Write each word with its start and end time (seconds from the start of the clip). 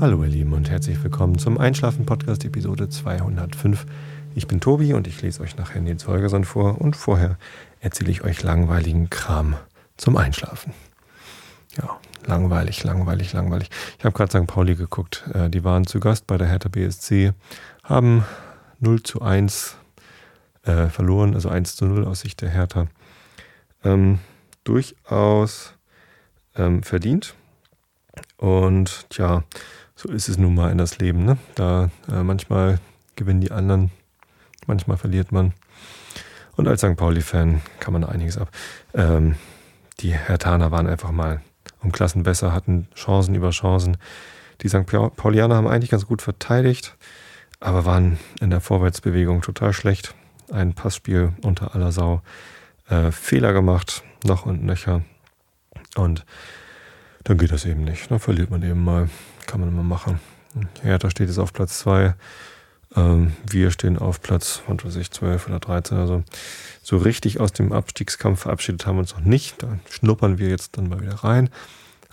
Hallo 0.00 0.24
ihr 0.24 0.30
Lieben 0.30 0.54
und 0.54 0.70
herzlich 0.70 1.04
willkommen 1.04 1.38
zum 1.38 1.58
Einschlafen-Podcast 1.58 2.46
Episode 2.46 2.88
205. 2.88 3.84
Ich 4.34 4.46
bin 4.46 4.58
Tobi 4.58 4.94
und 4.94 5.06
ich 5.06 5.20
lese 5.20 5.42
euch 5.42 5.58
nachher 5.58 5.82
Nils 5.82 6.06
Holgersson 6.06 6.46
vor 6.46 6.80
und 6.80 6.96
vorher 6.96 7.36
erzähle 7.80 8.10
ich 8.10 8.24
euch 8.24 8.42
langweiligen 8.42 9.10
Kram 9.10 9.56
zum 9.98 10.16
Einschlafen. 10.16 10.72
Ja, 11.76 12.00
langweilig, 12.24 12.82
langweilig, 12.82 13.34
langweilig. 13.34 13.68
Ich 13.98 14.04
habe 14.06 14.16
gerade 14.16 14.30
St. 14.30 14.46
Pauli 14.46 14.74
geguckt. 14.74 15.28
Äh, 15.34 15.50
die 15.50 15.64
waren 15.64 15.86
zu 15.86 16.00
Gast 16.00 16.26
bei 16.26 16.38
der 16.38 16.48
Hertha 16.48 16.70
BSC, 16.70 17.34
haben 17.84 18.24
0 18.78 19.02
zu 19.02 19.20
1 19.20 19.76
äh, 20.62 20.86
verloren, 20.86 21.34
also 21.34 21.50
1 21.50 21.76
zu 21.76 21.84
0 21.84 22.06
aus 22.06 22.20
Sicht 22.20 22.40
der 22.40 22.48
Hertha. 22.48 22.86
Ähm, 23.84 24.18
durchaus 24.64 25.74
ähm, 26.56 26.82
verdient. 26.82 27.34
Und 28.38 29.10
tja, 29.10 29.44
so 30.00 30.08
ist 30.08 30.30
es 30.30 30.38
nun 30.38 30.54
mal 30.54 30.70
in 30.72 30.78
das 30.78 30.98
Leben. 30.98 31.26
Ne? 31.26 31.36
Da 31.56 31.90
äh, 32.10 32.22
manchmal 32.22 32.78
gewinnen 33.16 33.42
die 33.42 33.50
anderen, 33.50 33.90
manchmal 34.66 34.96
verliert 34.96 35.30
man. 35.30 35.52
Und 36.56 36.68
als 36.68 36.80
St. 36.80 36.96
Pauli-Fan 36.96 37.60
kann 37.80 37.92
man 37.92 38.04
einiges 38.04 38.38
ab. 38.38 38.48
Ähm, 38.94 39.34
die 40.00 40.14
Hertaner 40.14 40.70
waren 40.70 40.86
einfach 40.86 41.10
mal 41.10 41.42
um 41.82 41.92
Klassen 41.92 42.22
besser, 42.22 42.54
hatten 42.54 42.88
Chancen 42.94 43.34
über 43.34 43.50
Chancen. 43.50 43.98
Die 44.62 44.68
St. 44.68 44.86
Paulianer 44.86 45.56
haben 45.56 45.68
eigentlich 45.68 45.90
ganz 45.90 46.06
gut 46.06 46.22
verteidigt, 46.22 46.96
aber 47.60 47.84
waren 47.84 48.18
in 48.40 48.48
der 48.48 48.60
Vorwärtsbewegung 48.62 49.42
total 49.42 49.74
schlecht. 49.74 50.14
Ein 50.50 50.72
Passspiel 50.72 51.34
unter 51.42 51.74
aller 51.74 51.92
Sau. 51.92 52.22
Äh, 52.88 53.12
Fehler 53.12 53.52
gemacht, 53.52 54.02
noch 54.24 54.46
und 54.46 54.64
nöcher. 54.64 55.02
Und 55.96 56.24
dann 57.24 57.36
geht 57.36 57.52
das 57.52 57.66
eben 57.66 57.84
nicht. 57.84 58.10
Dann 58.10 58.18
verliert 58.18 58.50
man 58.50 58.62
eben 58.62 58.82
mal. 58.82 59.10
Kann 59.50 59.58
man 59.58 59.70
immer 59.70 59.82
machen. 59.82 60.20
Hertha 60.80 61.10
steht 61.10 61.26
jetzt 61.26 61.40
auf 61.40 61.52
Platz 61.52 61.80
2. 61.80 62.14
Ähm, 62.94 63.32
wir 63.44 63.72
stehen 63.72 63.98
auf 63.98 64.22
Platz, 64.22 64.62
was 64.68 64.84
weiß 64.84 64.94
ich, 64.94 65.10
12 65.10 65.48
oder 65.48 65.58
13. 65.58 65.98
Also 65.98 66.22
so 66.84 66.98
richtig 66.98 67.40
aus 67.40 67.52
dem 67.52 67.72
Abstiegskampf 67.72 68.42
verabschiedet 68.42 68.86
haben 68.86 68.94
wir 68.94 69.00
uns 69.00 69.12
noch 69.12 69.24
nicht. 69.24 69.60
Da 69.60 69.80
schnuppern 69.90 70.38
wir 70.38 70.48
jetzt 70.48 70.78
dann 70.78 70.88
mal 70.88 71.00
wieder 71.00 71.16
rein. 71.24 71.50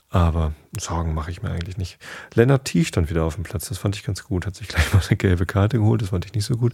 Aber 0.10 0.54
Sorgen 0.80 1.14
mache 1.14 1.30
ich 1.30 1.44
mir 1.44 1.52
eigentlich 1.52 1.78
nicht. 1.78 2.00
Lennart 2.34 2.66
T. 2.66 2.84
stand 2.84 3.12
wieder 3.12 3.24
auf 3.24 3.36
dem 3.36 3.44
Platz. 3.44 3.70
Das 3.70 3.78
fand 3.78 3.96
ich 3.96 4.04
ganz 4.04 4.24
gut. 4.24 4.48
Hat 4.48 4.56
sich 4.56 4.68
gleich 4.68 4.92
mal 4.96 5.04
eine 5.08 5.18
gelbe 5.18 5.46
Karte 5.46 5.78
geholt. 5.78 6.02
Das 6.02 6.10
fand 6.10 6.26
ich 6.26 6.34
nicht 6.34 6.46
so 6.46 6.58
gut. 6.58 6.74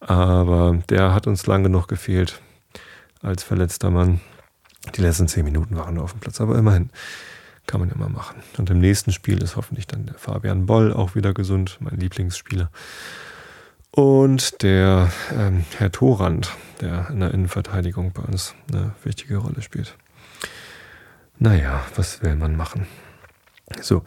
Aber 0.00 0.78
der 0.90 1.14
hat 1.14 1.26
uns 1.26 1.46
lang 1.46 1.62
genug 1.62 1.88
gefehlt 1.88 2.42
als 3.22 3.42
verletzter 3.42 3.90
Mann. 3.90 4.20
Die 4.94 5.00
letzten 5.00 5.26
zehn 5.26 5.46
Minuten 5.46 5.74
waren 5.74 5.94
nur 5.94 6.04
auf 6.04 6.12
dem 6.12 6.20
Platz. 6.20 6.38
Aber 6.42 6.58
immerhin. 6.58 6.90
Kann 7.66 7.80
man 7.80 7.90
mal 7.96 8.08
machen. 8.08 8.42
Und 8.58 8.70
im 8.70 8.78
nächsten 8.78 9.12
Spiel 9.12 9.42
ist 9.42 9.56
hoffentlich 9.56 9.86
dann 9.86 10.06
der 10.06 10.14
Fabian 10.14 10.66
Boll 10.66 10.92
auch 10.92 11.14
wieder 11.14 11.34
gesund, 11.34 11.78
mein 11.80 11.98
Lieblingsspieler. 11.98 12.70
Und 13.90 14.62
der 14.62 15.10
ähm, 15.34 15.64
Herr 15.78 15.90
Thorand, 15.90 16.52
der 16.80 17.08
in 17.10 17.20
der 17.20 17.32
Innenverteidigung 17.32 18.12
bei 18.12 18.22
uns 18.22 18.54
eine 18.70 18.94
wichtige 19.02 19.38
Rolle 19.38 19.62
spielt. 19.62 19.96
Naja, 21.38 21.82
was 21.96 22.22
will 22.22 22.36
man 22.36 22.56
machen? 22.56 22.86
So, 23.80 24.04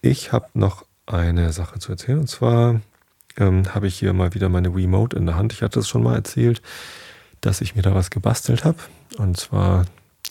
ich 0.00 0.32
habe 0.32 0.48
noch 0.54 0.84
eine 1.06 1.52
Sache 1.52 1.78
zu 1.78 1.92
erzählen. 1.92 2.20
Und 2.20 2.28
zwar 2.28 2.80
ähm, 3.36 3.74
habe 3.74 3.86
ich 3.86 3.98
hier 3.98 4.12
mal 4.12 4.34
wieder 4.34 4.48
meine 4.48 4.68
Remote 4.68 5.16
in 5.16 5.26
der 5.26 5.36
Hand. 5.36 5.52
Ich 5.52 5.62
hatte 5.62 5.80
es 5.80 5.88
schon 5.88 6.02
mal 6.02 6.14
erzählt, 6.14 6.62
dass 7.40 7.60
ich 7.60 7.74
mir 7.74 7.82
da 7.82 7.94
was 7.94 8.10
gebastelt 8.10 8.64
habe. 8.64 8.78
Und 9.18 9.38
zwar 9.38 9.86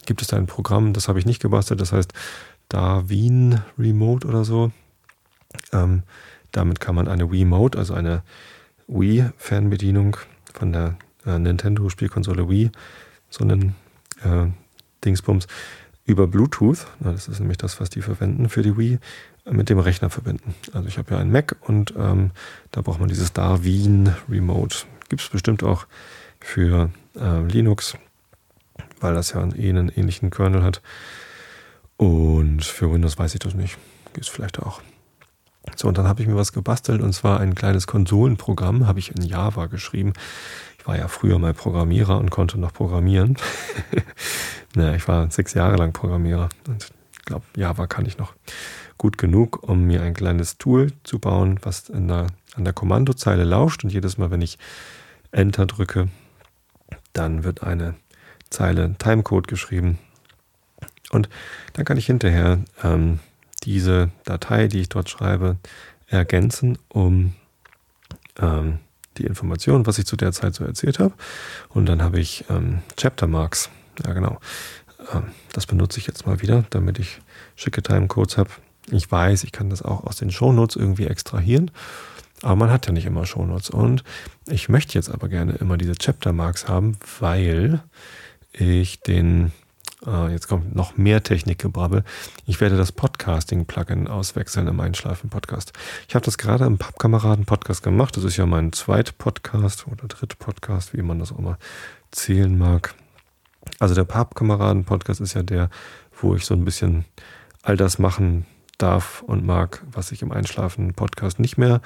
gibt 0.06 0.22
es 0.22 0.28
da 0.28 0.38
ein 0.38 0.48
Programm, 0.48 0.94
das 0.94 1.08
habe 1.08 1.20
ich 1.20 1.26
nicht 1.26 1.42
gebastelt, 1.42 1.82
das 1.82 1.92
heißt 1.92 2.14
Darwin 2.70 3.60
Remote 3.78 4.28
oder 4.28 4.44
so. 4.44 4.72
Ähm, 5.72 6.04
damit 6.52 6.80
kann 6.80 6.96
man 6.96 7.08
eine 7.08 7.32
Wii-Mode, 7.32 7.78
also 7.78 7.94
eine 7.94 8.24
Wii-Fernbedienung 8.88 10.18
von 10.54 10.74
der 10.74 10.98
äh, 11.26 11.38
Nintendo-Spielkonsole 11.40 12.50
Wii, 12.50 12.72
so 13.30 13.44
einen 13.44 13.76
äh, 14.24 14.48
Dingsbums, 15.04 15.48
über 16.06 16.28
Bluetooth, 16.28 16.86
na, 17.00 17.12
das 17.12 17.28
ist 17.28 17.40
nämlich 17.40 17.58
das, 17.58 17.80
was 17.80 17.90
die 17.90 18.02
verwenden 18.02 18.50
für 18.50 18.62
die 18.62 18.78
Wii, 18.78 19.00
mit 19.50 19.70
dem 19.70 19.80
Rechner 19.80 20.10
verbinden. 20.10 20.54
Also 20.74 20.88
ich 20.88 20.98
habe 20.98 21.14
ja 21.14 21.20
einen 21.20 21.32
Mac 21.32 21.56
und 21.62 21.94
ähm, 21.98 22.32
da 22.72 22.82
braucht 22.82 23.00
man 23.00 23.10
dieses 23.10 23.34
Darwin 23.34 24.14
Remote. 24.30 24.80
Gibt 25.10 25.22
es 25.22 25.30
bestimmt 25.30 25.64
auch 25.64 25.86
für 26.40 26.90
äh, 27.16 27.42
Linux 27.46 27.98
weil 29.04 29.14
das 29.14 29.34
ja 29.34 29.46
eh 29.56 29.70
einen 29.70 29.90
ähnlichen 29.90 30.32
Kernel 30.32 30.64
hat. 30.64 30.82
Und 31.98 32.64
für 32.64 32.92
Windows 32.92 33.18
weiß 33.18 33.34
ich 33.34 33.40
das 33.40 33.54
nicht. 33.54 33.78
Gibt 34.14 34.26
es 34.26 34.30
vielleicht 34.30 34.60
auch. 34.60 34.82
So, 35.76 35.88
und 35.88 35.98
dann 35.98 36.08
habe 36.08 36.22
ich 36.22 36.28
mir 36.28 36.36
was 36.36 36.52
gebastelt 36.52 37.02
und 37.02 37.14
zwar 37.14 37.40
ein 37.40 37.56
kleines 37.56 37.88
Konsolenprogramm, 37.88 38.86
habe 38.86 39.00
ich 39.00 39.16
in 39.16 39.22
Java 39.22 39.68
geschrieben. 39.68 40.14
Ich 40.78 40.86
war 40.86 40.98
ja 40.98 41.08
früher 41.08 41.40
mal 41.40 41.54
Programmierer 41.54 42.18
und 42.18 42.32
konnte 42.32 42.60
noch 42.60 42.74
programmieren. 42.74 43.38
naja, 44.76 44.96
ich 44.96 45.08
war 45.08 45.32
sechs 45.32 45.54
Jahre 45.54 45.78
lang 45.78 45.94
Programmierer 45.94 46.50
und 46.68 46.92
ich 47.14 47.26
glaube, 47.26 47.46
Java 47.56 47.88
kann 47.88 48.06
ich 48.06 48.18
noch 48.18 48.34
gut 48.98 49.18
genug, 49.18 49.64
um 49.64 49.86
mir 49.86 50.02
ein 50.02 50.14
kleines 50.14 50.58
Tool 50.58 50.92
zu 51.04 51.20
bauen, 51.20 51.60
was 51.62 51.86
der, 51.86 52.28
an 52.56 52.64
der 52.64 52.74
Kommandozeile 52.74 53.46
lauscht 53.46 53.86
und 53.86 53.92
jedes 53.92 54.18
Mal, 54.18 54.32
wenn 54.32 54.42
ich 54.42 54.58
Enter 55.32 55.66
drücke, 55.66 56.10
dann 57.14 57.44
wird 57.46 57.64
eine 57.64 57.96
Zeile 58.54 58.96
Timecode 58.98 59.48
geschrieben. 59.48 59.98
Und 61.12 61.30
dann 61.74 61.86
kann 61.86 61.98
ich 61.98 62.06
hinterher 62.06 62.60
ähm, 62.84 63.20
diese 63.64 64.12
Datei, 64.26 64.68
die 64.68 64.82
ich 64.82 64.90
dort 64.90 65.10
schreibe, 65.10 65.58
ergänzen, 66.08 66.78
um 66.90 67.34
ähm, 68.40 68.80
die 69.18 69.26
Informationen, 69.26 69.86
was 69.86 70.00
ich 70.00 70.06
zu 70.06 70.16
der 70.16 70.32
Zeit 70.32 70.56
so 70.56 70.64
erzählt 70.64 71.00
habe. 71.00 71.14
Und 71.70 71.88
dann 71.88 72.02
habe 72.02 72.20
ich 72.20 72.46
ähm, 72.50 72.80
Chapter 72.98 73.28
Marks. 73.28 73.70
Ja, 74.04 74.14
genau. 74.14 74.40
Ähm, 75.14 75.26
das 75.52 75.66
benutze 75.66 76.00
ich 76.00 76.08
jetzt 76.08 76.26
mal 76.26 76.42
wieder, 76.42 76.66
damit 76.70 77.00
ich 77.00 77.22
schicke 77.56 77.82
Timecodes 77.82 78.38
habe. 78.38 78.50
Ich 78.92 79.12
weiß, 79.12 79.44
ich 79.44 79.52
kann 79.52 79.70
das 79.70 79.82
auch 79.82 80.04
aus 80.04 80.18
den 80.18 80.32
Shownotes 80.32 80.76
irgendwie 80.76 81.06
extrahieren. 81.08 81.72
Aber 82.42 82.56
man 82.56 82.72
hat 82.72 82.88
ja 82.88 82.92
nicht 82.92 83.06
immer 83.06 83.26
Shownotes. 83.26 83.70
Und 83.70 84.04
ich 84.48 84.68
möchte 84.68 84.96
jetzt 84.96 85.10
aber 85.10 85.30
gerne 85.30 85.54
immer 85.54 85.78
diese 85.78 85.96
Chapter 85.96 86.34
Marks 86.34 86.68
haben, 86.68 86.98
weil 87.20 87.82
ich 88.54 89.02
den, 89.02 89.52
äh, 90.06 90.32
jetzt 90.32 90.48
kommt 90.48 90.76
noch 90.76 90.96
mehr 90.98 91.24
Technikgebrabbel, 91.24 92.04
ich 92.46 92.62
werde 92.62 92.78
das 92.78 92.92
Podcasting-Plugin 92.92 94.08
auswechseln 94.08 94.68
im 94.68 94.80
Einschlafen-Podcast. 94.80 95.74
Ich 96.08 96.16
habe 96.16 96.24
das 96.24 96.38
gerade 96.38 96.66
im 96.66 96.78
Pappkameraden-Podcast 96.78 97.84
gemacht. 97.84 98.16
Das 98.16 98.24
ist 98.24 98.38
ja 98.38 98.46
mein 98.46 98.72
zweit 98.74 99.18
Podcast 99.18 99.88
oder 99.88 100.08
dritt 100.08 100.40
Podcast, 100.40 100.94
wie 100.94 101.02
man 101.02 101.20
das 101.20 101.32
auch 101.32 101.40
immer 101.40 101.58
zählen 102.12 102.58
mag. 102.58 102.94
Also 103.80 103.96
der 103.96 104.04
Pappkameraden-Podcast 104.04 105.22
ist 105.22 105.34
ja 105.34 105.44
der, 105.44 105.70
wo 106.22 106.36
ich 106.36 106.46
so 106.46 106.54
ein 106.54 106.66
bisschen 106.66 107.06
all 107.64 107.78
das 107.78 107.98
machen 107.98 108.46
darf 108.78 109.22
und 109.22 109.46
mag, 109.46 109.84
was 109.92 110.12
ich 110.12 110.22
im 110.22 110.32
Einschlafen-Podcast 110.32 111.40
nicht 111.40 111.58
mehr 111.58 111.82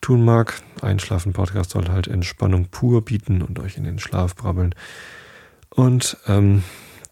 tun 0.00 0.24
mag. 0.24 0.60
Einschlafen-Podcast 0.82 1.70
soll 1.70 1.88
halt 1.88 2.08
Entspannung 2.08 2.66
pur 2.66 3.04
bieten 3.04 3.42
und 3.42 3.58
euch 3.58 3.76
in 3.76 3.84
den 3.84 3.98
Schlaf 3.98 4.34
brabbeln. 4.34 4.74
Und 5.74 6.16
ähm, 6.26 6.62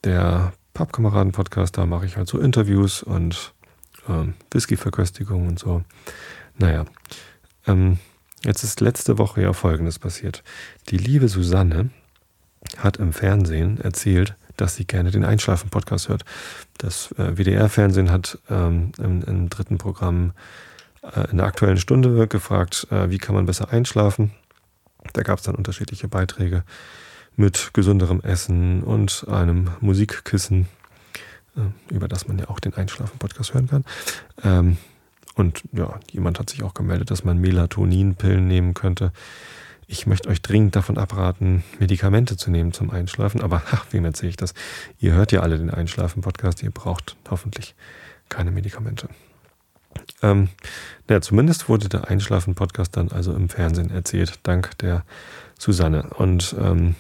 der 0.05 0.53
Pappkameraden-Podcast, 0.75 1.77
da 1.77 1.87
mache 1.87 2.07
ich 2.07 2.17
halt 2.17 2.29
so 2.29 2.39
Interviews 2.39 3.03
und 3.03 3.53
ähm, 4.09 4.35
Whisky-Verköstigung 4.51 5.49
und 5.49 5.59
so. 5.59 5.83
Naja, 6.59 6.85
ähm, 7.67 7.99
jetzt 8.45 8.63
ist 8.63 8.81
letzte 8.81 9.19
Woche 9.19 9.43
ja 9.43 9.53
Folgendes 9.53 9.99
passiert. 9.99 10.43
Die 10.89 10.97
liebe 10.97 11.29
Susanne 11.29 11.91
hat 12.79 12.99
im 12.99 13.13
Fernsehen 13.13 13.81
erzählt, 13.81 14.37
dass 14.57 14.77
sie 14.77 14.87
gerne 14.87 15.11
den 15.11 15.25
Einschlafen-Podcast 15.25 16.09
hört. 16.09 16.25
Das 16.79 17.13
äh, 17.13 17.37
WDR-Fernsehen 17.37 18.11
hat 18.11 18.39
ähm, 18.49 18.93
im, 18.99 19.23
im, 19.23 19.51
dritten 19.51 19.79
Programm 19.79 20.33
äh, 21.03 21.31
in 21.31 21.39
der 21.39 21.47
aktuellen 21.47 21.79
Stunde 21.79 22.29
gefragt, 22.29 22.87
äh, 22.91 23.11
wie 23.11 23.19
kann 23.19 23.35
man 23.35 23.47
besser 23.47 23.71
einschlafen. 23.71 24.33
Da 25.15 25.23
gab 25.23 25.39
es 25.39 25.45
dann 25.45 25.57
unterschiedliche 25.57 26.07
Beiträge 26.07 26.65
mit 27.37 27.71
gesünderem 27.73 28.21
Essen 28.21 28.83
und 28.83 29.27
einem 29.29 29.71
Musikkissen, 29.81 30.69
äh, 31.57 31.95
über 31.95 32.09
das 32.09 32.29
man 32.29 32.39
ja 32.39 32.49
auch 32.49 32.61
den 32.61 32.75
Einschlafen-Podcast 32.75 33.55
hören 33.55 33.69
kann. 33.69 33.85
Ähm, 34.43 34.77
und 35.35 35.63
ja, 35.73 35.99
jemand 36.11 36.39
hat 36.39 36.51
sich 36.51 36.63
auch 36.63 36.75
gemeldet, 36.75 37.11
dass 37.11 37.25
man 37.25 37.39
Melatoninpillen 37.39 38.47
nehmen 38.47 38.75
könnte. 38.75 39.13
Ich 39.87 40.07
möchte 40.07 40.29
euch 40.29 40.41
dringend 40.43 40.77
davon 40.77 40.99
abraten, 40.99 41.65
Medikamente 41.79 42.37
zu 42.37 42.51
nehmen 42.51 42.73
zum 42.73 42.91
Einschlafen. 42.91 43.41
Aber 43.41 43.63
ach, 43.71 43.87
wem 43.91 44.05
erzähle 44.05 44.31
ich 44.31 44.37
das? 44.37 44.55
Ihr 44.99 45.13
hört 45.13 45.33
ja 45.33 45.41
alle 45.41 45.59
den 45.59 45.71
Einschlafen-Podcast. 45.71 46.63
Ihr 46.63 46.71
braucht 46.71 47.17
hoffentlich 47.31 47.75
keine 48.29 48.51
Medikamente. 48.51 49.09
Ähm, 50.23 50.49
ja, 51.11 51.21
zumindest 51.21 51.69
wurde 51.69 51.89
der 51.89 52.09
Einschlafen-Podcast 52.09 52.97
dann 52.97 53.11
also 53.11 53.35
im 53.35 53.49
Fernsehen 53.49 53.91
erzählt, 53.91 54.41
dank 54.45 54.79
der 54.79 55.05
Susanne. 55.59 56.05
Und 56.17 56.55
ähm, 56.59 56.95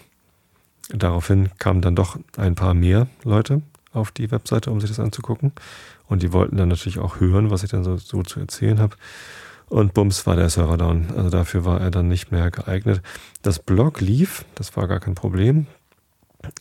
Daraufhin 0.89 1.51
kamen 1.59 1.81
dann 1.81 1.97
doch 1.97 2.19
ein 2.37 2.55
paar 2.55 2.75
mehr 2.75 3.07
Leute 3.25 3.63
auf 3.93 4.11
die 4.11 4.31
Webseite, 4.31 4.71
um 4.71 4.81
sich 4.81 4.91
das 4.91 5.01
anzugucken. 5.01 5.53
Und 6.09 6.23
die 6.23 6.33
wollten 6.33 6.57
dann 6.57 6.69
natürlich 6.69 6.99
auch 6.99 7.21
hören, 7.21 7.51
was 7.51 7.63
ich 7.63 7.71
dann 7.71 7.85
so, 7.85 7.97
so 7.97 8.23
zu 8.23 8.41
erzählen 8.41 8.81
habe. 8.81 8.97
Und 9.69 9.95
bums 9.95 10.27
war 10.27 10.37
der 10.37 10.51
Server 10.51 10.77
down. 10.77 11.07
Also 11.17 11.31
dafür 11.31 11.65
war 11.65 11.81
er 11.81 11.91
dann 11.91 12.09
nicht 12.09 12.31
mehr 12.31 12.51
geeignet. 12.51 13.01
Das 13.41 13.59
Blog 13.59 14.01
lief, 14.01 14.45
das 14.55 14.77
war 14.77 14.87
gar 14.87 15.01
kein 15.01 15.15
Problem. 15.15 15.67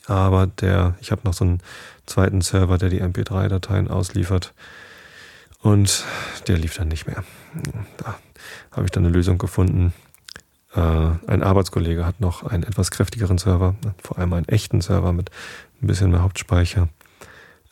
Aber 0.06 0.48
der, 0.48 0.96
ich 1.02 1.12
habe 1.12 1.22
noch 1.26 1.34
so 1.34 1.44
einen 1.44 1.60
zweiten 2.06 2.42
Server, 2.42 2.78
der 2.78 2.90
die 2.90 3.02
MP3-Dateien 3.02 3.90
ausliefert. 3.90 4.54
Und 5.62 6.06
der 6.48 6.58
lief 6.58 6.76
dann 6.76 6.88
nicht 6.88 7.08
mehr. 7.08 7.24
Da 7.98 8.16
habe 8.72 8.86
ich 8.86 8.92
dann 8.92 9.06
eine 9.06 9.14
Lösung 9.14 9.38
gefunden. 9.38 9.94
Äh, 10.76 10.80
ein 11.28 11.44
Arbeitskollege 11.44 12.06
hat 12.06 12.22
noch 12.22 12.44
einen 12.44 12.64
etwas 12.64 12.92
kräftigeren 12.92 13.38
Server, 13.38 13.76
vor 14.02 14.18
allem 14.18 14.34
einen 14.34 14.48
echten 14.48 14.82
Server 14.82 15.12
mit 15.12 15.30
ein 15.82 15.88
bisschen 15.88 16.12
mehr 16.12 16.24
Hauptspeicher, 16.24 16.90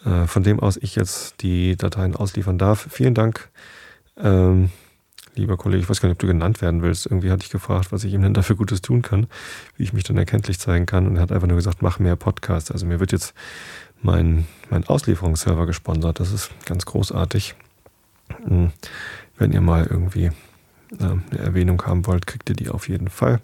äh, 0.05 0.25
von 0.25 0.43
dem 0.43 0.59
aus 0.59 0.77
ich 0.77 0.95
jetzt 0.95 1.41
die 1.41 1.77
Dateien 1.77 2.15
ausliefern 2.15 2.57
darf. 2.57 2.87
Vielen 2.89 3.13
Dank. 3.13 3.49
Ähm, 4.17 4.69
lieber 5.35 5.57
Kollege, 5.57 5.83
ich 5.83 5.89
weiß 5.89 6.01
gar 6.01 6.09
nicht, 6.09 6.15
ob 6.15 6.19
du 6.19 6.27
genannt 6.27 6.61
werden 6.61 6.81
willst. 6.81 7.05
Irgendwie 7.05 7.31
hatte 7.31 7.43
ich 7.45 7.51
gefragt, 7.51 7.91
was 7.91 8.03
ich 8.03 8.13
ihm 8.13 8.21
denn 8.21 8.33
dafür 8.33 8.55
Gutes 8.55 8.81
tun 8.81 9.01
kann, 9.01 9.27
wie 9.77 9.83
ich 9.83 9.93
mich 9.93 10.03
dann 10.03 10.17
erkenntlich 10.17 10.59
zeigen 10.59 10.85
kann. 10.85 11.07
Und 11.07 11.15
er 11.15 11.21
hat 11.21 11.31
einfach 11.31 11.47
nur 11.47 11.57
gesagt, 11.57 11.81
mach 11.81 11.99
mehr 11.99 12.15
Podcasts. 12.15 12.71
Also 12.71 12.85
mir 12.85 12.99
wird 12.99 13.11
jetzt 13.11 13.33
mein, 14.01 14.45
mein 14.69 14.85
Auslieferungsserver 14.85 15.65
gesponsert. 15.65 16.19
Das 16.19 16.31
ist 16.31 16.51
ganz 16.65 16.85
großartig. 16.85 17.55
Hm, 18.43 18.71
wenn 19.37 19.53
ihr 19.53 19.61
mal 19.61 19.87
irgendwie 19.89 20.31
äh, 20.99 21.03
eine 21.03 21.39
Erwähnung 21.39 21.81
haben 21.85 22.05
wollt, 22.05 22.27
kriegt 22.27 22.49
ihr 22.49 22.55
die 22.55 22.69
auf 22.69 22.89
jeden 22.89 23.09
Fall. 23.09 23.39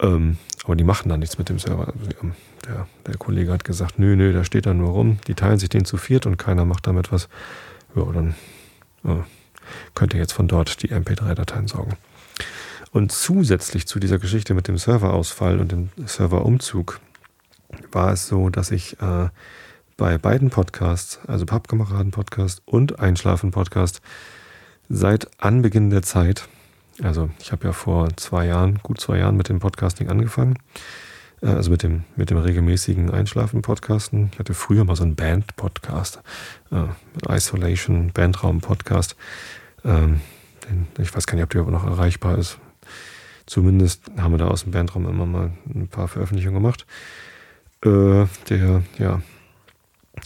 Ähm, 0.00 0.36
aber 0.64 0.76
die 0.76 0.84
machen 0.84 1.08
da 1.08 1.16
nichts 1.16 1.38
mit 1.38 1.48
dem 1.48 1.58
Server. 1.58 1.88
Also, 1.88 2.32
der, 2.66 2.86
der, 3.06 3.16
Kollege 3.16 3.52
hat 3.52 3.64
gesagt, 3.64 3.98
nö, 3.98 4.16
nö, 4.16 4.32
da 4.32 4.44
steht 4.44 4.66
da 4.66 4.74
nur 4.74 4.90
rum. 4.90 5.18
Die 5.26 5.34
teilen 5.34 5.58
sich 5.58 5.68
den 5.68 5.84
zu 5.84 5.96
viert 5.96 6.26
und 6.26 6.36
keiner 6.36 6.64
macht 6.64 6.86
damit 6.86 7.12
was. 7.12 7.28
Ja, 7.94 8.04
dann 8.12 8.34
äh, 9.04 9.22
könnt 9.94 10.14
ihr 10.14 10.20
jetzt 10.20 10.32
von 10.32 10.48
dort 10.48 10.82
die 10.82 10.92
MP3-Dateien 10.92 11.68
saugen. 11.68 11.96
Und 12.92 13.12
zusätzlich 13.12 13.86
zu 13.86 13.98
dieser 14.00 14.18
Geschichte 14.18 14.54
mit 14.54 14.68
dem 14.68 14.78
Serverausfall 14.78 15.60
und 15.60 15.72
dem 15.72 15.90
Serverumzug 16.04 17.00
war 17.92 18.12
es 18.12 18.26
so, 18.26 18.48
dass 18.48 18.70
ich 18.70 19.00
äh, 19.00 19.28
bei 19.96 20.18
beiden 20.18 20.50
Podcasts, 20.50 21.20
also 21.26 21.46
Pappkameraden-Podcast 21.46 22.62
und 22.64 22.98
Einschlafen-Podcast, 22.98 24.00
seit 24.88 25.28
Anbeginn 25.42 25.90
der 25.90 26.02
Zeit, 26.02 26.48
also 27.02 27.30
ich 27.40 27.52
habe 27.52 27.66
ja 27.66 27.72
vor 27.72 28.08
zwei 28.16 28.46
Jahren, 28.46 28.78
gut 28.82 29.00
zwei 29.00 29.18
Jahren 29.18 29.36
mit 29.36 29.48
dem 29.48 29.58
Podcasting 29.58 30.08
angefangen, 30.08 30.58
äh, 31.42 31.48
also 31.48 31.70
mit 31.70 31.82
dem, 31.82 32.04
mit 32.16 32.30
dem 32.30 32.38
regelmäßigen 32.38 33.10
Einschlafen-Podcasten. 33.10 34.30
Ich 34.32 34.38
hatte 34.38 34.54
früher 34.54 34.84
mal 34.84 34.96
so 34.96 35.04
einen 35.04 35.16
Band-Podcast, 35.16 36.20
äh, 36.70 37.34
Isolation, 37.34 38.12
Bandraum-Podcast. 38.12 39.16
Ähm, 39.84 40.20
ich 40.98 41.14
weiß 41.14 41.26
gar 41.26 41.36
nicht, 41.36 41.44
ob 41.44 41.50
der 41.50 41.62
noch 41.64 41.84
erreichbar 41.84 42.38
ist. 42.38 42.58
Zumindest 43.46 44.10
haben 44.18 44.32
wir 44.32 44.38
da 44.38 44.48
aus 44.48 44.64
dem 44.64 44.72
Bandraum 44.72 45.08
immer 45.08 45.26
mal 45.26 45.52
ein 45.72 45.86
paar 45.86 46.08
Veröffentlichungen 46.08 46.60
gemacht. 46.60 46.86
Äh, 47.84 48.26
der, 48.48 48.82
ja, 48.98 49.22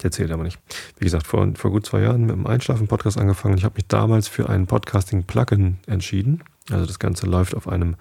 der 0.03 0.11
zählt 0.11 0.31
aber 0.31 0.45
nicht. 0.45 0.59
Wie 0.99 1.05
gesagt, 1.05 1.27
vor, 1.27 1.47
vor 1.55 1.71
gut 1.71 1.87
zwei 1.87 2.01
Jahren 2.01 2.23
mit 2.23 2.31
dem 2.31 2.47
Einschlafen-Podcast 2.47 3.19
angefangen. 3.19 3.59
Ich 3.59 3.65
habe 3.65 3.77
mich 3.77 3.87
damals 3.87 4.29
für 4.29 4.49
ein 4.49 4.67
Podcasting-Plugin 4.67 5.79
entschieden. 5.87 6.43
Also 6.71 6.87
das 6.87 6.99
Ganze 6.99 7.27
läuft 7.27 7.55
auf 7.55 7.69
einem 7.69 7.97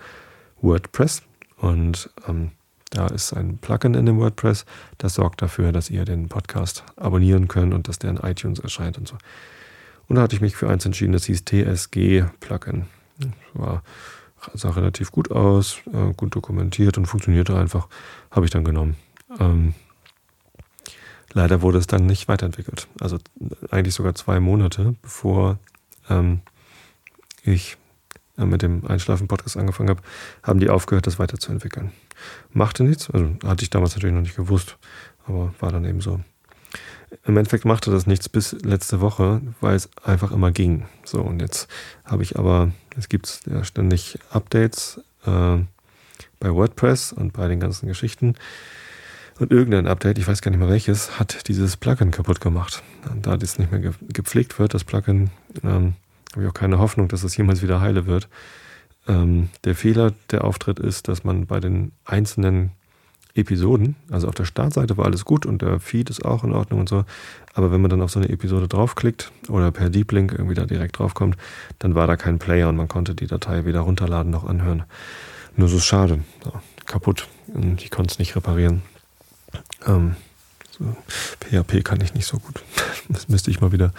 WordPress 0.61 1.23
und 1.57 2.09
ähm, 2.27 2.51
da 2.91 3.07
ist 3.07 3.33
ein 3.33 3.57
Plugin 3.59 3.93
in 3.93 4.05
dem 4.05 4.17
WordPress, 4.17 4.65
das 4.97 5.13
sorgt 5.13 5.41
dafür, 5.41 5.71
dass 5.71 5.89
ihr 5.89 6.05
den 6.05 6.27
Podcast 6.27 6.83
abonnieren 6.95 7.47
könnt 7.47 7.73
und 7.73 7.87
dass 7.87 7.99
der 7.99 8.11
in 8.11 8.17
iTunes 8.17 8.59
erscheint 8.59 8.97
und 8.97 9.07
so. 9.07 9.15
Und 10.07 10.15
da 10.15 10.23
hatte 10.23 10.35
ich 10.35 10.41
mich 10.41 10.55
für 10.55 10.69
eins 10.69 10.85
entschieden, 10.85 11.13
das 11.13 11.25
hieß 11.25 11.45
TSG-Plugin. 11.45 12.85
War, 13.53 13.83
sah 14.53 14.71
relativ 14.71 15.11
gut 15.11 15.31
aus, 15.31 15.81
äh, 15.93 16.13
gut 16.13 16.35
dokumentiert 16.35 16.97
und 16.97 17.05
funktionierte 17.05 17.55
einfach. 17.55 17.87
Habe 18.31 18.45
ich 18.45 18.51
dann 18.51 18.63
genommen. 18.63 18.95
Ähm, 19.39 19.75
leider 21.33 21.61
wurde 21.61 21.77
es 21.77 21.87
dann 21.87 22.05
nicht 22.05 22.27
weiterentwickelt. 22.27 22.87
Also 22.99 23.17
eigentlich 23.71 23.95
sogar 23.95 24.15
zwei 24.15 24.39
Monate, 24.39 24.95
bevor 25.01 25.59
ähm, 26.09 26.41
ich 27.43 27.77
äh, 28.37 28.45
mit 28.45 28.61
dem 28.61 28.85
Einschlafen-Podcast 28.85 29.57
angefangen 29.57 29.89
habe, 29.89 30.01
haben 30.43 30.59
die 30.59 30.69
aufgehört, 30.69 31.07
das 31.07 31.19
weiterzuentwickeln. 31.19 31.91
Machte 32.51 32.83
nichts, 32.83 33.09
also 33.09 33.35
hatte 33.45 33.63
ich 33.63 33.69
damals 33.69 33.95
natürlich 33.95 34.15
noch 34.15 34.21
nicht 34.21 34.35
gewusst, 34.35 34.77
aber 35.25 35.53
war 35.59 35.71
dann 35.71 35.85
eben 35.85 36.01
so. 36.01 36.19
Im 37.25 37.37
Endeffekt 37.37 37.65
machte 37.65 37.89
das 37.89 38.05
nichts 38.05 38.29
bis 38.29 38.51
letzte 38.51 39.01
Woche, 39.01 39.41
weil 39.61 39.75
es 39.75 39.89
einfach 40.03 40.31
immer 40.31 40.51
ging. 40.51 40.85
So, 41.03 41.21
und 41.21 41.41
jetzt 41.41 41.67
habe 42.05 42.21
ich 42.21 42.37
aber, 42.37 42.71
es 42.95 43.09
gibt 43.09 43.41
ja 43.47 43.63
ständig 43.63 44.19
Updates 44.29 45.01
äh, 45.25 45.57
bei 46.39 46.53
WordPress 46.53 47.11
und 47.11 47.33
bei 47.33 47.47
den 47.47 47.59
ganzen 47.59 47.87
Geschichten. 47.87 48.35
Und 49.39 49.51
irgendein 49.51 49.87
Update, 49.87 50.17
ich 50.17 50.27
weiß 50.27 50.41
gar 50.41 50.51
nicht 50.51 50.59
mehr 50.59 50.69
welches, 50.69 51.17
hat 51.17 51.47
dieses 51.47 51.77
Plugin 51.77 52.11
kaputt 52.11 52.41
gemacht. 52.41 52.83
Da 53.21 53.37
das 53.37 53.57
nicht 53.57 53.71
mehr 53.71 53.93
gepflegt 54.09 54.59
wird, 54.59 54.73
das 54.73 54.83
Plugin, 54.83 55.29
ähm, 55.63 55.93
habe 56.33 56.43
ich 56.43 56.49
auch 56.49 56.53
keine 56.53 56.77
Hoffnung, 56.77 57.07
dass 57.07 57.23
es 57.23 57.37
jemals 57.37 57.61
wieder 57.61 57.79
heile 57.79 58.05
wird. 58.05 58.27
Ähm, 59.07 59.49
der 59.63 59.75
Fehler, 59.75 60.13
der 60.31 60.43
auftritt, 60.43 60.77
ist, 60.77 61.07
dass 61.07 61.23
man 61.23 61.47
bei 61.47 61.61
den 61.61 61.93
einzelnen 62.03 62.71
Episoden, 63.33 63.95
also 64.11 64.27
auf 64.27 64.35
der 64.35 64.43
Startseite 64.43 64.97
war 64.97 65.05
alles 65.05 65.23
gut 65.23 65.45
und 65.45 65.61
der 65.61 65.79
Feed 65.79 66.09
ist 66.09 66.25
auch 66.25 66.43
in 66.43 66.51
Ordnung 66.51 66.81
und 66.81 66.89
so, 66.89 67.05
aber 67.53 67.71
wenn 67.71 67.79
man 67.79 67.89
dann 67.89 68.01
auf 68.01 68.11
so 68.11 68.19
eine 68.19 68.27
Episode 68.27 68.67
draufklickt 68.67 69.31
oder 69.47 69.71
per 69.71 69.89
Deep 69.89 70.11
Link 70.11 70.33
irgendwie 70.33 70.55
da 70.55 70.65
direkt 70.65 70.99
draufkommt, 70.99 71.37
dann 71.77 71.95
war 71.95 72.07
da 72.07 72.17
kein 72.17 72.39
Player 72.39 72.67
und 72.67 72.75
man 72.75 72.87
konnte 72.87 73.15
die 73.15 73.27
Datei 73.27 73.65
weder 73.65 73.81
runterladen 73.81 74.31
noch 74.31 74.45
anhören. 74.45 74.83
Nur 75.55 75.69
so 75.69 75.79
schade, 75.79 76.19
so, 76.43 76.51
kaputt. 76.85 77.27
Ich 77.77 77.91
konnte 77.91 78.11
es 78.11 78.19
nicht 78.19 78.35
reparieren. 78.35 78.81
Ähm, 79.85 80.15
so, 80.77 80.95
PHP 81.39 81.83
kann 81.83 82.01
ich 82.01 82.13
nicht 82.13 82.25
so 82.25 82.39
gut. 82.39 82.61
Das 83.11 83.27
müsste 83.27 83.49
ich 83.49 83.59
mal 83.59 83.71
wieder 83.71 83.91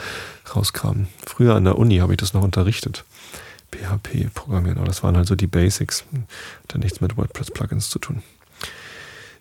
rauskramen. 0.55 1.09
Früher 1.27 1.57
an 1.57 1.65
der 1.65 1.77
Uni 1.77 1.97
habe 1.97 2.13
ich 2.13 2.19
das 2.19 2.33
noch 2.33 2.45
unterrichtet. 2.45 3.05
PHP 3.73 4.33
programmieren, 4.33 4.79
aber 4.79 4.87
das 4.87 5.03
waren 5.03 5.17
halt 5.17 5.27
so 5.27 5.35
die 5.35 5.49
Basics. 5.49 6.05
Hat 6.63 6.75
ja 6.75 6.79
nichts 6.79 7.01
mit 7.01 7.17
WordPress-Plugins 7.17 7.91
zu 7.91 7.99
tun. 7.99 8.23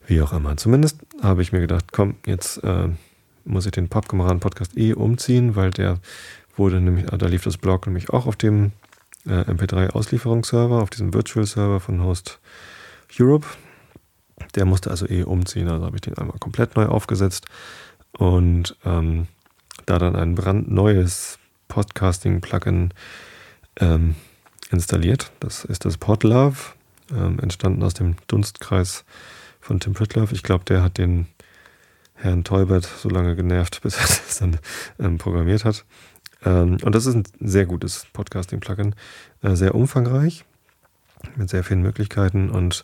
Wie 0.08 0.22
auch 0.24 0.34
immer. 0.34 0.58
Zumindest 0.58 0.98
habe 1.22 1.44
ich 1.44 1.52
mir 1.52 1.60
gedacht, 1.60 1.92
komm, 1.92 2.16
jetzt 2.26 2.64
äh, 2.64 2.88
muss 3.46 3.68
ich 3.68 3.72
den 3.72 3.90
Pappkameraden-Podcast 3.90 4.76
eh 4.76 4.94
umziehen, 4.94 5.56
weil 5.56 5.70
der 5.70 6.00
wurde 6.56 6.82
nämlich, 6.82 7.06
da 7.06 7.28
lief 7.28 7.44
das 7.44 7.58
Blog 7.58 7.86
nämlich 7.86 8.10
auch 8.10 8.26
auf 8.26 8.36
dem 8.36 8.72
äh, 9.28 9.42
MP3-Auslieferungsserver, 9.42 10.82
auf 10.82 10.90
diesem 10.90 11.14
Virtual-Server 11.14 11.80
von 11.80 12.04
Host 12.04 12.40
Europe. 13.20 13.46
Der 14.56 14.66
musste 14.66 14.90
also 14.90 15.08
eh 15.08 15.24
umziehen, 15.24 15.68
also 15.68 15.86
habe 15.86 15.98
ich 15.98 16.02
den 16.02 16.18
einmal 16.18 16.40
komplett 16.40 16.76
neu 16.76 16.86
aufgesetzt 16.86 17.46
und 18.12 18.76
ähm, 18.86 19.28
da 19.86 20.00
dann 20.00 20.16
ein 20.16 20.36
brandneues 20.36 21.40
Podcasting-Plugin 21.68 22.94
ähm, 23.78 24.16
installiert. 24.72 25.32
Das 25.40 25.66
ist 25.66 25.86
das 25.86 25.98
Podlove, 25.98 26.74
ähm, 27.12 27.40
entstanden 27.40 27.84
aus 27.84 27.94
dem 27.94 28.16
Dunstkreis 28.28 29.06
von 29.60 29.80
Tim 29.80 29.94
Pritlove. 29.94 30.34
Ich 30.34 30.44
glaube, 30.44 30.66
der 30.66 30.84
hat 30.84 30.98
den 30.98 31.28
Herrn 32.16 32.44
Teubert 32.44 32.86
so 32.86 33.10
lange 33.10 33.36
genervt, 33.36 33.82
bis 33.84 33.96
er 33.96 34.08
das 34.08 34.40
dann 34.40 34.60
ähm, 35.00 35.18
programmiert 35.18 35.66
hat. 35.66 35.86
Ähm, 36.44 36.78
und 36.84 36.94
das 36.94 37.06
ist 37.06 37.16
ein 37.16 37.24
sehr 37.40 37.66
gutes 37.66 38.06
Podcasting-Plugin, 38.14 38.96
äh, 39.42 39.56
sehr 39.56 39.76
umfangreich, 39.76 40.46
mit 41.36 41.50
sehr 41.50 41.64
vielen 41.64 41.82
Möglichkeiten 41.82 42.50
und 42.50 42.84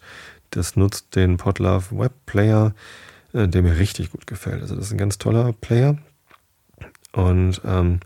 das 0.56 0.76
nutzt 0.76 1.16
den 1.16 1.38
Podlove 1.38 1.98
Web 1.98 2.14
Player, 2.26 2.74
äh, 3.34 3.48
der 3.48 3.62
mir 3.62 3.78
richtig 3.78 4.12
gut 4.12 4.28
gefällt. 4.28 4.62
Also 4.62 4.76
das 4.76 4.88
ist 4.88 4.92
ein 4.92 4.98
ganz 4.98 5.18
toller 5.18 5.54
Player 5.54 5.98
und 7.12 7.62
ähm, 7.66 8.00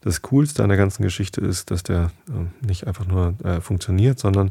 das 0.00 0.20
Coolste 0.22 0.62
an 0.62 0.68
der 0.68 0.78
ganzen 0.78 1.02
Geschichte 1.02 1.40
ist, 1.40 1.70
dass 1.70 1.82
der 1.82 2.10
äh, 2.28 2.66
nicht 2.66 2.86
einfach 2.86 3.06
nur 3.06 3.34
äh, 3.44 3.60
funktioniert, 3.60 4.18
sondern 4.18 4.50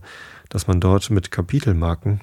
dass 0.49 0.67
man 0.67 0.79
dort 0.79 1.09
mit 1.09 1.29
Kapitelmarken 1.29 2.21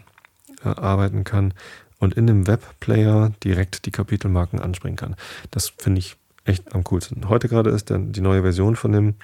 äh, 0.64 0.68
arbeiten 0.68 1.24
kann 1.24 1.52
und 1.98 2.14
in 2.14 2.26
dem 2.26 2.46
Webplayer 2.46 3.32
direkt 3.44 3.86
die 3.86 3.90
Kapitelmarken 3.90 4.60
anspringen 4.60 4.96
kann. 4.96 5.16
Das 5.50 5.72
finde 5.76 5.98
ich 5.98 6.16
echt 6.44 6.74
am 6.74 6.84
coolsten. 6.84 7.28
Heute 7.28 7.48
gerade 7.48 7.70
ist 7.70 7.90
dann 7.90 8.12
die 8.12 8.20
neue 8.20 8.42
Version 8.42 8.76
von 8.76 8.92
dem, 8.92 9.14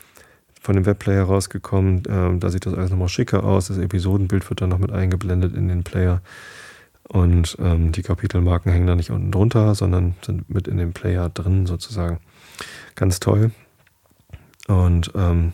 von 0.65 0.75
dem 0.75 0.87
Webplayer 0.87 1.25
rausgekommen. 1.25 2.05
Ähm, 2.09 2.41
da 2.41 2.49
sieht 2.49 2.65
das 2.65 2.73
alles 2.75 2.91
nochmal 2.91 3.09
schicker 3.09 3.45
aus. 3.45 3.69
Das 3.69 3.77
Episodenbild 3.77 4.49
wird 4.49 4.63
dann 4.63 4.71
noch 4.71 4.79
mit 4.79 4.91
eingeblendet 4.91 5.55
in 5.55 5.69
den 5.69 5.85
Player. 5.85 6.23
Und 7.07 7.59
ähm, 7.61 7.93
die 7.93 8.03
Kapitelmarken 8.03 8.73
hängen 8.73 8.87
da 8.87 8.97
nicht 8.97 9.11
unten 9.11 9.31
drunter, 9.31 9.75
sondern 9.75 10.15
sind 10.23 10.49
mit 10.49 10.67
in 10.67 10.79
dem 10.79 10.95
Player 10.95 11.29
drin 11.29 11.67
sozusagen. 11.67 12.19
Ganz 12.95 13.21
toll. 13.21 13.51
Und 14.67 15.13
ähm, 15.15 15.53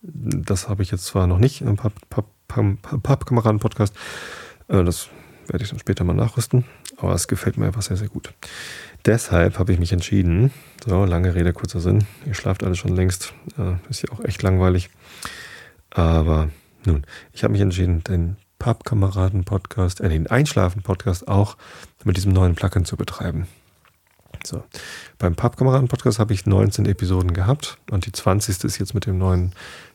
das 0.00 0.70
habe 0.70 0.82
ich 0.82 0.90
jetzt 0.90 1.04
zwar 1.04 1.26
noch 1.26 1.38
nicht 1.38 1.60
im 1.60 1.76
Pappkameraden-Podcast, 1.76 3.94
äh, 4.68 4.82
das 4.82 5.10
werde 5.48 5.64
ich 5.64 5.70
dann 5.70 5.78
später 5.78 6.04
mal 6.04 6.14
nachrüsten, 6.14 6.64
aber 6.96 7.14
es 7.14 7.28
gefällt 7.28 7.56
mir 7.56 7.66
einfach 7.66 7.82
sehr, 7.82 7.96
sehr 7.96 8.08
gut. 8.08 8.32
Deshalb 9.04 9.58
habe 9.58 9.72
ich 9.72 9.78
mich 9.78 9.92
entschieden, 9.92 10.52
so 10.84 11.04
lange 11.04 11.34
Rede, 11.34 11.52
kurzer 11.52 11.80
Sinn, 11.80 12.04
ihr 12.26 12.34
schlaft 12.34 12.64
alle 12.64 12.74
schon 12.74 12.94
längst, 12.94 13.32
äh, 13.58 13.74
ist 13.90 14.02
ja 14.02 14.12
auch 14.12 14.24
echt 14.24 14.42
langweilig, 14.42 14.90
aber 15.90 16.50
nun, 16.84 17.04
ich 17.32 17.44
habe 17.44 17.52
mich 17.52 17.62
entschieden, 17.62 18.04
den 18.04 18.36
Pappkameraden-Podcast, 18.58 20.00
äh, 20.00 20.08
den 20.08 20.26
Einschlafen-Podcast 20.26 21.28
auch 21.28 21.56
mit 22.04 22.16
diesem 22.16 22.32
neuen 22.32 22.54
Plugin 22.54 22.84
zu 22.84 22.96
betreiben. 22.96 23.46
So. 24.44 24.62
Beim 25.18 25.34
Pappkameraden-Podcast 25.34 26.18
habe 26.18 26.32
ich 26.32 26.46
19 26.46 26.86
Episoden 26.86 27.32
gehabt 27.32 27.78
und 27.90 28.06
die 28.06 28.12
20. 28.12 28.64
ist 28.64 28.78
jetzt 28.78 28.94
mit 28.94 29.06
dem 29.06 29.18
neuen 29.18 29.52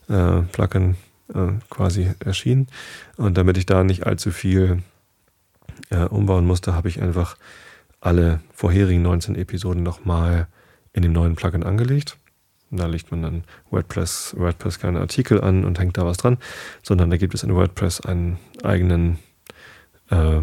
äh, 0.10 0.42
Plugin 0.52 0.96
äh, 1.34 1.54
quasi 1.70 2.12
erschienen. 2.20 2.68
Und 3.18 3.38
damit 3.38 3.58
ich 3.58 3.66
da 3.66 3.84
nicht 3.84 4.06
allzu 4.06 4.32
viel 4.32 4.84
äh, 5.90 6.06
umbauen 6.06 6.46
musste, 6.46 6.74
habe 6.76 6.90
ich 6.90 7.02
einfach 7.02 7.38
alle 8.02 8.42
vorherigen 8.54 9.02
19 9.02 9.36
Episoden 9.36 9.84
nochmal 9.84 10.48
in 10.92 11.04
dem 11.04 11.14
neuen 11.14 11.36
Plugin 11.36 11.64
angelegt. 11.64 12.18
Da 12.70 12.88
legt 12.88 13.12
man 13.12 13.22
dann 13.22 13.44
WordPress, 13.70 14.36
WordPress 14.38 14.80
keine 14.80 15.00
Artikel 15.00 15.42
an 15.42 15.64
und 15.64 15.80
hängt 15.80 15.98
da 15.98 16.06
was 16.06 16.18
dran, 16.18 16.38
sondern 16.82 17.10
da 17.12 17.18
gibt 17.18 17.36
es 17.36 17.44
in 17.44 17.54
WordPress 17.54 18.02
einen 18.02 18.40
eigenen 18.64 19.20
äh, 20.10 20.42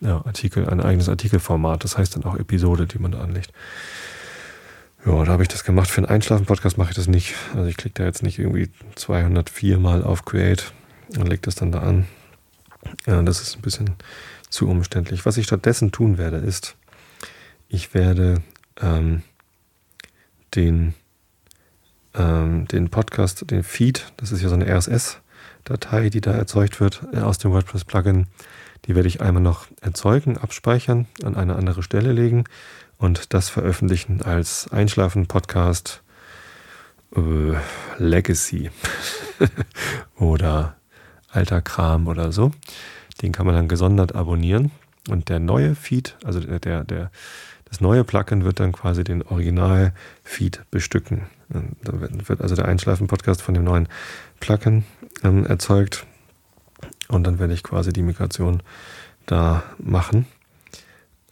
ja, 0.00 0.24
Artikel, 0.24 0.68
ein 0.68 0.80
eigenes 0.80 1.08
Artikelformat. 1.08 1.82
Das 1.82 1.98
heißt 1.98 2.16
dann 2.16 2.24
auch 2.24 2.36
Episode, 2.36 2.86
die 2.86 2.98
man 2.98 3.12
da 3.12 3.20
anlegt. 3.20 3.52
Ja, 5.04 5.24
da 5.24 5.32
habe 5.32 5.42
ich 5.42 5.48
das 5.48 5.64
gemacht. 5.64 5.88
Für 5.88 5.98
einen 5.98 6.10
Einschlafen-Podcast 6.10 6.78
mache 6.78 6.90
ich 6.90 6.96
das 6.96 7.08
nicht. 7.08 7.34
Also 7.54 7.66
ich 7.68 7.76
klicke 7.76 7.94
da 7.94 8.04
jetzt 8.04 8.22
nicht 8.22 8.38
irgendwie 8.38 8.70
204 8.94 9.78
Mal 9.78 10.04
auf 10.04 10.24
Create 10.24 10.72
und 11.16 11.28
lege 11.28 11.42
das 11.42 11.54
dann 11.56 11.72
da 11.72 11.80
an. 11.80 12.06
Ja, 13.06 13.20
das 13.22 13.40
ist 13.40 13.56
ein 13.56 13.62
bisschen 13.62 13.96
zu 14.50 14.68
umständlich. 14.68 15.26
Was 15.26 15.36
ich 15.36 15.46
stattdessen 15.46 15.92
tun 15.92 16.18
werde, 16.18 16.38
ist, 16.38 16.76
ich 17.68 17.94
werde 17.94 18.42
ähm, 18.80 19.22
den, 20.54 20.94
ähm, 22.14 22.66
den 22.68 22.90
Podcast, 22.90 23.50
den 23.50 23.62
Feed, 23.62 24.12
das 24.16 24.32
ist 24.32 24.42
ja 24.42 24.48
so 24.48 24.54
eine 24.54 24.66
RSS-Datei, 24.66 26.10
die 26.10 26.20
da 26.20 26.32
erzeugt 26.32 26.80
wird 26.80 27.02
äh, 27.12 27.18
aus 27.18 27.38
dem 27.38 27.52
WordPress-Plugin, 27.52 28.26
die 28.86 28.94
werde 28.94 29.08
ich 29.08 29.20
einmal 29.20 29.42
noch 29.42 29.66
erzeugen, 29.80 30.38
abspeichern, 30.38 31.06
an 31.24 31.34
eine 31.34 31.56
andere 31.56 31.82
Stelle 31.82 32.12
legen 32.12 32.44
und 32.98 33.34
das 33.34 33.48
veröffentlichen 33.48 34.22
als 34.22 34.68
Einschlafen-Podcast 34.70 36.02
äh, 37.14 37.54
Legacy 37.98 38.70
oder 40.16 40.76
alter 41.28 41.62
Kram 41.62 42.06
oder 42.06 42.32
so. 42.32 42.52
Den 43.22 43.32
kann 43.32 43.46
man 43.46 43.54
dann 43.54 43.68
gesondert 43.68 44.14
abonnieren 44.14 44.70
und 45.08 45.28
der 45.28 45.38
neue 45.38 45.74
Feed, 45.74 46.16
also 46.24 46.40
der, 46.40 46.84
der, 46.84 47.10
das 47.64 47.80
neue 47.80 48.04
Plugin 48.04 48.44
wird 48.44 48.60
dann 48.60 48.72
quasi 48.72 49.04
den 49.04 49.22
Original-Feed 49.22 50.62
bestücken. 50.70 51.22
Da 51.48 51.62
wird 52.28 52.40
also 52.40 52.56
der 52.56 52.66
Einschlafen-Podcast 52.66 53.42
von 53.42 53.54
dem 53.54 53.64
neuen 53.64 53.88
Plugin 54.40 54.84
ähm, 55.22 55.46
erzeugt 55.46 56.06
und 57.08 57.24
dann 57.24 57.38
werde 57.38 57.54
ich 57.54 57.62
quasi 57.62 57.92
die 57.92 58.02
Migration 58.02 58.62
da 59.26 59.62
machen. 59.78 60.26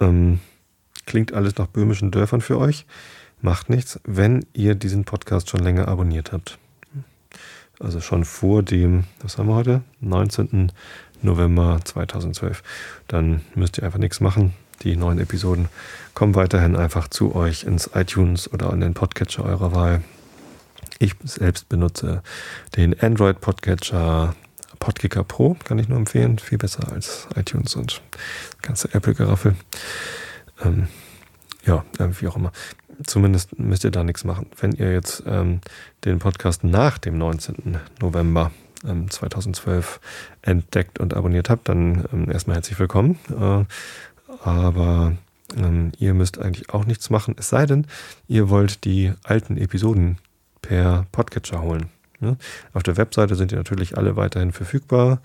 Ähm, 0.01 0.41
klingt 1.07 1.33
alles 1.33 1.57
nach 1.57 1.67
böhmischen 1.67 2.11
Dörfern 2.11 2.41
für 2.41 2.59
euch. 2.59 2.87
Macht 3.41 3.69
nichts, 3.71 4.01
wenn 4.05 4.47
ihr 4.55 4.75
diesen 4.75 5.05
Podcast 5.05 5.51
schon 5.51 5.61
länger 5.61 5.89
abonniert 5.89 6.33
habt. 6.33 6.59
Also 7.81 8.01
schon 8.01 8.25
vor 8.25 8.63
dem, 8.63 9.05
was 9.21 9.37
haben 9.37 9.49
wir 9.49 9.57
heute? 9.57 9.83
19. 10.01 10.73
November 11.25 11.81
2012. 11.83 12.63
Dann 13.09 13.41
müsst 13.55 13.79
ihr 13.79 13.85
einfach 13.85 13.99
nichts 13.99 14.21
machen. 14.21 14.55
Die 14.83 14.97
neuen 14.97 15.19
Episoden 15.19 15.69
kommen 16.15 16.35
weiterhin 16.35 16.77
einfach 16.77 17.09
zu 17.09 17.35
euch 17.35 17.65
ins 17.65 17.91
iTunes 17.95 18.53
oder 18.53 18.71
an 18.71 18.81
den 18.81 18.95
Podcatcher 18.95 19.45
eurer 19.45 19.75
Wahl. 19.75 20.03
Ich 20.99 21.15
selbst 21.25 21.69
benutze 21.69 22.23
den 22.77 22.99
Android 23.01 23.41
Podcatcher 23.41 24.35
Podkicker 24.79 25.25
Pro, 25.25 25.57
kann 25.65 25.79
ich 25.79 25.89
nur 25.89 25.99
empfehlen. 25.99 26.39
Viel 26.39 26.59
besser 26.59 26.93
als 26.93 27.27
iTunes 27.37 27.75
und 27.75 28.03
ganze 28.61 28.93
Apple-Geraffel. 28.93 29.55
Ähm, 30.63 30.89
ja, 31.65 31.85
wie 31.99 32.29
auch 32.29 32.37
immer. 32.37 32.53
Zumindest 33.07 33.59
müsst 33.59 33.85
ihr 33.85 33.91
da 33.91 34.05
nichts 34.05 34.25
machen. 34.25 34.47
Wenn 34.61 34.73
ihr 34.73 34.93
jetzt 34.93 35.23
ähm, 35.27 35.61
den 36.05 36.19
Podcast 36.19 36.65
nach 36.65 36.99
dem 36.99 37.17
19. 37.17 37.79
November 38.01 38.51
ähm, 38.87 39.11
2012 39.11 40.01
entdeckt 40.43 40.99
und 40.99 41.15
abonniert 41.15 41.51
habt, 41.51 41.69
dann 41.69 42.05
ähm, 42.13 42.31
erstmal 42.31 42.57
herzlich 42.57 42.79
willkommen. 42.79 43.19
Äh, 43.31 43.65
aber 44.43 45.13
ähm, 45.57 45.93
ihr 45.99 46.15
müsst 46.15 46.39
eigentlich 46.39 46.71
auch 46.71 46.87
nichts 46.87 47.11
machen, 47.11 47.37
es 47.39 47.49
sei 47.49 47.67
denn, 47.67 47.87
ihr 48.29 48.49
wollt 48.49 48.85
die 48.85 49.13
alten 49.23 49.57
Episoden 49.57 50.19
per 50.63 51.07
Podcatcher 51.13 51.63
holen. 51.63 51.91
Ne? 52.21 52.37
Auf 52.73 52.83
der 52.83 52.97
Webseite 52.97 53.35
sind 53.35 53.51
die 53.51 53.57
natürlich 53.57 53.97
alle 53.97 54.17
weiterhin 54.17 54.53
verfügbar. 54.53 55.21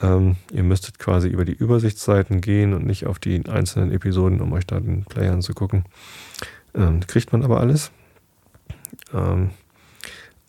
Ähm, 0.00 0.36
ihr 0.52 0.62
müsstet 0.62 0.98
quasi 0.98 1.28
über 1.28 1.44
die 1.44 1.54
Übersichtsseiten 1.54 2.40
gehen 2.40 2.74
und 2.74 2.86
nicht 2.86 3.06
auf 3.06 3.18
die 3.18 3.46
einzelnen 3.48 3.92
Episoden, 3.92 4.40
um 4.40 4.52
euch 4.52 4.66
da 4.66 4.80
den 4.80 5.04
Player 5.04 5.32
anzugucken. 5.32 5.84
Ähm, 6.74 7.00
kriegt 7.06 7.32
man 7.32 7.42
aber 7.42 7.60
alles. 7.60 7.90
Ähm, 9.14 9.50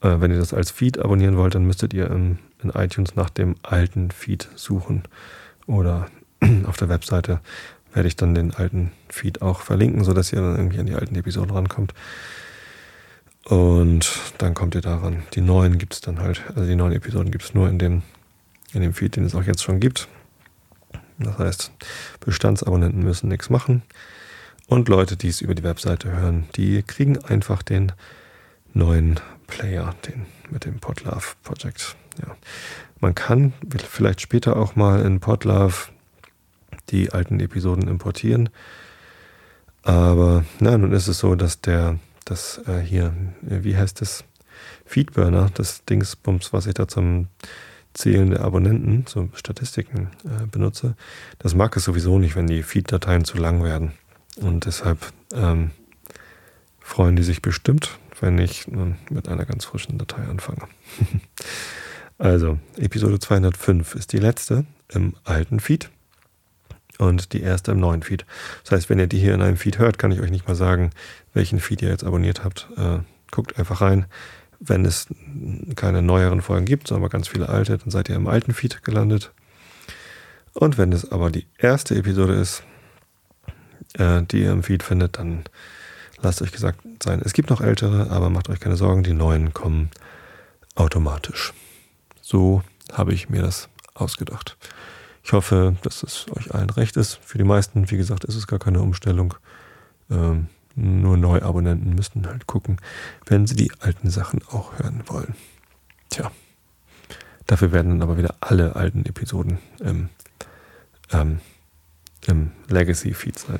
äh, 0.01 0.19
wenn 0.19 0.31
ihr 0.31 0.39
das 0.39 0.53
als 0.53 0.71
Feed 0.71 0.99
abonnieren 0.99 1.37
wollt, 1.37 1.55
dann 1.55 1.65
müsstet 1.65 1.93
ihr 1.93 2.09
in, 2.11 2.39
in 2.63 2.69
iTunes 2.69 3.15
nach 3.15 3.29
dem 3.29 3.55
alten 3.63 4.11
Feed 4.11 4.49
suchen. 4.55 5.03
Oder 5.65 6.07
auf 6.65 6.77
der 6.77 6.89
Webseite 6.89 7.39
werde 7.93 8.07
ich 8.07 8.15
dann 8.15 8.35
den 8.35 8.53
alten 8.53 8.91
Feed 9.09 9.41
auch 9.41 9.61
verlinken, 9.61 10.03
sodass 10.03 10.31
ihr 10.31 10.41
dann 10.41 10.55
irgendwie 10.55 10.79
an 10.79 10.85
die 10.85 10.95
alten 10.95 11.15
Episoden 11.15 11.51
rankommt. 11.51 11.93
Und 13.45 14.19
dann 14.37 14.53
kommt 14.53 14.75
ihr 14.75 14.81
daran. 14.81 15.23
Die 15.33 15.41
neuen 15.41 15.77
gibt 15.77 15.93
es 15.93 16.01
dann 16.01 16.19
halt, 16.19 16.43
also 16.49 16.65
die 16.65 16.75
neuen 16.75 16.91
Episoden 16.91 17.31
gibt 17.31 17.45
es 17.45 17.53
nur 17.53 17.69
in 17.69 17.79
dem, 17.79 18.03
in 18.73 18.81
dem 18.81 18.93
Feed, 18.93 19.15
den 19.15 19.23
es 19.23 19.35
auch 19.35 19.43
jetzt 19.43 19.63
schon 19.63 19.79
gibt. 19.79 20.07
Das 21.17 21.37
heißt, 21.37 21.71
Bestandsabonnenten 22.19 23.03
müssen 23.03 23.29
nichts 23.29 23.49
machen. 23.49 23.83
Und 24.67 24.89
Leute, 24.89 25.15
die 25.15 25.29
es 25.29 25.41
über 25.41 25.55
die 25.55 25.63
Webseite 25.63 26.11
hören, 26.11 26.43
die 26.55 26.83
kriegen 26.83 27.17
einfach 27.23 27.63
den 27.63 27.93
neuen 28.73 29.19
Player, 29.47 29.95
den 30.07 30.25
mit 30.49 30.65
dem 30.65 30.79
Podlove 30.79 31.35
Project. 31.43 31.95
Ja. 32.21 32.35
Man 32.99 33.15
kann 33.15 33.53
vielleicht 33.89 34.21
später 34.21 34.57
auch 34.57 34.75
mal 34.75 35.01
in 35.01 35.19
Podlove 35.19 35.89
die 36.89 37.11
alten 37.11 37.39
Episoden 37.39 37.87
importieren. 37.87 38.49
Aber 39.83 40.45
na, 40.59 40.77
nun 40.77 40.91
ist 40.91 41.07
es 41.07 41.19
so, 41.19 41.35
dass 41.35 41.61
der 41.61 41.99
das 42.25 42.61
äh, 42.67 42.79
hier, 42.79 43.13
äh, 43.49 43.63
wie 43.63 43.77
heißt 43.77 44.01
das? 44.01 44.23
Feedburner, 44.85 45.49
das 45.53 45.85
Dingsbums, 45.85 46.51
was 46.53 46.65
ich 46.65 46.73
da 46.73 46.87
zum 46.87 47.27
Zählen 47.93 48.31
der 48.31 48.41
Abonnenten, 48.41 49.05
so 49.07 49.29
Statistiken 49.33 50.11
äh, 50.23 50.45
benutze, 50.45 50.95
das 51.39 51.55
mag 51.55 51.75
es 51.75 51.83
sowieso 51.83 52.19
nicht, 52.19 52.35
wenn 52.35 52.47
die 52.47 52.63
Feed-Dateien 52.63 53.25
zu 53.25 53.37
lang 53.37 53.63
werden. 53.63 53.93
Und 54.37 54.65
deshalb 54.65 54.99
ähm, 55.33 55.71
freuen 56.79 57.15
die 57.15 57.23
sich 57.23 57.41
bestimmt, 57.41 57.97
wenn 58.21 58.37
ich 58.37 58.67
mit 58.67 59.27
einer 59.27 59.45
ganz 59.45 59.65
frischen 59.65 59.97
Datei 59.97 60.23
anfange. 60.23 60.67
also, 62.17 62.59
Episode 62.77 63.19
205 63.19 63.95
ist 63.95 64.13
die 64.13 64.17
letzte 64.17 64.65
im 64.89 65.15
alten 65.23 65.59
Feed 65.59 65.89
und 66.97 67.33
die 67.33 67.41
erste 67.41 67.71
im 67.71 67.79
neuen 67.79 68.03
Feed. 68.03 68.25
Das 68.63 68.71
heißt, 68.71 68.89
wenn 68.89 68.99
ihr 68.99 69.07
die 69.07 69.19
hier 69.19 69.33
in 69.33 69.41
einem 69.41 69.57
Feed 69.57 69.79
hört, 69.79 69.97
kann 69.97 70.11
ich 70.11 70.21
euch 70.21 70.31
nicht 70.31 70.47
mal 70.47 70.55
sagen, 70.55 70.91
welchen 71.33 71.59
Feed 71.59 71.81
ihr 71.81 71.89
jetzt 71.89 72.03
abonniert 72.03 72.43
habt. 72.43 72.67
Äh, 72.77 72.99
guckt 73.31 73.57
einfach 73.57 73.81
rein. 73.81 74.05
Wenn 74.59 74.85
es 74.85 75.07
keine 75.75 76.01
neueren 76.01 76.41
Folgen 76.41 76.65
gibt, 76.65 76.87
sondern 76.87 77.09
ganz 77.09 77.27
viele 77.27 77.49
alte, 77.49 77.77
dann 77.77 77.91
seid 77.91 78.09
ihr 78.09 78.15
im 78.15 78.27
alten 78.27 78.53
Feed 78.53 78.83
gelandet. 78.83 79.31
Und 80.53 80.79
wenn 80.79 80.91
es 80.91 81.11
aber 81.11 81.29
die 81.29 81.45
erste 81.59 81.95
Episode 81.95 82.33
ist, 82.33 82.63
äh, 83.93 84.23
die 84.23 84.41
ihr 84.41 84.51
im 84.51 84.63
Feed 84.63 84.81
findet, 84.81 85.19
dann 85.19 85.43
lasst 86.21 86.41
euch 86.41 86.51
gesagt 86.51 86.79
sein. 87.03 87.21
Es 87.23 87.33
gibt 87.33 87.49
noch 87.49 87.61
ältere, 87.61 88.09
aber 88.09 88.29
macht 88.29 88.49
euch 88.49 88.59
keine 88.59 88.75
Sorgen, 88.75 89.03
die 89.03 89.13
neuen 89.13 89.53
kommen 89.53 89.89
automatisch. 90.75 91.53
So 92.21 92.61
habe 92.91 93.13
ich 93.13 93.29
mir 93.29 93.41
das 93.41 93.69
ausgedacht. 93.93 94.57
Ich 95.23 95.33
hoffe, 95.33 95.75
dass 95.81 96.03
es 96.03 96.25
euch 96.35 96.53
allen 96.53 96.69
recht 96.69 96.95
ist. 96.95 97.19
Für 97.21 97.37
die 97.37 97.43
meisten, 97.43 97.91
wie 97.91 97.97
gesagt, 97.97 98.23
ist 98.23 98.35
es 98.35 98.47
gar 98.47 98.59
keine 98.59 98.81
Umstellung. 98.81 99.33
Ähm, 100.09 100.47
nur 100.75 101.17
Neuabonnenten 101.17 101.95
müssten 101.95 102.27
halt 102.27 102.47
gucken, 102.47 102.77
wenn 103.25 103.47
sie 103.47 103.55
die 103.55 103.71
alten 103.79 104.09
Sachen 104.09 104.41
auch 104.51 104.77
hören 104.77 105.03
wollen. 105.07 105.35
Tja, 106.09 106.31
dafür 107.47 107.71
werden 107.71 107.89
dann 107.89 108.01
aber 108.03 108.17
wieder 108.17 108.35
alle 108.39 108.75
alten 108.75 109.05
Episoden 109.05 109.57
im, 109.79 110.09
ähm, 111.11 111.39
im 112.27 112.51
Legacy-Feed 112.69 113.39
sein. 113.39 113.59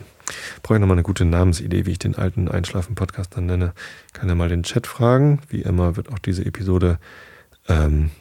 Brauche 0.62 0.75
ich 0.75 0.81
nochmal 0.81 0.96
eine 0.96 1.03
gute 1.03 1.25
Namensidee, 1.25 1.86
wie 1.86 1.91
ich 1.91 2.00
den 2.00 2.15
alten 2.15 2.50
Einschlafen-Podcast 2.50 3.36
dann 3.36 3.46
nenne. 3.46 3.74
Kann 4.13 4.29
ja 4.29 4.36
mal 4.36 4.50
den 4.50 4.63
Chat 4.63 4.88
fragen. 4.88 5.39
Wie 5.50 5.62
immer 5.62 5.96
wird 5.96 6.10
auch 6.12 6.19
diese 6.19 6.46
Episode 6.46 7.00
ähm, 7.67 8.12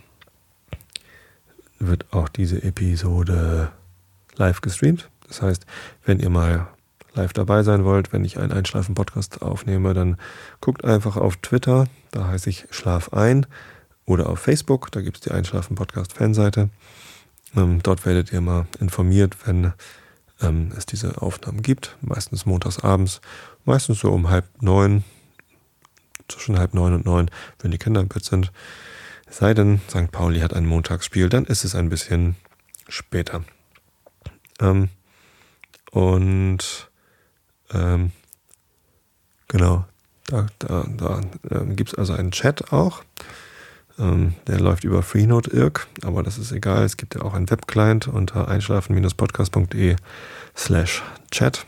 wird 1.79 2.13
auch 2.13 2.29
diese 2.29 2.63
Episode 2.63 3.71
live 4.37 4.61
gestreamt. 4.61 5.11
Das 5.27 5.43
heißt, 5.43 5.67
wenn 6.05 6.21
ihr 6.21 6.31
mal 6.31 6.69
live 7.15 7.33
dabei 7.33 7.63
sein 7.63 7.85
wollt, 7.85 8.13
wenn 8.13 8.25
ich 8.25 8.39
einen 8.39 8.53
Einschlafen-Podcast 8.53 9.43
aufnehme, 9.43 9.95
dann 9.95 10.17
guckt 10.61 10.85
einfach 10.85 11.17
auf 11.17 11.37
Twitter, 11.39 11.87
da 12.11 12.29
heiße 12.29 12.51
ich 12.51 12.67
Schlaf 12.71 13.13
ein, 13.13 13.47
oder 14.05 14.29
auf 14.29 14.39
Facebook, 14.39 14.93
da 14.93 15.01
gibt 15.01 15.17
es 15.17 15.23
die 15.23 15.33
Einschlafen-Podcast-Fanseite. 15.33 16.69
Ähm, 17.57 17.83
dort 17.83 18.07
werdet 18.07 18.33
ihr 18.33 18.41
mal 18.41 18.67
informiert, 18.79 19.37
wenn 19.47 19.73
ähm, 20.41 20.73
es 20.77 20.87
diese 20.87 21.23
Aufnahmen 21.23 21.63
gibt, 21.63 21.97
meistens 22.01 22.47
montags 22.47 22.79
abends, 22.81 23.21
meistens 23.65 24.01
so 24.01 24.11
um 24.11 24.29
halb 24.29 24.47
neun, 24.63 25.05
zwischen 26.29 26.59
halb 26.59 26.75
neun 26.75 26.95
und 26.95 27.07
neun, 27.07 27.31
wenn 27.61 27.71
die 27.71 27.79
Kinder 27.79 28.01
im 28.01 28.09
Bett 28.09 28.25
sind. 28.25 28.53
Sei 29.29 29.55
denn, 29.55 29.81
St. 29.89 30.11
Pauli 30.13 30.41
hat 30.41 30.55
ein 30.55 30.67
Montagsspiel, 30.67 31.29
dann 31.29 31.45
ist 31.45 31.65
es 31.65 31.75
ein 31.75 31.89
bisschen 31.89 32.37
später. 32.89 33.45
Ähm, 34.61 34.89
und 35.91 36.91
ähm, 37.73 38.13
genau, 39.49 39.85
da, 40.27 40.47
da, 40.59 40.85
da 40.97 41.21
äh, 41.51 41.75
gibt 41.75 41.93
es 41.93 41.95
also 41.99 42.13
einen 42.13 42.31
Chat 42.31 42.73
auch. 42.73 43.03
Ähm, 43.99 44.35
der 44.47 44.61
läuft 44.61 44.85
über 44.85 45.03
Freenode 45.03 45.51
Irk, 45.51 45.87
aber 46.03 46.23
das 46.23 46.39
ist 46.39 46.53
egal. 46.53 46.85
Es 46.85 46.97
gibt 46.97 47.15
ja 47.15 47.23
auch 47.23 47.35
einen 47.35 47.49
Webclient 47.49 48.09
unter 48.09 48.49
einschlafen-podcast.de 48.49 49.97
slash 50.57 51.03
chat. 51.31 51.67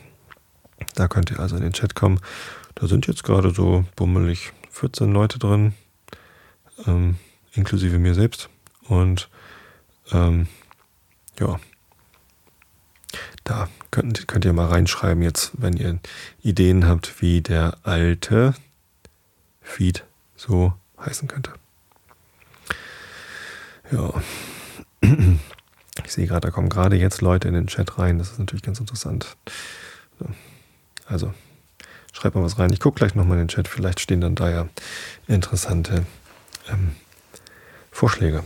Da 0.95 1.07
könnt 1.07 1.31
ihr 1.31 1.39
also 1.39 1.55
in 1.55 1.63
den 1.63 1.73
Chat 1.73 1.95
kommen. 1.95 2.19
Da 2.75 2.87
sind 2.87 3.07
jetzt 3.07 3.23
gerade 3.23 3.51
so 3.51 3.85
bummelig 3.95 4.53
14 4.69 5.11
Leute 5.11 5.39
drin, 5.39 5.73
ähm, 6.87 7.17
inklusive 7.53 7.99
mir 7.99 8.13
selbst. 8.13 8.49
Und 8.87 9.29
ähm, 10.11 10.47
ja, 11.39 11.59
da 13.43 13.67
könnt, 13.91 14.27
könnt 14.27 14.45
ihr 14.45 14.53
mal 14.53 14.67
reinschreiben 14.67 15.23
jetzt, 15.23 15.51
wenn 15.57 15.75
ihr 15.75 15.99
Ideen 16.41 16.87
habt, 16.87 17.21
wie 17.21 17.41
der 17.41 17.77
alte 17.83 18.53
Feed 19.61 20.05
so 20.35 20.73
heißen 20.99 21.27
könnte. 21.27 21.53
Ja. 23.91 24.13
Ich 26.05 26.13
sehe 26.13 26.25
gerade, 26.25 26.47
da 26.47 26.49
kommen 26.49 26.69
gerade 26.69 26.95
jetzt 26.95 27.21
Leute 27.21 27.49
in 27.49 27.53
den 27.53 27.67
Chat 27.67 27.99
rein. 27.99 28.17
Das 28.17 28.31
ist 28.31 28.39
natürlich 28.39 28.63
ganz 28.63 28.79
interessant. 28.79 29.35
Also, 31.05 31.33
schreibt 32.13 32.35
mal 32.35 32.43
was 32.43 32.57
rein. 32.57 32.71
Ich 32.73 32.79
gucke 32.79 32.97
gleich 32.97 33.15
nochmal 33.15 33.37
in 33.37 33.43
den 33.43 33.47
Chat. 33.49 33.67
Vielleicht 33.67 33.99
stehen 33.99 34.21
dann 34.21 34.33
da 34.33 34.49
ja 34.49 34.69
interessante 35.27 36.05
ähm, 36.69 36.95
Vorschläge 37.91 38.43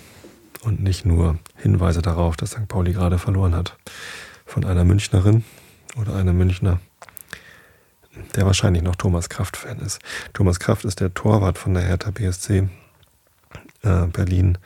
und 0.64 0.82
nicht 0.82 1.06
nur 1.06 1.38
Hinweise 1.56 2.02
darauf, 2.02 2.36
dass 2.38 2.52
St. 2.52 2.68
Pauli 2.68 2.94
gerade 2.94 3.18
verloren 3.18 3.56
hat 3.56 3.78
von 4.46 4.66
einer 4.66 4.84
Münchnerin 4.84 5.44
oder 5.96 6.16
einem 6.16 6.38
Münchner, 6.38 6.80
der 8.36 8.46
wahrscheinlich 8.46 8.84
noch 8.84 8.96
Thomas 8.96 9.30
Kraft-Fan 9.30 9.80
ist. 9.80 10.00
Thomas 10.34 10.60
Kraft 10.60 10.86
ist 10.86 11.00
der 11.00 11.14
Torwart 11.14 11.58
von 11.58 11.74
der 11.74 11.84
Hertha 11.84 12.12
BSC 12.12 12.70
äh, 13.84 14.08
Berlin, 14.08 14.58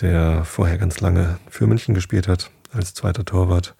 der 0.00 0.44
vorher 0.44 0.78
ganz 0.78 1.00
lange 1.00 1.38
für 1.48 1.66
München 1.66 1.94
gespielt 1.94 2.28
hat, 2.28 2.50
als 2.72 2.94
zweiter 2.94 3.24
Torwart 3.24 3.74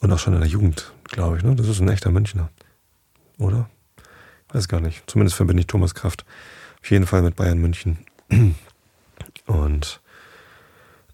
und 0.00 0.12
auch 0.12 0.18
schon 0.18 0.34
in 0.34 0.40
der 0.40 0.48
Jugend, 0.48 0.92
glaube 1.04 1.36
ich. 1.36 1.42
Ne? 1.42 1.54
Das 1.54 1.68
ist 1.68 1.80
ein 1.80 1.88
echter 1.88 2.10
Münchner, 2.10 2.50
oder? 3.38 3.68
Weiß 4.52 4.68
gar 4.68 4.80
nicht. 4.80 5.02
Zumindest 5.06 5.36
verbinde 5.36 5.60
ich 5.60 5.66
Thomas 5.66 5.94
Kraft 5.94 6.24
auf 6.82 6.90
jeden 6.90 7.06
Fall 7.06 7.22
mit 7.22 7.36
Bayern 7.36 7.58
München. 7.58 7.98
Und 9.46 10.00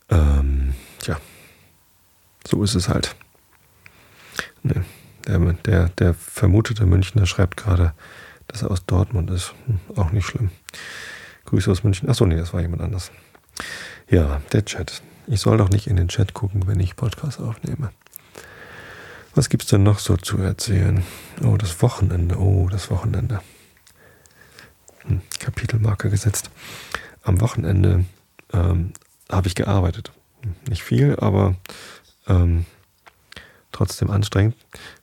ähm, 0.09 0.75
ja, 1.02 1.18
so 2.47 2.62
ist 2.62 2.75
es 2.75 2.88
halt. 2.88 3.14
Nee, 4.62 4.80
der, 5.26 5.38
der, 5.38 5.88
der 5.90 6.14
vermutete 6.14 6.87
Münchner 6.87 7.26
schreibt 7.26 7.57
gerade, 7.57 7.92
dass 8.47 8.62
er 8.62 8.71
aus 8.71 8.87
Dortmund 8.87 9.30
ist. 9.30 9.54
Hm, 9.66 9.79
auch 9.96 10.11
nicht 10.11 10.27
schlimm. 10.27 10.51
Grüße 11.44 11.70
aus 11.70 11.85
München. 11.85 12.09
Achso, 12.09 12.27
nee, 12.27 12.37
das 12.37 12.53
war 12.55 12.61
jemand 12.61 12.83
anders. 12.83 13.11
Ja, 14.11 14.40
der 14.53 14.64
Chat. 14.64 15.03
Ich 15.27 15.40
soll 15.40 15.59
doch 15.59 15.68
nicht 15.68 15.87
in 15.87 15.97
den 15.97 16.09
Chat 16.09 16.33
gucken, 16.33 16.66
wenn 16.66 16.81
ich 16.81 16.97
Podcast 16.97 17.40
aufnehme. 17.40 17.90
Was 19.35 19.51
gibt's 19.51 19.66
denn 19.66 19.83
noch 19.83 19.99
so 19.99 20.16
zu 20.16 20.38
erzählen? 20.38 21.05
Oh, 21.44 21.59
das 21.59 21.83
Wochenende. 21.83 22.38
Oh, 22.38 22.68
das 22.71 22.90
Wochenende. 22.90 23.42
Hm, 25.03 25.21
Kapitelmarke 25.38 26.09
gesetzt. 26.09 26.51
Am 27.23 27.42
Wochenende 27.42 28.07
ähm, 28.55 28.94
habe 29.31 29.47
ich 29.47 29.55
gearbeitet. 29.55 30.11
Nicht 30.66 30.83
viel, 30.83 31.16
aber 31.18 31.57
ähm, 32.27 32.64
trotzdem 33.73 34.09
anstrengend, 34.11 34.57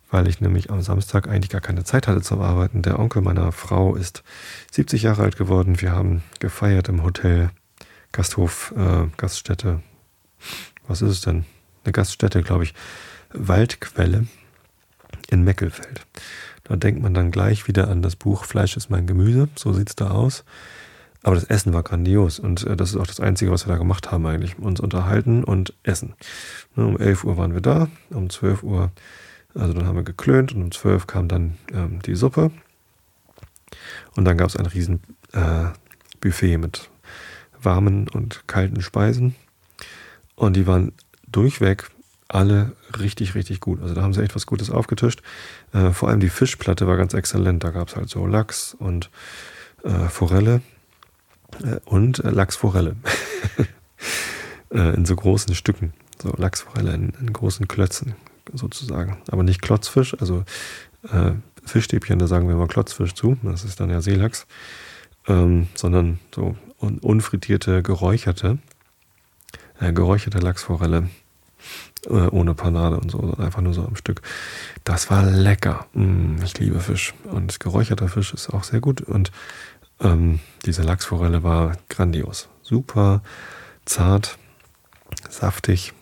weil 0.10 0.28
ich 0.28 0.41
nämlich 0.41 0.72
am 0.72 0.82
Samstag 0.82 1.28
eigentlich 1.28 1.52
gar 1.52 1.62
keine 1.62 1.84
Zeit 1.84 2.08
hatte 2.08 2.24
zum 2.24 2.41
Arbeiten. 2.41 2.82
Der 2.82 2.98
Onkel 2.98 3.22
meiner 3.22 3.52
Frau 3.52 3.96
ist 3.96 4.24
70 4.72 5.04
Jahre 5.04 5.22
alt 5.22 5.38
geworden. 5.38 5.80
Wir 5.80 5.91
haben 5.91 6.24
gefeiert 6.39 6.89
im 6.89 7.04
Hotel, 7.04 7.52
Gasthof, 8.15 8.73
äh, 8.78 9.08
Gaststätte. 9.17 9.82
Was 10.88 11.01
ist 11.01 11.10
es 11.10 11.21
denn? 11.21 11.43
Eine 11.84 11.91
Gaststätte, 11.91 12.43
glaube 12.43 12.63
ich. 12.63 12.73
Waldquelle 13.34 14.28
in 15.30 15.43
Meckelfeld. 15.43 16.08
Da 16.63 16.78
denkt 16.78 17.01
man 17.01 17.13
dann 17.13 17.30
gleich 17.30 17.67
wieder 17.67 17.89
an 17.89 18.01
das 18.01 18.15
Buch 18.15 18.45
Fleisch 18.45 18.78
ist 18.78 18.89
mein 18.89 19.06
Gemüse. 19.06 19.49
So 19.56 19.73
sieht 19.73 19.89
es 19.89 19.97
da 19.97 20.12
aus. 20.12 20.45
Aber 21.23 21.36
das 21.36 21.43
Essen 21.43 21.73
war 21.73 21.84
grandios 21.84 22.39
und 22.39 22.65
äh, 22.65 22.78
das 22.78 22.91
ist 22.91 22.95
auch 22.95 23.08
das 23.08 23.19
Einzige, 23.19 23.51
was 23.51 23.67
wir 23.67 23.73
da 23.73 23.78
gemacht 23.78 24.13
haben 24.13 24.25
eigentlich. 24.28 24.58
Uns 24.60 24.80
unterhalten 24.80 25.43
und 25.43 25.73
essen. 25.84 26.13
Ne, 26.78 26.86
um 26.86 26.97
11 26.97 27.25
Uhr 27.25 27.36
waren 27.36 27.54
wir 27.54 27.62
da, 27.62 27.89
um 28.12 28.30
12 28.30 28.63
Uhr, 28.63 28.93
also 29.54 29.73
dann 29.73 29.88
haben 29.88 29.97
wir 29.97 30.04
geklönt 30.04 30.54
und 30.54 30.62
um 30.63 30.71
12 30.71 31.06
kam 31.06 31.28
dann 31.28 31.58
ähm, 31.73 32.01
die 32.04 32.15
Suppe. 32.15 32.51
Und 34.15 34.23
dann 34.23 34.38
gab 34.38 34.47
es 34.47 34.56
ein 34.56 34.67
riesen 34.67 35.01
äh, 35.34 36.58
mit 36.58 36.89
warmen 37.65 38.08
und 38.08 38.47
kalten 38.47 38.82
Speisen. 38.82 39.36
Und 40.36 40.56
die 40.56 40.67
waren 40.67 40.91
durchweg 41.28 41.89
alle 42.28 42.73
richtig, 42.99 43.36
richtig 43.36 43.60
gut. 43.60 43.82
Also 43.82 43.93
da 43.93 44.01
haben 44.01 44.13
sie 44.13 44.21
echt 44.21 44.36
was 44.36 44.45
Gutes 44.45 44.69
aufgetischt. 44.69 45.21
Äh, 45.73 45.91
vor 45.91 46.10
allem 46.10 46.19
die 46.19 46.30
Fischplatte 46.30 46.88
war 46.88 46.97
ganz 46.97 47.13
exzellent. 47.13 47.63
Da 47.63 47.71
gab 47.71 47.89
es 47.89 47.95
halt 47.95 48.10
so 48.10 48.25
Lachs 48.25 48.73
und 48.73 49.10
äh, 49.84 50.08
Forelle 50.10 50.62
äh, 51.63 51.80
und 51.86 52.19
äh, 52.23 52.30
Lachsforelle. 52.30 52.95
Äh, 54.71 54.95
in 54.95 55.06
so 55.06 55.15
großen 55.15 55.54
Stücken. 55.54 55.93
So 56.21 56.34
Lachsforelle 56.36 56.93
in, 56.93 57.13
in, 57.19 57.32
großen 57.32 57.67
Klötzen 57.67 58.15
sozusagen. 58.51 59.17
Aber 59.30 59.43
nicht 59.43 59.62
Klotzfisch, 59.62 60.19
also 60.19 60.43
äh, 61.12 61.32
Fischstäbchen, 61.63 62.19
da 62.19 62.28
sagen 62.28 62.47
wir 62.47 62.56
mal 62.56 62.67
Klotzfisch 62.67 63.13
zu. 63.13 63.38
Das 63.43 63.63
ist 63.63 63.80
dann 63.80 63.89
ja 63.89 64.01
Seelachs. 64.01 64.47
Ähm, 65.27 65.67
sondern 65.73 66.19
so 66.33 66.55
un 66.79 66.99
unfrittierte, 66.99 67.81
geräucherte, 67.81 68.59
äh, 69.79 69.91
geräucherte 69.91 70.39
Lachsforelle 70.39 71.09
äh, 72.07 72.27
ohne 72.29 72.53
Panade 72.53 72.97
und 72.97 73.09
so, 73.09 73.33
einfach 73.38 73.61
nur 73.61 73.73
so 73.73 73.83
am 73.83 73.95
Stück. 73.95 74.21
Das 74.83 75.09
war 75.09 75.23
lecker. 75.23 75.88
Mm, 75.93 76.35
ich 76.43 76.57
liebe 76.59 76.79
Fisch 76.79 77.13
und 77.31 77.59
geräucherter 77.59 78.07
Fisch 78.07 78.33
ist 78.33 78.49
auch 78.49 78.63
sehr 78.63 78.79
gut 78.79 79.01
und 79.01 79.31
ähm, 79.99 80.39
diese 80.65 80.83
Lachsforelle 80.83 81.43
war 81.43 81.77
grandios. 81.89 82.49
Super 82.61 83.21
zart, 83.85 84.38
saftig, 85.29 85.93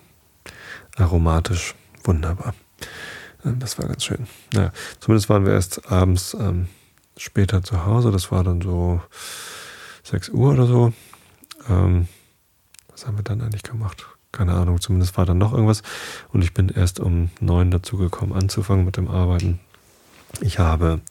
aromatisch, 0.98 1.76
wunderbar. 2.04 2.54
Ähm, 3.46 3.60
das 3.60 3.78
war 3.78 3.88
ganz 3.88 4.04
schön. 4.04 4.28
Naja, 4.54 4.72
zumindest 5.00 5.30
waren 5.30 5.46
wir 5.46 5.54
erst 5.54 5.92
abends 5.92 6.36
ähm, 6.40 6.68
später 7.18 7.64
zu 7.64 7.86
Hause. 7.86 8.12
Das 8.12 8.32
war 8.32 8.44
dann 8.44 8.62
so 8.62 9.02
6 10.04 10.30
Uhr 10.30 10.54
oder 10.54 10.66
so. 10.66 10.94
Ähm, 11.70 12.08
was 12.90 13.08
haben 13.08 13.18
wir 13.18 13.24
dann 13.24 13.42
eigentlich 13.42 13.64
gemacht? 13.64 14.06
Keine 14.32 14.54
Ahnung, 14.54 14.82
zumindest 14.82 15.18
war 15.18 15.26
dann 15.26 15.38
noch 15.38 15.54
irgendwas. 15.54 15.84
Und 16.32 16.44
ich 16.44 16.54
bin 16.54 16.70
erst 16.70 17.00
um 17.00 17.30
9 17.40 17.72
dazu 17.72 17.98
gekommen, 17.98 18.34
anzufangen 18.34 18.86
mit 18.86 18.98
dem 18.98 19.08
Arbeiten. 19.08 19.60
Ich 20.42 20.60
habe 20.60 21.02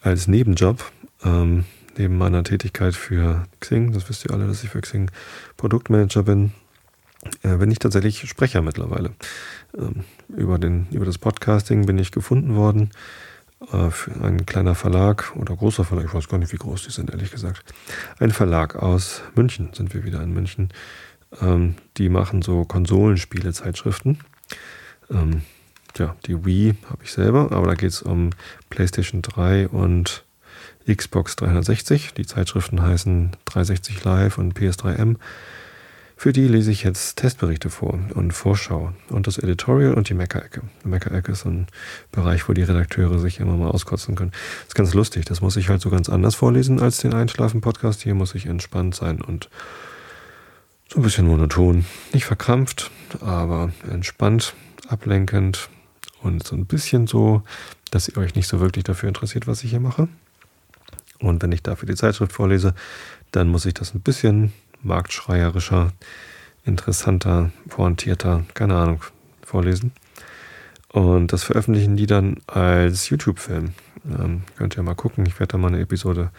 als 0.00 0.26
Nebenjob 0.28 0.84
ähm, 1.24 1.64
neben 1.98 2.16
meiner 2.16 2.44
Tätigkeit 2.44 2.94
für 2.94 3.46
Xing, 3.60 3.92
das 3.92 4.08
wisst 4.08 4.24
ihr 4.24 4.32
alle, 4.32 4.46
dass 4.46 4.64
ich 4.64 4.70
für 4.70 4.80
Xing 4.80 5.10
Produktmanager 5.56 6.22
bin, 6.22 6.52
äh, 7.42 7.56
bin 7.56 7.70
ich 7.70 7.78
tatsächlich 7.78 8.28
Sprecher 8.28 8.62
mittlerweile. 8.62 9.12
Ähm, 9.76 10.04
über, 10.28 10.58
den, 10.58 10.86
über 10.90 11.04
das 11.04 11.18
Podcasting 11.18 11.86
bin 11.86 11.98
ich 11.98 12.10
gefunden 12.10 12.56
worden 12.56 12.90
ein 13.60 14.44
kleiner 14.44 14.74
Verlag 14.74 15.34
oder 15.36 15.56
großer 15.56 15.84
Verlag, 15.84 16.04
ich 16.04 16.14
weiß 16.14 16.28
gar 16.28 16.38
nicht, 16.38 16.52
wie 16.52 16.58
groß 16.58 16.84
die 16.84 16.90
sind, 16.90 17.10
ehrlich 17.10 17.30
gesagt. 17.30 17.64
Ein 18.18 18.30
Verlag 18.30 18.76
aus 18.76 19.22
München, 19.34 19.70
sind 19.72 19.94
wir 19.94 20.04
wieder 20.04 20.22
in 20.22 20.32
München. 20.32 20.70
Ähm, 21.40 21.76
die 21.96 22.08
machen 22.08 22.42
so 22.42 22.64
Konsolenspiele-Zeitschriften. 22.64 24.18
Ähm, 25.10 25.42
ja, 25.96 26.14
die 26.26 26.44
Wii 26.44 26.74
habe 26.90 27.02
ich 27.04 27.12
selber, 27.12 27.52
aber 27.52 27.68
da 27.68 27.74
geht 27.74 27.90
es 27.90 28.02
um 28.02 28.30
PlayStation 28.68 29.22
3 29.22 29.68
und 29.68 30.24
Xbox 30.86 31.36
360. 31.36 32.12
Die 32.14 32.26
Zeitschriften 32.26 32.82
heißen 32.82 33.32
360 33.46 34.04
Live 34.04 34.38
und 34.38 34.58
PS3M. 34.58 35.16
Für 36.18 36.32
die 36.32 36.48
lese 36.48 36.70
ich 36.70 36.82
jetzt 36.82 37.16
Testberichte 37.16 37.68
vor 37.68 37.98
und 38.14 38.32
Vorschau 38.32 38.94
und 39.10 39.26
das 39.26 39.36
Editorial 39.36 39.92
und 39.92 40.08
die 40.08 40.14
Mecker-Ecke. 40.14 40.62
Die 40.82 40.88
Mecker-Ecke 40.88 41.32
ist 41.32 41.40
so 41.40 41.50
ein 41.50 41.66
Bereich, 42.10 42.48
wo 42.48 42.54
die 42.54 42.62
Redakteure 42.62 43.18
sich 43.18 43.38
immer 43.38 43.56
mal 43.58 43.68
auskotzen 43.68 44.14
können. 44.14 44.32
Das 44.60 44.68
ist 44.68 44.74
ganz 44.74 44.94
lustig. 44.94 45.26
Das 45.26 45.42
muss 45.42 45.56
ich 45.56 45.68
halt 45.68 45.82
so 45.82 45.90
ganz 45.90 46.08
anders 46.08 46.34
vorlesen 46.34 46.80
als 46.80 46.98
den 46.98 47.12
Einschlafen-Podcast. 47.12 48.02
Hier 48.02 48.14
muss 48.14 48.34
ich 48.34 48.46
entspannt 48.46 48.94
sein 48.94 49.20
und 49.20 49.50
so 50.90 51.00
ein 51.00 51.02
bisschen 51.02 51.26
monoton. 51.26 51.84
Nicht 52.14 52.24
verkrampft, 52.24 52.90
aber 53.20 53.72
entspannt, 53.90 54.54
ablenkend 54.88 55.68
und 56.22 56.46
so 56.46 56.56
ein 56.56 56.64
bisschen 56.64 57.06
so, 57.06 57.42
dass 57.90 58.08
ihr 58.08 58.16
euch 58.16 58.34
nicht 58.34 58.48
so 58.48 58.58
wirklich 58.60 58.84
dafür 58.84 59.08
interessiert, 59.08 59.46
was 59.46 59.62
ich 59.64 59.70
hier 59.70 59.80
mache. 59.80 60.08
Und 61.18 61.42
wenn 61.42 61.52
ich 61.52 61.62
dafür 61.62 61.86
die 61.86 61.94
Zeitschrift 61.94 62.32
vorlese, 62.32 62.74
dann 63.32 63.48
muss 63.48 63.66
ich 63.66 63.74
das 63.74 63.94
ein 63.94 64.00
bisschen 64.00 64.52
marktschreierischer, 64.86 65.92
interessanter, 66.64 67.50
pointierter, 67.68 68.44
keine 68.54 68.76
Ahnung, 68.76 69.04
vorlesen. 69.42 69.92
Und 70.88 71.32
das 71.32 71.44
veröffentlichen 71.44 71.96
die 71.96 72.06
dann 72.06 72.38
als 72.46 73.08
YouTube-Film. 73.10 73.72
Ähm, 74.18 74.42
könnt 74.56 74.76
ihr 74.76 74.82
mal 74.82 74.94
gucken. 74.94 75.26
Ich 75.26 75.38
werde 75.38 75.52
da 75.52 75.58
mal 75.58 75.68
eine 75.68 75.80
Episode 75.80 76.30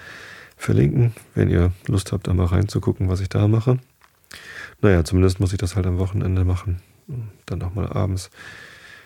verlinken, 0.55 1.13
wenn 1.35 1.49
ihr 1.49 1.71
Lust 1.87 2.11
habt, 2.11 2.27
da 2.27 2.33
mal 2.33 2.47
reinzugucken, 2.47 3.09
was 3.09 3.19
ich 3.19 3.29
da 3.29 3.47
mache. 3.47 3.77
Naja, 4.81 5.03
zumindest 5.03 5.39
muss 5.39 5.53
ich 5.53 5.59
das 5.59 5.75
halt 5.75 5.85
am 5.85 5.99
Wochenende 5.99 6.43
machen. 6.43 6.81
Dann 7.45 7.61
auch 7.61 7.73
mal 7.75 7.87
abends. 7.87 8.29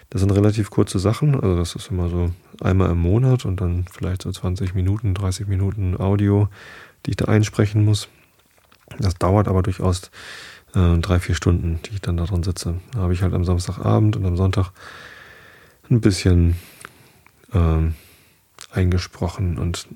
Das 0.10 0.22
sind 0.22 0.32
relativ 0.32 0.70
kurze 0.70 1.00
Sachen. 1.00 1.36
Also 1.36 1.58
das 1.58 1.76
ist 1.76 1.90
immer 1.90 2.10
so 2.10 2.32
einmal 2.62 2.92
im 2.92 3.00
Monat 3.00 3.46
und 3.46 3.62
dann 3.62 3.86
vielleicht 3.92 4.22
so 4.24 4.32
20 4.32 4.76
Minuten, 4.76 5.14
30 5.14 5.48
Minuten 5.48 6.00
Audio, 6.00 6.50
die 7.06 7.12
ich 7.12 7.18
da 7.18 7.26
einsprechen 7.26 7.86
muss. 7.86 8.10
Das 9.00 9.16
dauert 9.16 9.48
aber 9.48 9.64
durchaus 9.64 10.12
äh, 10.76 10.98
drei, 10.98 11.20
vier 11.20 11.36
Stunden, 11.36 11.80
die 11.86 11.96
ich 11.96 12.02
dann 12.02 12.18
da 12.18 12.26
drin 12.26 12.44
sitze. 12.44 12.80
Da 12.94 13.00
habe 13.00 13.14
ich 13.14 13.22
halt 13.22 13.34
am 13.34 13.46
Samstagabend 13.46 14.16
und 14.16 14.26
am 14.26 14.38
Sonntag 14.38 14.72
ein 15.90 16.02
bisschen 16.02 16.56
äh, 17.54 17.92
eingesprochen 18.72 19.58
und 19.58 19.88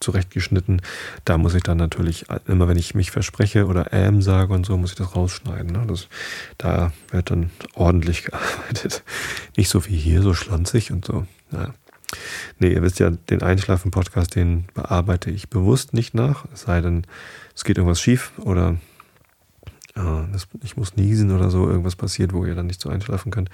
zurechtgeschnitten. 0.00 0.82
Da 1.24 1.38
muss 1.38 1.54
ich 1.54 1.62
dann 1.62 1.78
natürlich, 1.78 2.26
immer 2.46 2.68
wenn 2.68 2.76
ich 2.76 2.94
mich 2.94 3.10
verspreche 3.10 3.66
oder 3.66 3.92
ähm 3.92 4.22
sage 4.22 4.52
und 4.52 4.64
so, 4.64 4.76
muss 4.76 4.90
ich 4.90 4.96
das 4.96 5.16
rausschneiden. 5.16 5.72
Ne? 5.72 5.84
Das, 5.88 6.08
da 6.56 6.92
wird 7.10 7.30
dann 7.30 7.50
ordentlich 7.74 8.24
gearbeitet. 8.24 9.02
Nicht 9.56 9.70
so 9.70 9.86
wie 9.86 9.96
hier, 9.96 10.22
so 10.22 10.34
schlanzig 10.34 10.92
und 10.92 11.04
so. 11.04 11.26
Ja. 11.50 11.74
Nee, 12.58 12.72
ihr 12.72 12.82
wisst 12.82 12.98
ja, 13.00 13.10
den 13.10 13.42
Einschlafen-Podcast, 13.42 14.34
den 14.34 14.64
bearbeite 14.74 15.30
ich 15.30 15.50
bewusst 15.50 15.92
nicht 15.92 16.14
nach. 16.14 16.46
Es 16.52 16.62
sei 16.62 16.80
denn, 16.80 17.06
es 17.54 17.64
geht 17.64 17.76
irgendwas 17.76 18.00
schief 18.00 18.32
oder 18.38 18.76
äh, 19.94 20.36
ich 20.62 20.76
muss 20.76 20.96
niesen 20.96 21.34
oder 21.34 21.50
so, 21.50 21.68
irgendwas 21.68 21.96
passiert, 21.96 22.32
wo 22.32 22.44
ihr 22.44 22.54
dann 22.54 22.66
nicht 22.66 22.80
so 22.80 22.88
einschlafen 22.88 23.30
könnt. 23.30 23.50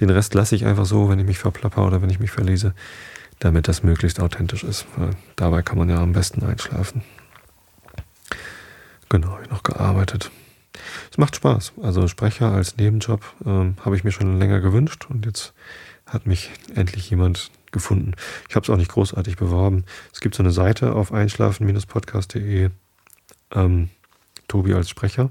Den 0.00 0.10
Rest 0.10 0.34
lasse 0.34 0.54
ich 0.54 0.64
einfach 0.64 0.86
so, 0.86 1.08
wenn 1.08 1.18
ich 1.18 1.26
mich 1.26 1.38
verplapper 1.38 1.86
oder 1.86 2.00
wenn 2.02 2.10
ich 2.10 2.20
mich 2.20 2.30
verlese, 2.30 2.74
damit 3.40 3.68
das 3.68 3.82
möglichst 3.82 4.20
authentisch 4.20 4.64
ist. 4.64 4.86
Weil 4.96 5.10
dabei 5.36 5.62
kann 5.62 5.78
man 5.78 5.88
ja 5.88 5.96
am 5.96 6.12
besten 6.12 6.44
einschlafen. 6.44 7.02
Genau, 9.08 9.32
habe 9.32 9.42
ich 9.42 9.50
noch 9.50 9.62
gearbeitet. 9.62 10.30
Es 11.10 11.18
macht 11.18 11.36
Spaß. 11.36 11.74
Also 11.82 12.08
Sprecher 12.08 12.52
als 12.52 12.76
Nebenjob 12.76 13.22
ähm, 13.44 13.76
habe 13.84 13.96
ich 13.96 14.04
mir 14.04 14.12
schon 14.12 14.38
länger 14.38 14.60
gewünscht 14.60 15.06
und 15.10 15.26
jetzt 15.26 15.52
hat 16.06 16.26
mich 16.26 16.50
endlich 16.74 17.10
jemand 17.10 17.50
gefunden. 17.72 18.12
Ich 18.48 18.54
habe 18.54 18.64
es 18.64 18.70
auch 18.70 18.76
nicht 18.76 18.90
großartig 18.90 19.36
beworben. 19.36 19.84
Es 20.12 20.20
gibt 20.20 20.34
so 20.34 20.42
eine 20.42 20.52
Seite 20.52 20.94
auf 20.94 21.12
einschlafen-podcast.de, 21.12 22.70
ähm, 23.54 23.88
Tobi 24.48 24.74
als 24.74 24.90
Sprecher. 24.90 25.30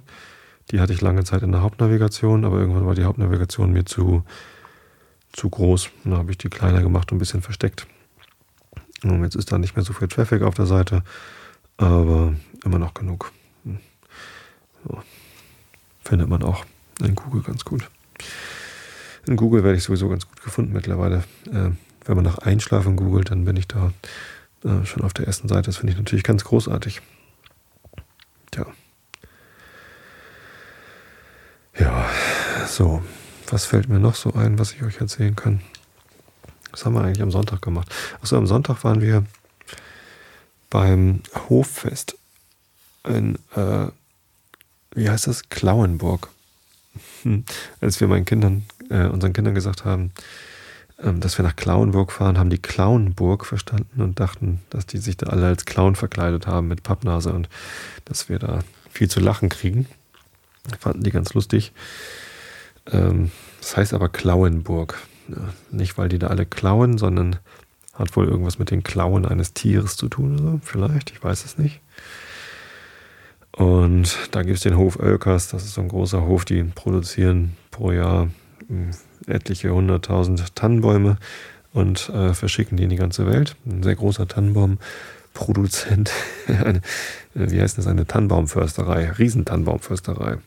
Die 0.71 0.79
hatte 0.79 0.93
ich 0.93 1.01
lange 1.01 1.23
Zeit 1.23 1.43
in 1.43 1.51
der 1.51 1.61
Hauptnavigation, 1.61 2.45
aber 2.45 2.59
irgendwann 2.59 2.85
war 2.85 2.95
die 2.95 3.03
Hauptnavigation 3.03 3.71
mir 3.71 3.85
zu, 3.85 4.23
zu 5.33 5.49
groß. 5.49 5.89
Dann 6.03 6.17
habe 6.17 6.31
ich 6.31 6.37
die 6.37 6.49
kleiner 6.49 6.81
gemacht 6.81 7.11
und 7.11 7.17
ein 7.17 7.19
bisschen 7.19 7.41
versteckt. 7.41 7.87
Und 9.03 9.23
jetzt 9.23 9.35
ist 9.35 9.51
da 9.51 9.57
nicht 9.57 9.75
mehr 9.75 9.85
so 9.85 9.93
viel 9.93 10.07
Traffic 10.07 10.43
auf 10.43 10.55
der 10.55 10.65
Seite, 10.65 11.03
aber 11.77 12.35
immer 12.63 12.79
noch 12.79 12.93
genug. 12.93 13.31
Hm. 13.63 13.79
So. 14.87 15.01
Findet 16.03 16.29
man 16.29 16.43
auch 16.43 16.65
in 16.99 17.15
Google 17.15 17.41
ganz 17.41 17.65
gut. 17.65 17.89
In 19.27 19.35
Google 19.35 19.63
werde 19.63 19.77
ich 19.77 19.83
sowieso 19.83 20.09
ganz 20.09 20.27
gut 20.27 20.41
gefunden 20.43 20.73
mittlerweile. 20.73 21.23
Äh, 21.51 21.71
wenn 22.05 22.15
man 22.15 22.25
nach 22.25 22.39
Einschlafen 22.39 22.95
googelt, 22.95 23.31
dann 23.31 23.45
bin 23.45 23.57
ich 23.57 23.67
da 23.67 23.93
äh, 24.63 24.85
schon 24.85 25.03
auf 25.03 25.13
der 25.13 25.27
ersten 25.27 25.47
Seite. 25.47 25.67
Das 25.67 25.77
finde 25.77 25.93
ich 25.93 25.97
natürlich 25.97 26.23
ganz 26.23 26.43
großartig. 26.43 27.01
Tja. 28.51 28.65
Ja, 31.77 32.09
so. 32.67 33.01
Was 33.49 33.65
fällt 33.65 33.89
mir 33.89 33.99
noch 33.99 34.15
so 34.15 34.33
ein, 34.33 34.59
was 34.59 34.71
ich 34.71 34.81
euch 34.83 35.01
erzählen 35.01 35.35
kann? 35.35 35.61
Was 36.71 36.85
haben 36.85 36.93
wir 36.93 37.01
eigentlich 37.01 37.21
am 37.21 37.31
Sonntag 37.31 37.61
gemacht? 37.61 37.93
Achso, 38.21 38.37
am 38.37 38.47
Sonntag 38.47 38.83
waren 38.85 39.01
wir 39.01 39.25
beim 40.69 41.21
Hoffest 41.49 42.17
in, 43.05 43.35
äh, 43.55 43.87
wie 44.95 45.09
heißt 45.09 45.27
das? 45.27 45.49
Klauenburg. 45.49 46.29
Als 47.81 47.99
wir 47.99 48.07
meinen 48.07 48.25
Kindern, 48.25 48.63
äh, 48.89 49.07
unseren 49.07 49.33
Kindern 49.33 49.53
gesagt 49.53 49.83
haben, 49.83 50.11
dass 51.01 51.37
wir 51.37 51.43
nach 51.43 51.55
Klauenburg 51.55 52.11
fahren, 52.11 52.37
haben 52.37 52.49
die 52.49 52.61
Klauenburg 52.61 53.45
verstanden 53.45 54.01
und 54.01 54.19
dachten, 54.19 54.61
dass 54.69 54.85
die 54.85 54.99
sich 54.99 55.17
da 55.17 55.27
alle 55.27 55.47
als 55.47 55.65
Clown 55.65 55.95
verkleidet 55.95 56.47
haben 56.47 56.67
mit 56.67 56.83
Pappnase 56.83 57.33
und 57.33 57.49
dass 58.05 58.29
wir 58.29 58.39
da 58.39 58.59
viel 58.89 59.09
zu 59.09 59.19
lachen 59.19 59.49
kriegen. 59.49 59.87
Fanden 60.79 61.03
die 61.03 61.11
ganz 61.11 61.33
lustig. 61.33 61.71
Ähm, 62.91 63.31
das 63.59 63.77
heißt 63.77 63.93
aber 63.93 64.09
Klauenburg. 64.09 64.99
nicht, 65.71 65.97
weil 65.97 66.09
die 66.09 66.19
da 66.19 66.27
alle 66.27 66.45
klauen, 66.45 66.97
sondern 66.97 67.37
hat 67.93 68.15
wohl 68.15 68.27
irgendwas 68.27 68.59
mit 68.59 68.71
den 68.71 68.83
Klauen 68.83 69.25
eines 69.25 69.53
Tieres 69.53 69.95
zu 69.95 70.07
tun 70.07 70.39
oder 70.39 70.51
so. 70.51 70.59
Vielleicht, 70.63 71.11
ich 71.11 71.23
weiß 71.23 71.45
es 71.45 71.57
nicht. 71.57 71.79
Und 73.51 74.17
da 74.31 74.43
gibt 74.43 74.57
es 74.57 74.63
den 74.63 74.77
Hof 74.77 74.97
Oelkers, 74.99 75.49
das 75.49 75.63
ist 75.63 75.73
so 75.73 75.81
ein 75.81 75.89
großer 75.89 76.25
Hof, 76.25 76.45
die 76.45 76.63
produzieren 76.63 77.57
pro 77.69 77.91
Jahr 77.91 78.29
hm, 78.67 78.91
etliche 79.27 79.73
hunderttausend 79.73 80.55
Tannenbäume 80.55 81.17
und 81.73 82.09
äh, 82.09 82.33
verschicken 82.33 82.77
die 82.77 82.83
in 82.83 82.89
die 82.89 82.97
ganze 82.97 83.25
Welt. 83.25 83.55
Ein 83.65 83.83
sehr 83.83 83.95
großer 83.95 84.27
Tannenbaumproduzent. 84.27 86.11
eine, 86.47 86.79
äh, 87.35 87.51
wie 87.51 87.61
heißt 87.61 87.77
das? 87.77 87.87
Eine 87.87 88.05
Tannenbaumförsterei, 88.05 89.11
Riesentannenbaumförsterei. 89.11 90.37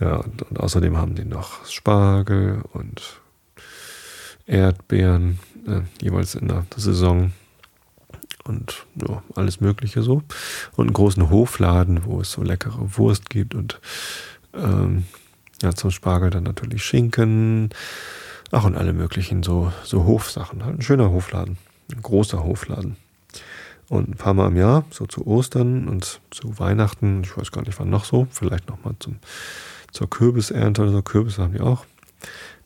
Ja, 0.00 0.16
und, 0.16 0.42
und, 0.42 0.58
außerdem 0.58 0.96
haben 0.96 1.14
die 1.14 1.24
noch 1.24 1.64
Spargel 1.66 2.62
und 2.72 3.20
Erdbeeren, 4.46 5.38
äh, 5.66 5.82
jeweils 6.02 6.34
in 6.34 6.48
der 6.48 6.66
Saison. 6.76 7.32
Und 8.42 8.84
ja, 8.96 9.22
alles 9.36 9.60
Mögliche 9.60 10.02
so. 10.02 10.22
Und 10.76 10.86
einen 10.88 10.92
großen 10.92 11.30
Hofladen, 11.30 12.04
wo 12.04 12.20
es 12.20 12.32
so 12.32 12.42
leckere 12.42 12.98
Wurst 12.98 13.30
gibt 13.30 13.54
und 13.54 13.80
ähm, 14.52 15.04
ja, 15.62 15.72
zum 15.72 15.90
Spargel 15.90 16.30
dann 16.30 16.44
natürlich 16.44 16.84
Schinken. 16.84 17.70
Ach, 18.50 18.64
und 18.64 18.76
alle 18.76 18.92
möglichen 18.92 19.42
so, 19.42 19.72
so 19.82 20.04
Hofsachen. 20.04 20.64
Halt 20.64 20.78
ein 20.78 20.82
schöner 20.82 21.10
Hofladen. 21.10 21.58
Ein 21.92 22.02
großer 22.02 22.44
Hofladen. 22.44 22.96
Und 23.88 24.08
ein 24.08 24.16
paar 24.16 24.34
Mal 24.34 24.48
im 24.48 24.56
Jahr, 24.56 24.84
so 24.90 25.06
zu 25.06 25.26
Ostern 25.26 25.88
und 25.88 26.20
zu 26.30 26.58
Weihnachten, 26.58 27.22
ich 27.22 27.36
weiß 27.36 27.52
gar 27.52 27.62
nicht 27.62 27.78
wann 27.78 27.90
noch 27.90 28.04
so, 28.04 28.26
vielleicht 28.30 28.68
nochmal 28.68 28.94
zur 29.92 30.10
Kürbisernte 30.10 30.82
oder 30.82 30.92
so, 30.92 31.02
Kürbis 31.02 31.38
haben 31.38 31.52
die 31.52 31.60
auch. 31.60 31.84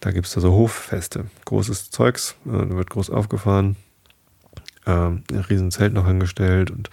Da 0.00 0.12
gibt 0.12 0.26
es 0.26 0.34
da 0.34 0.40
so 0.40 0.52
Hoffeste. 0.52 1.26
Großes 1.44 1.90
Zeugs, 1.90 2.36
äh, 2.46 2.52
da 2.52 2.70
wird 2.70 2.90
groß 2.90 3.10
aufgefahren. 3.10 3.76
Ähm, 4.86 5.24
ein 5.30 5.40
riesen 5.40 5.70
Zelt 5.70 5.92
noch 5.92 6.06
hingestellt 6.06 6.70
und 6.70 6.88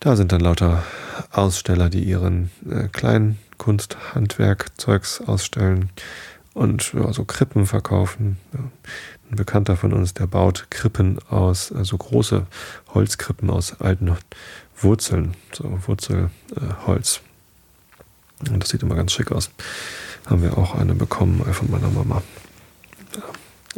da 0.00 0.16
sind 0.16 0.32
dann 0.32 0.40
lauter 0.40 0.82
Aussteller, 1.30 1.88
die 1.88 2.04
ihren 2.04 2.50
äh, 2.68 2.88
kleinen 2.88 3.38
Kunst, 3.58 3.96
Handwerk, 4.14 4.78
Zeugs 4.78 5.20
ausstellen 5.20 5.90
und 6.54 6.92
ja, 6.94 7.12
so 7.12 7.24
Krippen 7.24 7.66
verkaufen. 7.66 8.38
Ein 9.30 9.36
Bekannter 9.36 9.76
von 9.76 9.92
uns, 9.92 10.14
der 10.14 10.26
baut 10.26 10.66
Krippen 10.70 11.18
aus, 11.28 11.72
also 11.72 11.98
große 11.98 12.46
Holzkrippen 12.94 13.50
aus 13.50 13.80
alten 13.80 14.16
Wurzeln, 14.78 15.34
so 15.52 15.78
Wurzelholz. 15.86 17.20
Äh, 18.44 18.50
und 18.50 18.62
das 18.62 18.70
sieht 18.70 18.82
immer 18.82 18.94
ganz 18.94 19.12
schick 19.12 19.32
aus. 19.32 19.50
Haben 20.26 20.42
wir 20.42 20.56
auch 20.56 20.74
eine 20.74 20.94
bekommen 20.94 21.42
von 21.52 21.70
meiner 21.70 21.90
Mama. 21.90 22.22
Ja, 23.14 23.22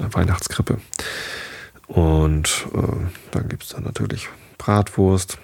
eine 0.05 0.15
Weihnachtskrippe. 0.15 0.79
Und 1.89 2.67
äh, 2.75 3.07
dann 3.31 3.49
gibt 3.49 3.65
es 3.65 3.71
dann 3.71 3.85
natürlich 3.85 4.29
Bratwurst. 4.57 5.39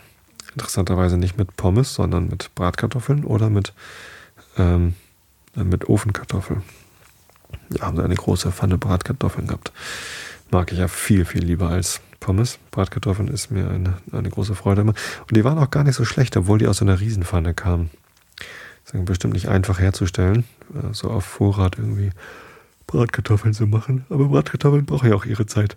Interessanterweise 0.53 1.16
nicht 1.16 1.37
mit 1.37 1.57
Pommes, 1.57 1.94
sondern 1.94 2.29
mit 2.29 2.55
Bratkartoffeln 2.55 3.25
oder 3.25 3.51
mit 3.51 3.73
ähm, 4.59 4.95
mit 5.55 5.88
Ofenkartoffeln. 5.88 6.62
Da 7.71 7.87
haben 7.87 7.97
sie 7.97 8.05
eine 8.05 8.14
große 8.14 8.51
Pfanne 8.53 8.79
Bratkartoffeln 8.79 9.47
gehabt. 9.47 9.73
Mag 10.51 10.73
ich 10.73 10.79
ja 10.79 10.88
viel, 10.88 11.25
viel 11.25 11.45
lieber 11.45 11.69
als 11.69 12.01
Pommes. 12.21 12.59
Bratkartoffeln 12.71 13.29
ist 13.29 13.51
mir 13.51 13.69
eine, 13.69 13.99
eine 14.12 14.31
große 14.31 14.55
Freude 14.55 14.83
immer. 14.83 14.95
Und 15.21 15.37
die 15.37 15.45
waren 15.45 15.59
auch 15.59 15.71
gar 15.71 15.85
nicht 15.85 15.97
so 15.97 16.05
schlecht, 16.05 16.37
obwohl 16.37 16.59
die 16.59 16.67
aus 16.67 16.83
einer 16.83 17.01
Riesenpfanne 17.01 17.55
kamen. 17.55 17.90
Ist 18.85 19.05
bestimmt 19.07 19.35
nicht 19.35 19.49
einfach 19.49 19.79
herzustellen, 19.79 20.45
äh, 20.75 20.93
so 20.93 21.11
auf 21.11 21.25
Vorrat 21.25 21.79
irgendwie 21.79 22.11
Bratkartoffeln 22.87 23.55
zu 23.55 23.67
machen. 23.67 24.05
Aber 24.11 24.27
Bratkartoffeln 24.29 24.85
brauchen 24.85 25.09
ja 25.09 25.17
auch 25.17 25.25
ihre 25.25 25.47
Zeit, 25.47 25.77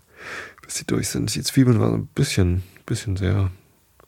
bis 0.62 0.76
sie 0.76 0.86
durch 0.86 1.10
sind. 1.10 1.34
Die 1.34 1.42
Zwiebeln 1.42 1.80
waren 1.80 1.94
ein 1.94 2.08
bisschen, 2.08 2.64
bisschen 2.86 3.18
sehr 3.18 3.50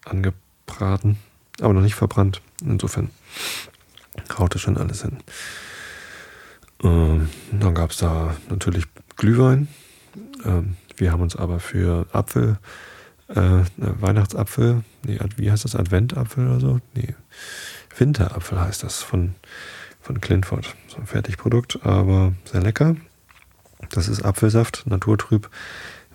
angebraten, 0.05 1.17
aber 1.61 1.73
noch 1.73 1.81
nicht 1.81 1.95
verbrannt. 1.95 2.41
Insofern 2.61 3.09
haut 4.37 4.55
das 4.55 4.61
schon 4.61 4.77
alles 4.77 5.01
hin. 5.01 5.17
Ähm, 6.83 7.29
dann 7.51 7.75
gab 7.75 7.91
es 7.91 7.97
da 7.97 8.35
natürlich 8.49 8.85
Glühwein. 9.15 9.67
Ähm, 10.45 10.77
wir 10.97 11.11
haben 11.11 11.21
uns 11.21 11.35
aber 11.35 11.59
für 11.59 12.07
Apfel, 12.11 12.57
äh, 13.27 13.63
Weihnachtsapfel, 13.77 14.83
nee, 15.05 15.19
wie 15.37 15.51
heißt 15.51 15.65
das, 15.65 15.75
Adventapfel 15.75 16.47
oder 16.47 16.59
so? 16.59 16.79
Nee, 16.93 17.15
Winterapfel 17.97 18.59
heißt 18.59 18.83
das 18.83 19.01
von, 19.01 19.35
von 20.01 20.21
Clintford. 20.21 20.75
So 20.87 20.97
ein 20.97 21.07
Fertigprodukt, 21.07 21.79
aber 21.85 22.33
sehr 22.45 22.61
lecker. 22.61 22.95
Das 23.91 24.07
ist 24.07 24.23
Apfelsaft, 24.23 24.83
naturtrüb, 24.85 25.49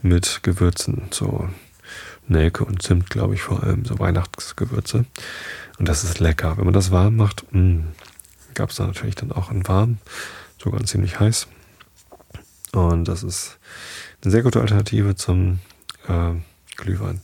mit 0.02 0.40
Gewürzen, 0.42 1.02
so 1.10 1.48
Nelke 2.26 2.64
und 2.64 2.82
Zimt, 2.82 3.10
glaube 3.10 3.34
ich, 3.34 3.42
vor 3.42 3.62
allem, 3.62 3.84
so 3.84 3.98
Weihnachtsgewürze. 3.98 5.06
Und 5.78 5.88
das 5.88 6.04
ist 6.04 6.20
lecker. 6.20 6.56
Wenn 6.56 6.64
man 6.64 6.74
das 6.74 6.90
warm 6.90 7.16
macht, 7.16 7.44
gab 8.54 8.70
es 8.70 8.76
da 8.76 8.86
natürlich 8.86 9.16
dann 9.16 9.32
auch 9.32 9.50
in 9.50 9.66
warm, 9.66 9.98
sogar 10.62 10.82
ziemlich 10.84 11.18
heiß. 11.18 11.48
Und 12.72 13.06
das 13.06 13.22
ist 13.22 13.58
eine 14.22 14.30
sehr 14.30 14.42
gute 14.42 14.60
Alternative 14.60 15.14
zum 15.14 15.60
äh, 16.08 16.32
Glühwein. 16.76 17.20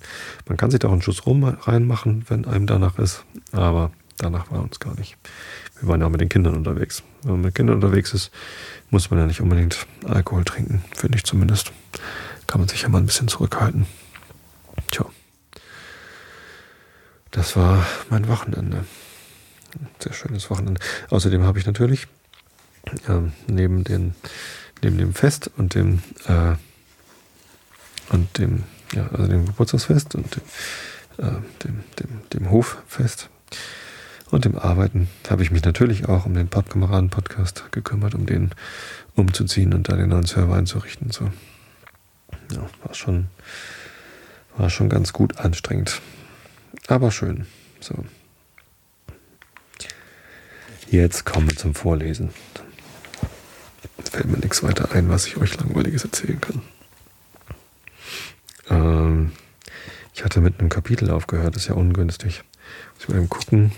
Man 0.47 0.57
kann 0.57 0.71
sich 0.71 0.81
da 0.81 0.89
auch 0.89 0.93
einen 0.93 1.03
Schuss 1.03 1.27
rum 1.27 1.45
reinmachen, 1.45 2.25
wenn 2.29 2.45
einem 2.45 2.67
danach 2.67 2.99
ist, 2.99 3.25
aber 3.53 3.91
danach 4.17 4.51
war 4.51 4.63
uns 4.63 4.79
gar 4.79 4.95
nicht. 4.95 5.17
Wir 5.81 5.89
waren 5.89 6.01
ja 6.01 6.07
auch 6.07 6.11
mit 6.11 6.21
den 6.21 6.29
Kindern 6.29 6.55
unterwegs. 6.55 7.03
Wenn 7.23 7.33
man 7.33 7.41
mit 7.43 7.55
Kindern 7.55 7.77
unterwegs 7.77 8.15
ist, 8.15 8.31
muss 8.91 9.11
man 9.11 9.19
ja 9.19 9.27
nicht 9.27 9.41
unbedingt 9.41 9.87
Alkohol 10.07 10.45
trinken, 10.45 10.85
finde 10.95 11.19
ich 11.19 11.25
zumindest. 11.25 11.73
Kann 12.47 12.61
man 12.61 12.69
sich 12.69 12.83
ja 12.83 12.89
mal 12.89 12.99
ein 12.99 13.07
bisschen 13.07 13.29
zurückhalten. 13.29 13.87
Tja. 14.91 15.07
Das 17.31 17.57
war 17.57 17.87
mein 18.09 18.29
Wochenende. 18.29 18.85
Sehr 20.01 20.13
schönes 20.13 20.51
Wochenende. 20.51 20.81
Außerdem 21.11 21.45
habe 21.45 21.59
ich 21.59 21.67
natürlich 21.67 22.09
äh, 23.07 23.21
neben, 23.47 23.85
den, 23.85 24.15
neben 24.83 24.99
dem 24.99 25.15
Fest 25.15 25.51
und 25.57 25.75
dem 25.75 26.03
äh, 26.27 26.57
und 28.11 28.39
dem, 28.39 28.65
ja, 28.93 29.09
also 29.09 29.27
dem 29.27 29.47
Geburtstagsfest 29.47 30.15
und 30.15 30.37
dem, 30.37 30.43
äh, 31.19 31.41
dem, 31.65 31.85
dem, 31.99 32.21
dem 32.33 32.51
Hoffest 32.51 33.31
und 34.31 34.45
dem 34.45 34.59
Arbeiten 34.59 35.09
habe 35.29 35.43
ich 35.43 35.51
mich 35.51 35.65
natürlich 35.65 36.09
auch 36.09 36.27
um 36.27 36.35
den 36.35 36.49
Podkameraden-Podcast 36.49 37.73
gekümmert, 37.73 38.15
um 38.15 38.27
den 38.27 38.51
umzuziehen 39.15 39.75
und 39.75 39.89
da 39.89 39.97
den 39.97 40.09
neuen 40.09 40.27
Server 40.27 40.55
einzurichten. 40.55 41.11
So. 41.11 41.31
Ja, 42.53 42.69
war 42.85 42.95
schon, 42.95 43.27
war 44.57 44.71
schon 44.71 44.89
ganz 44.89 45.13
gut 45.13 45.39
anstrengend. 45.39 46.01
Aber 46.91 47.13
schön. 47.13 47.47
So. 47.79 47.95
Jetzt 50.91 51.25
kommen 51.25 51.49
wir 51.49 51.57
zum 51.57 51.73
Vorlesen. 51.73 52.31
Fällt 54.11 54.27
mir 54.27 54.39
nichts 54.39 54.65
weiter 54.65 54.91
ein, 54.91 55.09
was 55.09 55.29
ich 55.29 55.37
euch 55.37 55.57
langweiliges 55.57 56.03
erzählen 56.03 56.41
kann. 56.41 56.63
Ähm, 58.71 59.33
ich 60.13 60.25
hatte 60.25 60.41
mit 60.41 60.59
einem 60.59 60.69
Kapitel 60.69 61.13
aufgehört, 61.13 61.55
ist 61.55 61.69
ja 61.69 61.75
ungünstig. 61.75 62.43
Muss 62.95 63.05
ich 63.05 63.09
mal 63.09 63.19
eben 63.19 63.29
gucken. 63.29 63.71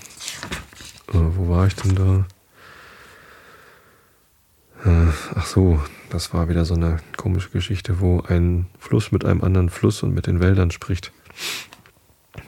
Äh, 1.08 1.18
wo 1.36 1.50
war 1.50 1.66
ich 1.66 1.74
denn 1.76 1.94
da? 1.94 2.26
Äh, 4.86 5.12
ach 5.34 5.44
so, 5.44 5.82
das 6.08 6.32
war 6.32 6.48
wieder 6.48 6.64
so 6.64 6.72
eine 6.72 6.96
komische 7.18 7.50
Geschichte, 7.50 8.00
wo 8.00 8.22
ein 8.22 8.68
Fluss 8.78 9.12
mit 9.12 9.26
einem 9.26 9.42
anderen 9.42 9.68
Fluss 9.68 10.02
und 10.02 10.14
mit 10.14 10.26
den 10.26 10.40
Wäldern 10.40 10.70
spricht. 10.70 11.12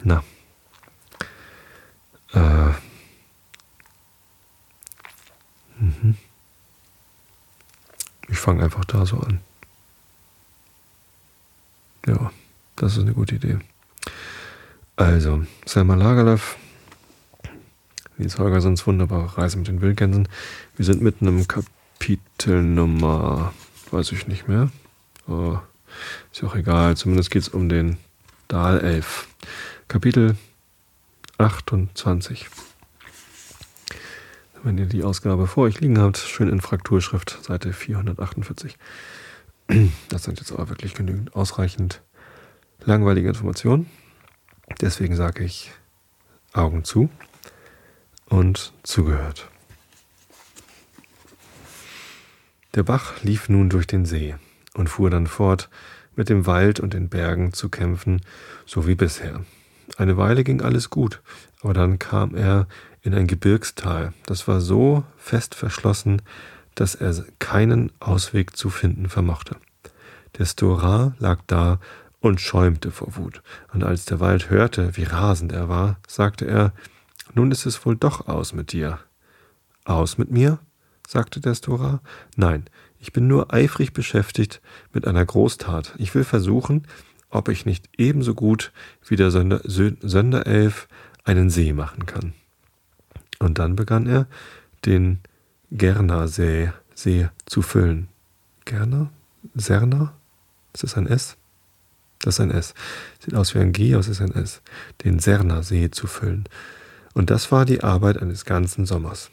Na. 0.03 0.25
Äh. 2.35 2.71
Mhm. 5.79 6.17
Ich 8.29 8.39
fange 8.39 8.65
einfach 8.65 8.85
da 8.85 9.07
so 9.07 9.19
an. 9.19 9.41
Ja, 12.07 12.33
das 12.77 12.97
ist 12.97 13.03
eine 13.03 13.15
gute 13.15 13.37
Idee. 13.37 13.59
Also, 14.97 15.45
Selma 15.67 15.95
Lagerlöf, 15.95 16.57
Nils 18.17 18.39
Holgersons 18.39 18.87
wunderbare 18.87 19.37
Reise 19.37 19.59
mit 19.59 19.69
den 19.69 19.81
Wildgänsen. 19.81 20.29
Wir 20.77 20.85
sind 20.85 21.03
mitten 21.03 21.27
im 21.27 21.49
Kapitel 21.49 22.63
Nummer, 22.63 23.53
weiß 23.91 24.13
ich 24.13 24.27
nicht 24.27 24.47
mehr. 24.49 24.71
Oh, 25.27 25.59
ist 26.33 26.43
ja 26.43 26.49
auch 26.49 26.55
egal, 26.55 26.97
zumindest 26.97 27.31
geht 27.31 27.43
es 27.43 27.49
um 27.49 27.69
den 27.69 27.97
Dahlelf. 28.49 29.27
Kapitel 29.89 30.37
28. 31.39 32.49
Wenn 34.63 34.79
ihr 34.79 34.87
die 34.87 35.03
Ausgabe 35.03 35.47
vor 35.47 35.65
euch 35.65 35.81
liegen 35.81 35.99
habt, 35.99 36.19
schön 36.19 36.49
in 36.49 36.61
Frakturschrift, 36.61 37.39
Seite 37.43 37.73
448. 37.73 38.77
Das 40.09 40.23
sind 40.25 40.39
jetzt 40.39 40.53
aber 40.53 40.69
wirklich 40.69 40.95
genügend 40.95 41.35
ausreichend 41.35 42.03
langweilige 42.85 43.29
Informationen. 43.29 43.91
Deswegen 44.81 45.17
sage 45.17 45.45
ich 45.45 45.73
Augen 46.53 46.85
zu 46.85 47.11
und 48.27 48.73
zugehört. 48.83 49.49
Der 52.75 52.83
Bach 52.83 53.23
lief 53.23 53.49
nun 53.49 53.71
durch 53.71 53.87
den 53.87 54.05
See 54.05 54.35
und 54.75 54.89
fuhr 54.89 55.11
dann 55.11 55.27
fort, 55.27 55.69
mit 56.17 56.29
dem 56.29 56.47
Wald 56.47 56.81
und 56.81 56.95
den 56.95 57.09
Bergen 57.09 57.53
zu 57.53 57.69
kämpfen, 57.69 58.21
so 58.67 58.87
wie 58.87 58.95
bisher. 58.95 59.45
Eine 59.97 60.17
Weile 60.17 60.45
ging 60.45 60.61
alles 60.61 60.91
gut, 60.91 61.23
aber 61.63 61.75
dann 61.75 61.99
kam 61.99 62.35
er 62.35 62.67
in 63.03 63.15
ein 63.15 63.27
Gebirgstal, 63.27 64.13
das 64.27 64.49
war 64.49 64.61
so 64.61 65.05
fest 65.17 65.55
verschlossen, 65.55 66.23
dass 66.75 66.95
er 66.95 67.15
keinen 67.39 67.93
Ausweg 68.01 68.57
zu 68.57 68.71
finden 68.71 69.09
vermochte. 69.09 69.57
Der 70.39 70.47
Storat 70.47 71.15
lag 71.21 71.41
da 71.47 71.79
und 72.21 72.41
schäumte 72.41 72.91
vor 72.91 73.17
Wut. 73.17 73.43
Und 73.73 73.85
als 73.85 74.07
der 74.07 74.19
Wald 74.19 74.51
hörte, 74.51 74.97
wie 74.97 75.05
rasend 75.05 75.53
er 75.53 75.69
war, 75.69 75.99
sagte 76.09 76.47
er, 76.47 76.73
nun 77.35 77.51
ist 77.51 77.67
es 77.67 77.85
wohl 77.85 77.97
doch 77.97 78.27
aus 78.27 78.53
mit 78.53 78.73
dir. 78.73 78.99
Aus 79.85 80.19
mit 80.19 80.31
mir? 80.31 80.59
sagte 81.07 81.41
der 81.41 81.55
Stora. 81.55 82.01
Nein, 82.37 82.65
ich 82.99 83.13
bin 83.13 83.29
nur 83.29 83.53
eifrig 83.53 83.93
beschäftigt 83.93 84.63
mit 84.93 85.07
einer 85.07 85.25
Großtat. 85.25 85.95
Ich 85.99 86.15
will 86.15 86.25
versuchen, 86.25 86.87
ob 87.35 87.49
ich 87.49 87.67
nicht 87.67 87.89
ebenso 87.99 88.35
gut 88.35 88.73
wie 89.07 89.17
der 89.17 89.31
Sönder 89.31 89.61
Sönderelf 89.65 90.89
einen 91.25 91.51
See 91.51 91.73
machen 91.73 92.07
kann. 92.07 92.33
Und 93.41 93.59
dann 93.59 93.75
begann 93.75 94.07
er, 94.07 94.27
den 94.87 95.19
Gernersee 95.73 96.73
See 96.95 97.29
zu 97.47 97.63
füllen. 97.63 98.09
Gerner? 98.65 99.11
Serner? 99.55 100.15
Ist 100.73 100.85
das 100.85 100.97
ein 100.97 101.09
S? 101.09 101.37
Das 102.21 102.37
ist 102.37 102.41
ein 102.41 102.53
S. 102.53 102.73
Sieht 103.19 103.35
aus 103.35 103.55
wie 103.55 103.59
ein 103.59 103.73
G, 103.73 103.93
aber 103.93 104.01
es 104.01 104.09
ist 104.09 104.21
ein 104.21 104.33
S. 104.33 104.63
Den 105.05 105.19
Sernersee 105.19 105.91
zu 105.91 106.07
füllen. 106.07 106.45
Und 107.15 107.31
das 107.31 107.51
war 107.51 107.65
die 107.65 107.83
Arbeit 107.83 108.23
eines 108.23 108.45
ganzen 108.45 108.87
Sommers. 108.87 109.31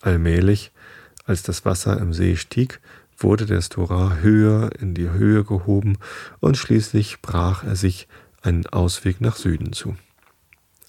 Allmählich, 0.00 0.72
als 1.26 1.42
das 1.42 1.66
Wasser 1.66 1.98
im 1.98 2.14
See 2.14 2.36
stieg, 2.36 2.80
wurde 3.18 3.46
der 3.46 3.60
Stora 3.60 4.16
höher 4.16 4.70
in 4.80 4.94
die 4.94 5.10
Höhe 5.10 5.44
gehoben 5.44 5.98
und 6.40 6.56
schließlich 6.56 7.20
brach 7.20 7.64
er 7.64 7.76
sich 7.76 8.08
einen 8.42 8.66
Ausweg 8.66 9.20
nach 9.20 9.36
Süden 9.36 9.72
zu. 9.72 9.96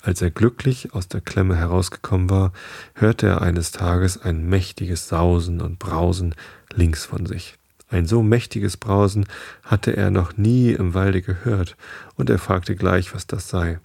Als 0.02 0.22
er 0.22 0.32
glücklich 0.32 0.94
aus 0.94 1.08
der 1.10 1.20
Klemme 1.20 1.58
herausgekommen 1.58 2.30
war, 2.30 2.54
hörte 2.94 3.28
er 3.28 3.42
eines 3.42 3.72
Tages 3.72 4.22
ein 4.22 4.48
mächtiges 4.48 5.10
Sausen 5.10 5.60
und 5.60 5.78
Brausen 5.78 6.36
links 6.74 7.06
von 7.06 7.26
sich. 7.26 7.56
Ein 7.90 8.06
so 8.06 8.22
mächtiges 8.22 8.78
Brausen 8.78 9.26
hatte 9.64 9.98
er 9.98 10.12
noch 10.12 10.38
nie 10.38 10.72
im 10.72 10.94
Walde 10.94 11.22
gehört, 11.22 11.76
und 12.16 12.30
er 12.30 12.38
fragte 12.38 12.76
gleich, 12.76 13.14
was 13.14 13.28
das 13.28 13.50
sei. 13.50 13.80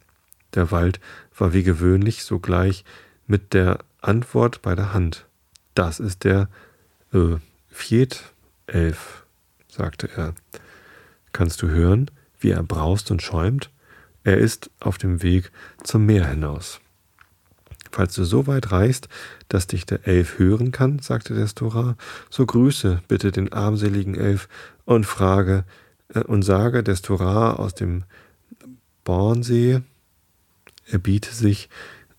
Der 0.54 0.70
Wald 0.70 1.00
war 1.36 1.52
wie 1.52 1.62
gewöhnlich 1.62 2.22
sogleich 2.22 2.84
mit 3.26 3.54
der 3.54 3.78
Antwort 4.00 4.62
bei 4.62 4.74
der 4.74 4.92
Hand. 4.92 5.26
Das 5.74 5.98
ist 5.98 6.24
der 6.24 6.48
äh, 7.12 7.36
Fjetelf, 8.66 9.26
sagte 9.68 10.08
er. 10.16 10.34
Kannst 11.32 11.62
du 11.62 11.68
hören, 11.68 12.10
wie 12.38 12.50
er 12.50 12.62
braust 12.62 13.10
und 13.10 13.22
schäumt? 13.22 13.70
Er 14.22 14.38
ist 14.38 14.70
auf 14.80 14.98
dem 14.98 15.22
Weg 15.22 15.50
zum 15.82 16.06
Meer 16.06 16.26
hinaus. 16.26 16.80
Falls 17.90 18.14
du 18.14 18.24
so 18.24 18.46
weit 18.46 18.72
reist, 18.72 19.08
dass 19.48 19.66
dich 19.66 19.86
der 19.86 20.06
Elf 20.06 20.38
hören 20.38 20.72
kann, 20.72 20.98
sagte 20.98 21.34
der 21.34 21.46
Stora, 21.46 21.96
so 22.30 22.44
grüße 22.44 23.02
bitte 23.06 23.30
den 23.30 23.52
armseligen 23.52 24.16
Elf 24.16 24.48
und 24.84 25.04
frage 25.04 25.64
äh, 26.08 26.20
und 26.20 26.42
sage 26.42 26.82
der 26.82 26.96
Stora 26.96 27.52
aus 27.54 27.74
dem 27.74 28.04
Bornsee, 29.04 29.82
er 30.86 30.98
biete 30.98 31.32
sich, 31.32 31.68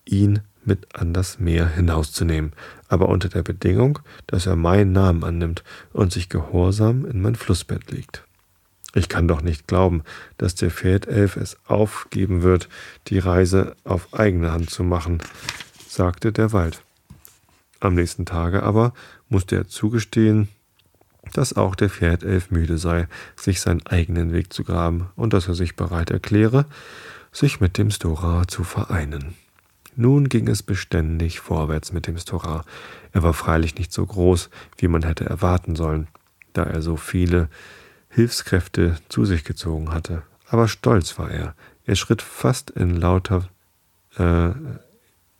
ihn 0.04 0.40
mit 0.66 0.94
an 0.94 1.12
das 1.12 1.38
Meer 1.38 1.68
hinauszunehmen, 1.68 2.52
aber 2.88 3.08
unter 3.08 3.28
der 3.28 3.42
Bedingung, 3.42 3.98
dass 4.26 4.46
er 4.46 4.56
meinen 4.56 4.92
Namen 4.92 5.24
annimmt 5.24 5.64
und 5.92 6.12
sich 6.12 6.28
gehorsam 6.28 7.04
in 7.06 7.20
mein 7.22 7.34
Flussbett 7.34 7.90
legt. 7.90 8.24
Ich 8.94 9.08
kann 9.08 9.28
doch 9.28 9.42
nicht 9.42 9.66
glauben, 9.66 10.02
dass 10.38 10.54
der 10.54 10.70
Pferdelf 10.70 11.36
es 11.36 11.58
aufgeben 11.66 12.42
wird, 12.42 12.68
die 13.08 13.18
Reise 13.18 13.76
auf 13.84 14.14
eigene 14.14 14.52
Hand 14.52 14.70
zu 14.70 14.84
machen, 14.84 15.20
sagte 15.86 16.32
der 16.32 16.52
Wald. 16.52 16.82
Am 17.80 17.94
nächsten 17.94 18.24
Tage 18.24 18.62
aber 18.62 18.94
musste 19.28 19.56
er 19.56 19.68
zugestehen, 19.68 20.48
dass 21.32 21.56
auch 21.56 21.74
der 21.74 21.90
Pferdelf 21.90 22.50
müde 22.50 22.78
sei, 22.78 23.08
sich 23.36 23.60
seinen 23.60 23.86
eigenen 23.86 24.32
Weg 24.32 24.52
zu 24.52 24.64
graben 24.64 25.10
und 25.16 25.32
dass 25.32 25.48
er 25.48 25.54
sich 25.54 25.76
bereit 25.76 26.10
erkläre, 26.10 26.64
sich 27.32 27.60
mit 27.60 27.76
dem 27.76 27.90
Stora 27.90 28.48
zu 28.48 28.64
vereinen. 28.64 29.34
Nun 29.96 30.28
ging 30.28 30.46
es 30.48 30.62
beständig 30.62 31.40
vorwärts 31.40 31.92
mit 31.92 32.06
dem 32.06 32.18
Stora. 32.18 32.64
Er 33.12 33.22
war 33.22 33.32
freilich 33.32 33.76
nicht 33.76 33.92
so 33.92 34.04
groß, 34.04 34.50
wie 34.76 34.88
man 34.88 35.02
hätte 35.02 35.24
erwarten 35.24 35.74
sollen, 35.74 36.06
da 36.52 36.64
er 36.64 36.82
so 36.82 36.96
viele 36.96 37.48
Hilfskräfte 38.10 38.96
zu 39.08 39.24
sich 39.24 39.42
gezogen 39.42 39.92
hatte. 39.92 40.22
Aber 40.48 40.68
stolz 40.68 41.18
war 41.18 41.30
er. 41.30 41.54
Er 41.86 41.96
schritt 41.96 42.22
fast 42.22 42.70
in 42.70 42.96
lauter 42.96 43.48
äh, 44.18 44.50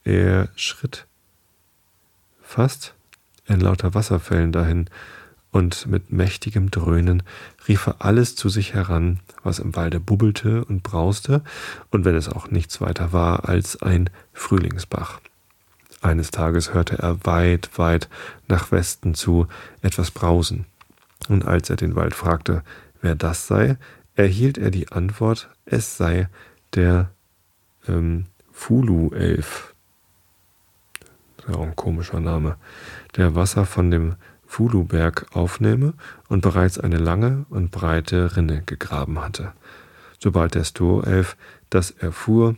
er 0.05 0.49
schritt 0.55 1.07
fast 2.41 2.95
in 3.47 3.61
lauter 3.61 3.95
Wasserfällen 3.95 4.53
dahin, 4.53 4.89
und 5.57 5.87
mit 5.87 6.13
mächtigem 6.13 6.71
Dröhnen 6.71 7.23
rief 7.67 7.87
er 7.87 7.97
alles 8.01 8.37
zu 8.37 8.51
sich 8.51 8.75
heran, 8.75 9.21
was 9.43 9.59
im 9.59 9.75
Walde 9.75 10.01
bubbelte 10.01 10.63
und 10.63 10.83
brauste, 10.83 11.43
und 11.91 12.05
wenn 12.05 12.15
es 12.15 12.29
auch 12.29 12.51
nichts 12.51 12.83
weiter 12.83 13.15
war 13.15 13.49
als 13.49 13.81
ein 13.81 14.11
Frühlingsbach. 14.35 15.19
Eines 16.03 16.31
Tages 16.31 16.75
hörte 16.75 16.99
er 16.99 17.25
weit, 17.25 17.71
weit 17.79 18.11
nach 18.49 18.71
Westen 18.71 19.15
zu 19.15 19.47
etwas 19.81 20.11
brausen, 20.11 20.67
und 21.31 21.47
als 21.47 21.71
er 21.71 21.77
den 21.77 21.97
Wald 21.97 22.15
fragte, 22.15 22.63
wer 23.01 23.15
das 23.15 23.47
sei, 23.47 23.79
erhielt 24.15 24.59
er 24.59 24.71
die 24.71 24.93
Antwort, 24.93 25.49
es 25.65 25.97
sei 25.97 26.29
der 26.75 27.11
ähm, 27.89 28.27
Fulu-Elf. 28.53 29.75
Auch 31.51 31.63
ein 31.63 31.77
komischer 31.77 32.21
Name. 32.21 32.57
Der 33.17 33.35
Wasser 33.35 33.65
von 33.65 33.91
dem 33.91 34.17
Fuluberg 34.57 35.27
aufnehme 35.35 35.93
und 36.31 36.41
bereits 36.41 36.79
eine 36.79 36.97
lange 36.97 37.45
und 37.51 37.71
breite 37.71 38.39
Rinne 38.39 38.63
gegraben 38.65 39.21
hatte. 39.21 39.53
Sobald 40.19 40.55
der 40.55 40.65
Stoelf 40.65 41.37
das 41.69 41.91
erfuhr, 41.91 42.57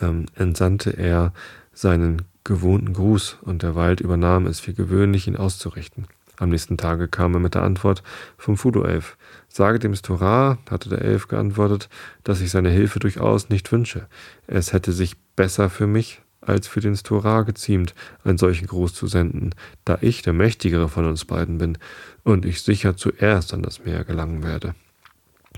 ähm, 0.00 0.26
entsandte 0.34 0.90
er 0.90 1.32
seinen 1.72 2.22
gewohnten 2.42 2.94
Gruß 2.94 3.38
und 3.42 3.62
der 3.62 3.76
Wald 3.76 4.00
übernahm 4.00 4.48
es 4.48 4.66
wie 4.66 4.74
gewöhnlich, 4.74 5.28
ihn 5.28 5.36
auszurichten. 5.36 6.08
Am 6.38 6.48
nächsten 6.48 6.78
Tage 6.78 7.06
kam 7.06 7.34
er 7.34 7.40
mit 7.40 7.54
der 7.54 7.62
Antwort 7.62 8.02
vom 8.36 8.56
Fudo-Elf. 8.56 9.16
Sage 9.48 9.78
dem 9.78 9.94
Storar, 9.94 10.58
hatte 10.68 10.88
der 10.88 11.02
Elf 11.02 11.28
geantwortet, 11.28 11.90
dass 12.24 12.40
ich 12.40 12.50
seine 12.50 12.70
Hilfe 12.70 12.98
durchaus 12.98 13.50
nicht 13.50 13.70
wünsche. 13.70 14.08
Es 14.48 14.72
hätte 14.72 14.90
sich 14.90 15.16
besser 15.36 15.70
für 15.70 15.86
mich 15.86 16.22
als 16.42 16.66
für 16.66 16.80
den 16.80 16.96
Storar 16.96 17.44
geziemt, 17.44 17.94
einen 18.24 18.38
solchen 18.38 18.66
Gruß 18.66 18.94
zu 18.94 19.06
senden, 19.06 19.54
da 19.84 19.98
ich 20.00 20.22
der 20.22 20.32
mächtigere 20.32 20.88
von 20.88 21.06
uns 21.06 21.24
beiden 21.24 21.58
bin 21.58 21.78
und 22.24 22.44
ich 22.44 22.62
sicher 22.62 22.96
zuerst 22.96 23.54
an 23.54 23.62
das 23.62 23.84
Meer 23.84 24.04
gelangen 24.04 24.42
werde. 24.42 24.74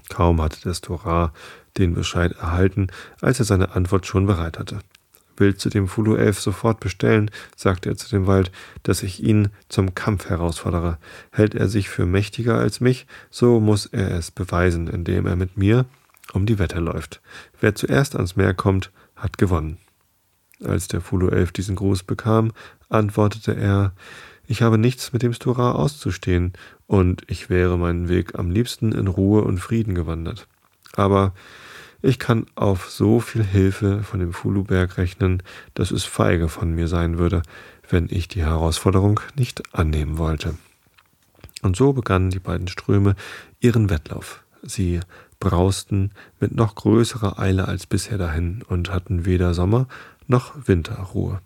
Kaum 0.09 0.41
hatte 0.41 0.61
der 0.63 0.75
Storar 0.75 1.33
den 1.79 1.95
Bescheid 1.95 2.33
erhalten, 2.33 2.89
als 3.21 3.39
er 3.39 3.45
seine 3.45 3.75
Antwort 3.75 4.07
schon 4.07 4.27
bereit 4.27 4.59
hatte. 4.59 4.79
Willst 5.37 5.65
du 5.65 5.69
dem 5.69 5.89
Fulu-Elf 5.89 6.39
sofort 6.39 6.79
bestellen, 6.79 7.31
sagte 7.57 7.89
er 7.89 7.97
zu 7.97 8.09
dem 8.09 8.27
Wald, 8.27 8.53
dass 8.85 9.03
ich 9.03 9.23
ihn 9.23 9.49
zum 9.69 9.95
Kampf 9.95 10.27
herausfordere. 10.27 10.99
Hält 11.33 11.57
er 11.57 11.69
sich 11.69 11.89
für 11.89 12.07
mächtiger 12.07 12.57
als 12.57 12.81
mich, 12.81 13.07
so 13.31 13.59
muss 13.59 13.87
er 13.87 14.13
es 14.13 14.31
beweisen, 14.31 14.87
indem 14.87 15.27
er 15.27 15.35
mit 15.35 15.57
mir 15.57 15.87
um 16.33 16.47
die 16.47 16.59
Wette 16.59 16.79
läuft. 16.79 17.21
Wer 17.61 17.75
zuerst 17.75 18.15
ans 18.15 18.37
Meer 18.37 18.55
kommt, 18.55 18.93
hat 19.17 19.39
gewonnen. 19.39 19.79
Als 20.63 20.89
der 20.89 21.01
Fulu-Elf 21.01 21.53
diesen 21.53 21.77
Gruß 21.77 22.05
bekam, 22.05 22.53
antwortete 22.89 23.57
er, 23.57 23.93
ich 24.47 24.63
habe 24.63 24.79
nichts 24.79 25.13
mit 25.13 25.23
dem 25.23 25.33
Stora 25.33 25.73
auszustehen, 25.73 26.53
und 26.87 27.23
ich 27.29 27.49
wäre 27.49 27.79
meinen 27.79 28.09
Weg 28.09 28.39
am 28.39 28.51
liebsten 28.51 28.93
in 28.93 29.07
Ruhe 29.09 29.43
und 29.43 29.59
Frieden 29.59 29.95
gewandert. 29.95 30.47
Aber 30.97 31.33
ich 32.03 32.19
kann 32.19 32.45
auf 32.55 32.91
so 32.91 33.21
viel 33.21 33.43
Hilfe 33.43 34.03
von 34.03 34.21
dem 34.21 34.35
Fuluberg 34.35 34.99
rechnen, 34.99 35.43
dass 35.73 35.91
es 35.91 36.05
feige 36.05 36.49
von 36.49 36.73
mir 36.75 36.89
sein 36.89 37.17
würde, 37.17 37.43
wenn 37.89 38.09
ich 38.11 38.29
die 38.29 38.43
Herausforderung 38.43 39.21
nicht 39.37 39.75
annehmen 39.75 40.19
wollte. 40.19 40.57
Und 41.63 41.77
so 41.77 41.95
begannen 41.95 42.29
die 42.29 42.41
beiden 42.41 42.69
Ströme 42.69 43.17
ihren 43.61 43.89
Wettlauf. 43.89 44.45
Sie 44.63 45.01
brausten 45.41 46.11
mit 46.41 46.55
noch 46.55 46.75
größerer 46.75 47.39
Eile 47.39 47.69
als 47.69 47.87
bisher 47.87 48.19
dahin 48.19 48.63
und 48.69 48.91
hatten 48.91 49.25
weder 49.25 49.55
Sommer 49.55 49.89
noch 50.27 50.55
Winterruhe. 50.67 51.41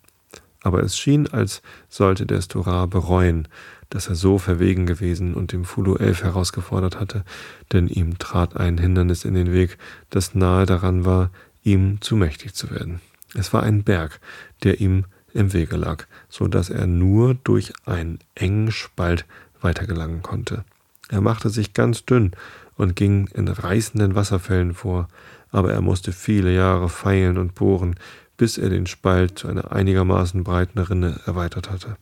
Aber 0.63 0.83
es 0.83 0.99
schien, 0.99 1.29
als 1.29 1.63
sollte 1.89 2.27
der 2.27 2.43
Storar 2.43 2.87
bereuen, 2.89 3.49
dass 3.91 4.09
er 4.09 4.15
so 4.15 4.39
verwegen 4.39 4.87
gewesen 4.87 5.35
und 5.35 5.53
dem 5.53 5.65
Fulu 5.65 5.97
elf 5.97 6.23
herausgefordert 6.23 7.01
hatte, 7.01 7.25
denn 7.73 7.89
ihm 7.89 8.19
trat 8.19 8.57
ein 8.57 8.79
Hindernis 8.79 9.25
in 9.25 9.35
den 9.35 9.53
Weg, 9.53 9.79
das 10.11 10.35
nahe 10.35 10.67
daran 10.67 11.05
war, 11.05 11.31
ihm 11.63 12.01
zu 12.01 12.17
mächtig 12.17 12.55
zu 12.55 12.71
werden. 12.71 13.01
Es 13.35 13.53
war 13.53 13.63
ein 13.63 13.85
Berg, 13.85 14.21
der 14.63 14.81
ihm 14.81 15.05
im 15.33 15.53
Wege 15.53 15.77
lag, 15.77 16.07
so 16.29 16.49
dass 16.49 16.71
er 16.71 16.87
nur 16.87 17.35
durch 17.35 17.73
einen 17.87 18.19
engen 18.35 18.73
Spalt 18.73 19.27
weitergelangen 19.61 20.23
konnte. 20.23 20.65
Er 21.09 21.21
machte 21.21 21.51
sich 21.51 21.75
ganz 21.75 22.05
dünn 22.05 22.33
und 22.77 22.97
ging 22.97 23.29
in 23.35 23.49
reißenden 23.49 24.15
Wasserfällen 24.15 24.75
vor, 24.75 25.09
aber 25.51 25.73
er 25.73 25.81
musste 25.81 26.13
viele 26.13 26.55
Jahre 26.55 26.89
feilen 26.89 27.39
und 27.39 27.55
bohren, 27.55 27.97
bis 28.39 28.57
er 28.57 28.71
den 28.71 28.87
Spalt 28.87 29.39
zu 29.39 29.49
einer 29.49 29.73
einigermaßen 29.73 30.43
breiten 30.45 30.79
Rinne 30.79 31.21
erweitert 31.27 31.71
hatte. 31.71 31.99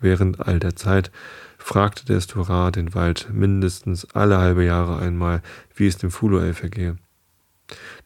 Während 0.00 0.40
all 0.40 0.58
der 0.58 0.76
Zeit 0.76 1.10
fragte 1.56 2.04
der 2.04 2.20
Storar 2.20 2.72
den 2.72 2.92
Wald 2.92 3.28
mindestens 3.32 4.04
alle 4.14 4.38
halbe 4.38 4.64
Jahre 4.64 4.98
einmal, 4.98 5.40
wie 5.74 5.86
es 5.86 5.96
dem 5.96 6.10
Fulu-Elf 6.10 6.62
ergehe. 6.62 6.98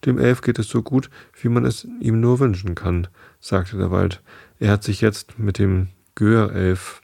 Dem 0.04 0.18
Elf 0.18 0.42
geht 0.42 0.58
es 0.58 0.68
so 0.68 0.82
gut, 0.82 1.10
wie 1.40 1.48
man 1.48 1.64
es 1.64 1.88
ihm 2.00 2.20
nur 2.20 2.38
wünschen 2.38 2.74
kann, 2.74 3.08
sagte 3.40 3.78
der 3.78 3.90
Wald. 3.90 4.22
Er 4.60 4.70
hat 4.70 4.84
sich 4.84 5.00
jetzt 5.00 5.38
mit 5.38 5.58
dem 5.58 5.88
Gör-Elf 6.14 7.00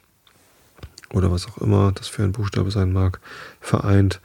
oder 1.11 1.31
was 1.31 1.47
auch 1.47 1.57
immer 1.57 1.91
das 1.91 2.07
für 2.07 2.23
ein 2.23 2.31
Buchstabe 2.31 2.71
sein 2.71 2.93
mag, 2.93 3.19
vereint, 3.59 4.21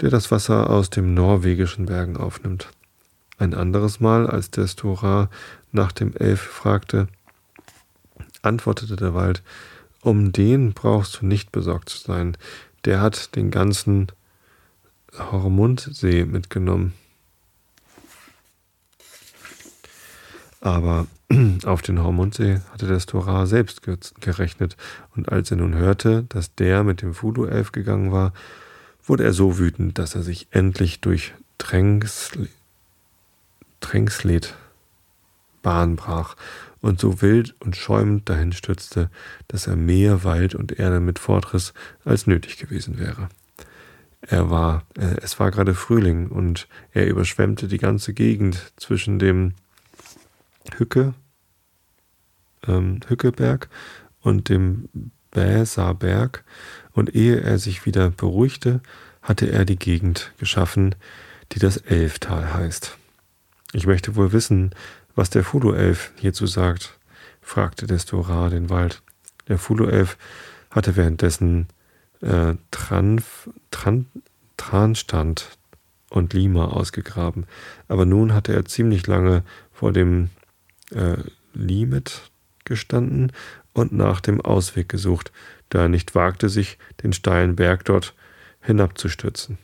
der 0.00 0.10
das 0.10 0.30
Wasser 0.30 0.70
aus 0.70 0.90
dem 0.90 1.14
norwegischen 1.14 1.86
Bergen 1.86 2.16
aufnimmt. 2.16 2.68
Ein 3.38 3.54
anderes 3.54 4.00
Mal, 4.00 4.28
als 4.28 4.50
der 4.50 4.66
Stora 4.68 5.28
nach 5.72 5.92
dem 5.92 6.14
Elf 6.14 6.40
fragte, 6.40 7.08
antwortete 8.42 8.96
der 8.96 9.14
Wald, 9.14 9.42
um 10.00 10.32
den 10.32 10.72
brauchst 10.72 11.20
du 11.20 11.26
nicht 11.26 11.50
besorgt 11.50 11.88
zu 11.88 11.98
sein. 11.98 12.36
Der 12.84 13.00
hat 13.00 13.34
den 13.34 13.50
ganzen 13.50 14.08
Hormundsee 15.18 16.24
mitgenommen. 16.24 16.94
Aber 20.60 21.06
auf 21.64 21.82
den 21.82 22.02
Hormundsee 22.02 22.60
hatte 22.72 22.86
der 22.86 23.00
Stora 23.00 23.46
selbst 23.46 23.82
gerechnet, 24.20 24.76
und 25.16 25.30
als 25.30 25.50
er 25.50 25.56
nun 25.56 25.74
hörte, 25.74 26.24
dass 26.28 26.54
der 26.54 26.84
mit 26.84 27.02
dem 27.02 27.20
Voodoo-Elf 27.20 27.72
gegangen 27.72 28.12
war, 28.12 28.32
wurde 29.04 29.24
er 29.24 29.32
so 29.32 29.58
wütend, 29.58 29.98
dass 29.98 30.14
er 30.14 30.22
sich 30.22 30.48
endlich 30.50 31.00
durch 31.00 31.34
Drängsel 31.58 32.48
Trängslet 33.84 34.54
Bahn 35.62 35.96
brach 35.96 36.36
und 36.80 36.98
so 36.98 37.20
wild 37.20 37.54
und 37.60 37.76
schäumend 37.76 38.28
dahin 38.30 38.52
stürzte, 38.52 39.10
dass 39.46 39.66
er 39.66 39.76
mehr 39.76 40.24
Wald 40.24 40.54
und 40.54 40.78
Erde 40.78 41.00
mit 41.00 41.18
fortriss, 41.18 41.74
als 42.02 42.26
nötig 42.26 42.56
gewesen 42.56 42.98
wäre. 42.98 43.28
Er 44.22 44.48
war, 44.48 44.84
äh, 44.96 45.16
es 45.20 45.38
war 45.38 45.50
gerade 45.50 45.74
Frühling 45.74 46.28
und 46.28 46.66
er 46.92 47.06
überschwemmte 47.06 47.68
die 47.68 47.76
ganze 47.76 48.14
Gegend 48.14 48.72
zwischen 48.76 49.18
dem 49.18 49.52
Hücke, 50.78 51.12
ähm, 52.66 53.00
Hückeberg 53.06 53.68
und 54.22 54.48
dem 54.48 54.88
Bäserberg 55.30 56.42
und 56.92 57.14
ehe 57.14 57.40
er 57.40 57.58
sich 57.58 57.84
wieder 57.84 58.08
beruhigte, 58.08 58.80
hatte 59.20 59.50
er 59.50 59.66
die 59.66 59.78
Gegend 59.78 60.32
geschaffen, 60.38 60.94
die 61.52 61.58
das 61.58 61.76
Elftal 61.76 62.54
heißt. 62.54 62.96
Ich 63.74 63.88
möchte 63.88 64.14
wohl 64.14 64.32
wissen, 64.32 64.70
was 65.16 65.30
der 65.30 65.42
Fulu-Elf 65.42 66.12
hierzu 66.14 66.46
sagt, 66.46 66.96
fragte 67.42 67.88
der 67.88 67.98
Storar 67.98 68.48
den 68.48 68.70
Wald. 68.70 69.02
Der 69.48 69.58
Fulu-Elf 69.58 70.16
hatte 70.70 70.94
währenddessen 70.94 71.66
äh, 72.20 72.54
Tranf, 72.70 73.50
Tran, 73.72 74.06
Transtand 74.56 75.58
und 76.08 76.32
Lima 76.34 76.66
ausgegraben, 76.66 77.46
aber 77.88 78.06
nun 78.06 78.32
hatte 78.32 78.52
er 78.52 78.64
ziemlich 78.64 79.08
lange 79.08 79.42
vor 79.72 79.92
dem 79.92 80.30
äh, 80.92 81.16
Limit 81.52 82.30
gestanden 82.64 83.32
und 83.72 83.90
nach 83.90 84.20
dem 84.20 84.40
Ausweg 84.40 84.88
gesucht, 84.88 85.32
da 85.70 85.82
er 85.82 85.88
nicht 85.88 86.14
wagte, 86.14 86.48
sich 86.48 86.78
den 87.02 87.12
steilen 87.12 87.56
Berg 87.56 87.84
dort 87.84 88.14
hinabzustürzen. 88.60 89.58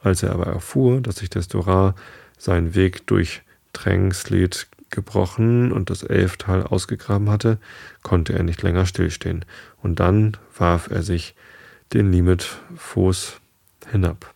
Als 0.00 0.22
er 0.22 0.32
aber 0.32 0.48
erfuhr, 0.48 1.00
dass 1.00 1.16
sich 1.16 1.30
Destorar 1.30 1.94
seinen 2.36 2.74
Weg 2.74 3.06
durch 3.06 3.40
Trängslied 3.74 4.68
gebrochen 4.88 5.72
und 5.72 5.90
das 5.90 6.02
Elftal 6.02 6.62
ausgegraben 6.62 7.28
hatte, 7.28 7.58
konnte 8.02 8.32
er 8.32 8.42
nicht 8.42 8.62
länger 8.62 8.86
stillstehen, 8.86 9.44
und 9.82 10.00
dann 10.00 10.36
warf 10.56 10.88
er 10.90 11.02
sich 11.02 11.34
den 11.92 12.10
Limit 12.10 12.60
Fuß 12.76 13.40
hinab. 13.90 14.32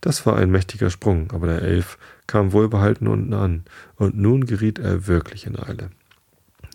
Das 0.00 0.26
war 0.26 0.36
ein 0.36 0.50
mächtiger 0.50 0.90
Sprung, 0.90 1.30
aber 1.32 1.46
der 1.46 1.62
Elf 1.62 1.96
kam 2.26 2.52
wohlbehalten 2.52 3.08
unten 3.08 3.32
an, 3.32 3.64
und 3.96 4.18
nun 4.18 4.44
geriet 4.44 4.78
er 4.78 5.06
wirklich 5.06 5.46
in 5.46 5.58
Eile. 5.58 5.90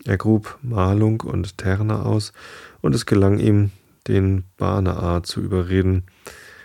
Er 0.04 0.16
grub 0.16 0.58
Malung 0.62 1.20
und 1.20 1.58
Terne 1.58 2.04
aus, 2.04 2.32
und 2.80 2.94
es 2.94 3.06
gelang 3.06 3.38
ihm, 3.38 3.70
den 4.08 4.44
Banaar 4.56 5.22
zu 5.22 5.40
überreden, 5.40 6.04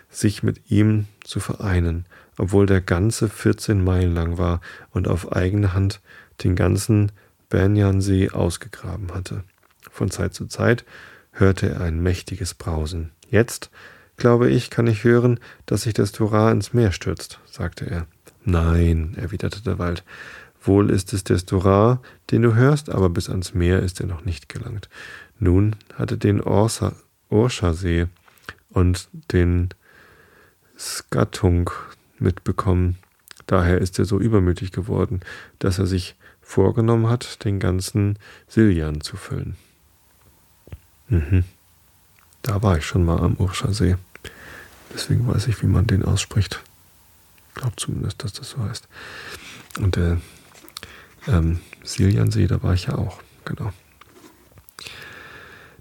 sich 0.09 0.41
mit 0.41 0.71
ihm 0.71 1.07
zu 1.23 1.39
vereinen, 1.39 2.05
obwohl 2.37 2.65
der 2.65 2.81
ganze 2.81 3.29
14 3.29 3.83
Meilen 3.83 4.13
lang 4.13 4.37
war 4.37 4.61
und 4.91 5.07
auf 5.07 5.31
eigene 5.33 5.73
Hand 5.73 6.01
den 6.43 6.55
ganzen 6.55 7.11
Banyansee 7.49 8.31
ausgegraben 8.31 9.13
hatte. 9.13 9.43
Von 9.91 10.11
Zeit 10.11 10.33
zu 10.33 10.47
Zeit 10.47 10.85
hörte 11.31 11.69
er 11.69 11.81
ein 11.81 12.01
mächtiges 12.01 12.53
Brausen. 12.53 13.11
Jetzt 13.29 13.69
glaube 14.17 14.49
ich, 14.49 14.69
kann 14.69 14.87
ich 14.87 15.03
hören, 15.03 15.39
dass 15.65 15.83
sich 15.83 15.93
das 15.93 16.11
Torah 16.11 16.51
ins 16.51 16.73
Meer 16.73 16.91
stürzt, 16.91 17.39
sagte 17.45 17.85
er. 17.85 18.07
Nein, 18.43 19.15
erwiderte 19.17 19.61
der 19.61 19.79
Wald, 19.79 20.03
wohl 20.61 20.89
ist 20.89 21.13
es 21.13 21.23
der 21.23 21.37
Torah, 21.37 22.01
den 22.31 22.41
du 22.41 22.55
hörst, 22.55 22.89
aber 22.89 23.09
bis 23.09 23.29
ans 23.29 23.53
Meer 23.53 23.81
ist 23.81 23.99
er 23.99 24.07
noch 24.07 24.25
nicht 24.25 24.49
gelangt. 24.49 24.89
Nun 25.39 25.75
hatte 25.95 26.17
den 26.17 26.41
Orscha-See 26.41 28.07
und 28.69 29.09
den 29.31 29.69
Skattung 30.77 31.69
mitbekommen. 32.19 32.97
Daher 33.47 33.79
ist 33.79 33.99
er 33.99 34.05
so 34.05 34.19
übermütig 34.19 34.71
geworden, 34.71 35.21
dass 35.59 35.79
er 35.79 35.85
sich 35.85 36.15
vorgenommen 36.41 37.09
hat, 37.09 37.43
den 37.43 37.59
ganzen 37.59 38.17
Siljan 38.47 39.01
zu 39.01 39.17
füllen. 39.17 39.55
Mhm. 41.09 41.43
Da 42.41 42.61
war 42.61 42.77
ich 42.77 42.85
schon 42.85 43.03
mal 43.03 43.19
am 43.19 43.35
Urscha-See. 43.35 43.95
Deswegen 44.93 45.27
weiß 45.27 45.47
ich, 45.47 45.61
wie 45.61 45.67
man 45.67 45.87
den 45.87 46.05
ausspricht. 46.05 46.61
Ich 47.49 47.55
glaube 47.55 47.75
zumindest, 47.75 48.23
dass 48.23 48.33
das 48.33 48.51
so 48.51 48.63
heißt. 48.63 48.87
Und 49.79 49.95
der 49.95 50.21
ähm, 51.27 51.59
Siljansee, 51.83 52.47
da 52.47 52.61
war 52.61 52.73
ich 52.73 52.85
ja 52.85 52.95
auch. 52.95 53.21
Genau. 53.45 53.73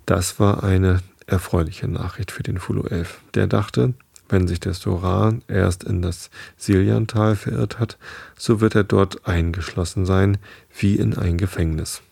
Das 0.07 0.39
war 0.39 0.65
eine 0.65 1.03
erfreuliche 1.27 1.89
Nachricht 1.89 2.31
für 2.31 2.43
den 2.43 2.59
Fulu 2.59 2.85
11. 2.87 3.21
Der 3.35 3.47
dachte, 3.47 3.95
wenn 4.35 4.47
sich 4.47 4.61
der 4.61 4.75
Soran 4.75 5.41
erst 5.49 5.85
in 5.85 6.03
das 6.03 6.29
Siljantal 6.59 7.37
verirrt 7.37 7.79
hat, 7.79 7.97
so 8.37 8.61
wird 8.61 8.75
er 8.75 8.85
dort 8.85 9.27
eingeschlossen 9.27 10.05
sein, 10.05 10.37
wie 10.77 10.97
in 10.97 11.17
ein 11.17 11.39
Gefängnis 11.39 12.03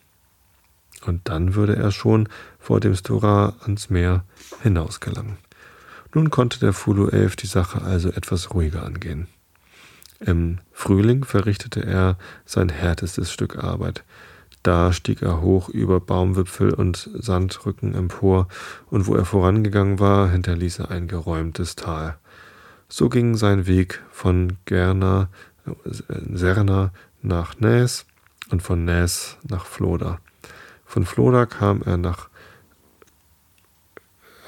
und 1.07 1.29
dann 1.29 1.55
würde 1.55 1.77
er 1.77 1.91
schon 1.91 2.29
vor 2.59 2.81
dem 2.81 2.95
Stora 2.95 3.55
ans 3.63 3.91
Meer 3.91 4.25
hinausgelangen. 4.63 5.37
Nun 6.15 6.31
konnte 6.31 6.61
der 6.61 6.73
Fulu 6.73 7.09
11 7.09 7.37
die 7.37 7.47
Sache 7.47 7.83
also 7.83 8.11
etwas 8.11 8.55
ruhiger 8.55 8.85
angehen. 8.85 9.29
Im 10.21 10.59
Frühling 10.73 11.25
verrichtete 11.25 11.85
er 11.85 12.17
sein 12.45 12.69
härtestes 12.69 13.33
Stück 13.33 13.59
Arbeit. 13.59 14.05
Da 14.63 14.93
stieg 14.93 15.23
er 15.23 15.41
hoch 15.41 15.69
über 15.69 15.99
Baumwipfel 15.99 16.73
und 16.73 17.11
Sandrücken 17.15 17.95
empor, 17.95 18.49
und 18.91 19.07
wo 19.07 19.15
er 19.15 19.25
vorangegangen 19.25 19.99
war, 19.99 20.31
hinterließ 20.31 20.81
er 20.81 20.91
ein 20.91 21.09
geräumtes 21.09 21.75
Tal. 21.75 22.17
So 22.89 23.09
ging 23.09 23.37
sein 23.37 23.67
Weg 23.67 24.03
von 24.11 24.59
Gerna, 24.67 25.29
äh, 25.67 25.73
Serna 26.35 26.93
nach 27.23 27.59
Näs 27.59 28.07
und 28.51 28.63
von 28.63 28.85
Näs 28.85 29.37
nach 29.49 29.67
Floda. 29.67 30.21
Von 30.85 31.07
Floda 31.07 31.47
kam 31.47 31.83
er 31.83 31.97
nach 31.97 32.29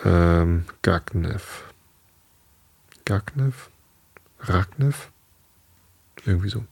ähm, 0.05 0.67
Gagnev. 0.83 1.65
Gagnev? 3.05 3.71
Ragnev? 4.41 5.11
Irgendwie 6.27 6.49
so. 6.49 6.65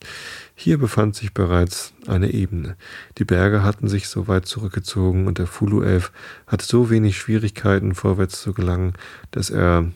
Hier 0.55 0.77
befand 0.77 1.15
sich 1.15 1.33
bereits 1.33 1.93
eine 2.07 2.31
Ebene. 2.31 2.75
Die 3.17 3.25
Berge 3.25 3.63
hatten 3.63 3.87
sich 3.87 4.07
so 4.07 4.27
weit 4.27 4.45
zurückgezogen 4.47 5.27
und 5.27 5.37
der 5.37 5.47
Fulu-Elf 5.47 6.11
hatte 6.47 6.65
so 6.65 6.89
wenig 6.89 7.17
Schwierigkeiten, 7.17 7.93
vorwärts 7.93 8.41
zu 8.41 8.53
gelangen, 8.53 8.93
dass 9.31 9.49
er 9.49 9.91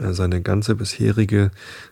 äh, 0.00 0.12
seine 0.12 0.40
ganze 0.42 0.74
bisherige 0.74 1.50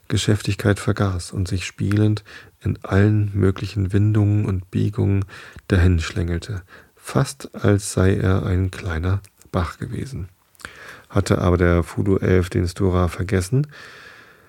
Geschäftigkeit 0.09 0.79
vergaß 0.79 1.33
und 1.33 1.49
sich 1.49 1.67
spielend 1.67 2.25
in 2.63 2.79
allen 2.83 3.31
möglichen 3.35 3.93
Windungen 3.93 4.47
und 4.47 4.71
Biegungen 4.71 5.25
dahinschlängelte, 5.69 6.63
fast 6.97 7.55
als 7.55 7.93
sei 7.93 8.17
er 8.17 8.45
ein 8.47 8.71
kleiner 8.71 9.21
Bach 9.53 9.79
gewesen. 9.79 10.29
Hatte 11.09 11.39
aber 11.39 11.57
der 11.57 11.85
11 12.21 12.51
den 12.51 12.69
Stora 12.69 13.09
vergessen, 13.09 13.67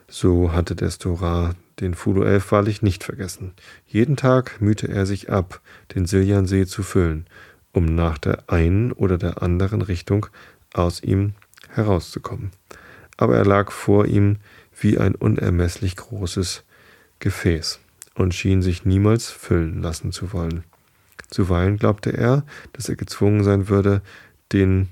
so 0.07 0.51
hatte 0.51 0.75
der 0.75 0.91
Stora 0.91 1.55
den 1.81 1.93
Fudo 1.95 2.23
11 2.23 2.51
wahrlich 2.51 2.81
nicht 2.81 3.03
vergessen. 3.03 3.53
Jeden 3.87 4.15
Tag 4.15 4.61
mühte 4.61 4.87
er 4.87 5.05
sich 5.05 5.29
ab, 5.29 5.61
den 5.95 6.05
Siljansee 6.05 6.65
zu 6.65 6.83
füllen, 6.83 7.25
um 7.73 7.85
nach 7.85 8.17
der 8.17 8.49
einen 8.49 8.91
oder 8.91 9.17
der 9.17 9.41
anderen 9.41 9.81
Richtung 9.81 10.27
aus 10.73 11.03
ihm 11.03 11.33
herauszukommen. 11.69 12.51
Aber 13.17 13.35
er 13.35 13.45
lag 13.45 13.71
vor 13.71 14.05
ihm 14.05 14.37
wie 14.79 14.97
ein 14.97 15.15
unermesslich 15.15 15.95
großes 15.95 16.63
Gefäß 17.19 17.79
und 18.15 18.33
schien 18.33 18.61
sich 18.61 18.85
niemals 18.85 19.29
füllen 19.29 19.81
lassen 19.81 20.11
zu 20.11 20.33
wollen. 20.33 20.63
Zuweilen 21.29 21.77
glaubte 21.77 22.11
er, 22.11 22.43
dass 22.73 22.89
er 22.89 22.95
gezwungen 22.95 23.43
sein 23.43 23.69
würde, 23.69 24.01
den 24.51 24.89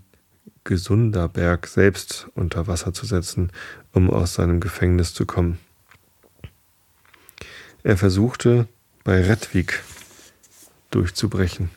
Gesunderberg 0.63 1.67
selbst 1.67 2.27
unter 2.35 2.67
Wasser 2.67 2.93
zu 2.93 3.05
setzen, 3.05 3.51
um 3.93 4.09
aus 4.09 4.35
seinem 4.35 4.59
Gefängnis 4.59 5.13
zu 5.13 5.25
kommen. 5.25 5.57
Er 7.83 7.97
versuchte, 7.97 8.67
bei 9.03 9.21
Redwig 9.23 9.81
durchzubrechen, 10.91 11.69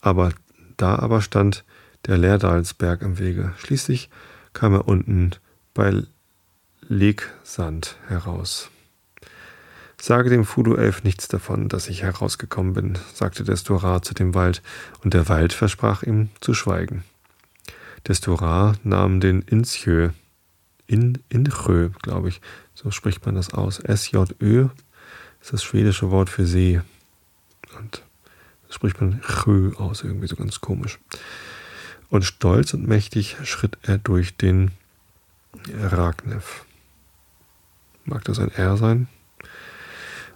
aber 0.00 0.32
da 0.76 0.98
aber 0.98 1.20
stand 1.20 1.64
der 2.06 2.16
Leerdalsberg 2.16 3.02
im 3.02 3.18
Wege. 3.18 3.52
Schließlich 3.58 4.08
kam 4.52 4.72
er 4.72 4.88
unten 4.88 5.32
bei 5.74 6.02
Legsand 6.80 7.98
heraus. 8.06 8.70
Sage 10.00 10.30
dem 10.30 10.44
Fudu-Elf 10.44 11.02
nichts 11.02 11.28
davon, 11.28 11.68
dass 11.68 11.88
ich 11.88 12.02
herausgekommen 12.02 12.72
bin, 12.72 12.98
sagte 13.12 13.44
Destorar 13.44 14.00
zu 14.02 14.14
dem 14.14 14.32
Wald, 14.34 14.62
und 15.02 15.12
der 15.12 15.28
Wald 15.28 15.52
versprach 15.52 16.02
ihm 16.04 16.30
zu 16.40 16.54
schweigen. 16.54 17.04
Destorar 18.06 18.76
nahm 18.84 19.20
den 19.20 19.42
Inchö, 19.42 20.10
in, 20.86 21.18
Inchö, 21.28 21.90
glaube 22.00 22.28
ich, 22.28 22.40
so 22.74 22.90
spricht 22.92 23.26
man 23.26 23.34
das 23.34 23.52
aus, 23.52 23.80
S-J-Ö 23.80 24.68
ist 25.48 25.54
das 25.54 25.64
schwedische 25.64 26.10
Wort 26.10 26.28
für 26.28 26.44
See. 26.44 26.82
Und 27.78 28.02
das 28.66 28.74
spricht 28.74 29.00
man 29.00 29.22
Chö 29.22 29.74
aus, 29.76 30.04
irgendwie 30.04 30.26
so 30.26 30.36
ganz 30.36 30.60
komisch. 30.60 30.98
Und 32.10 32.26
stolz 32.26 32.74
und 32.74 32.86
mächtig 32.86 33.38
schritt 33.44 33.78
er 33.80 33.96
durch 33.96 34.36
den 34.36 34.72
Ragnev. 35.72 36.66
Mag 38.04 38.24
das 38.24 38.38
ein 38.38 38.50
R 38.50 38.76
sein? 38.76 39.08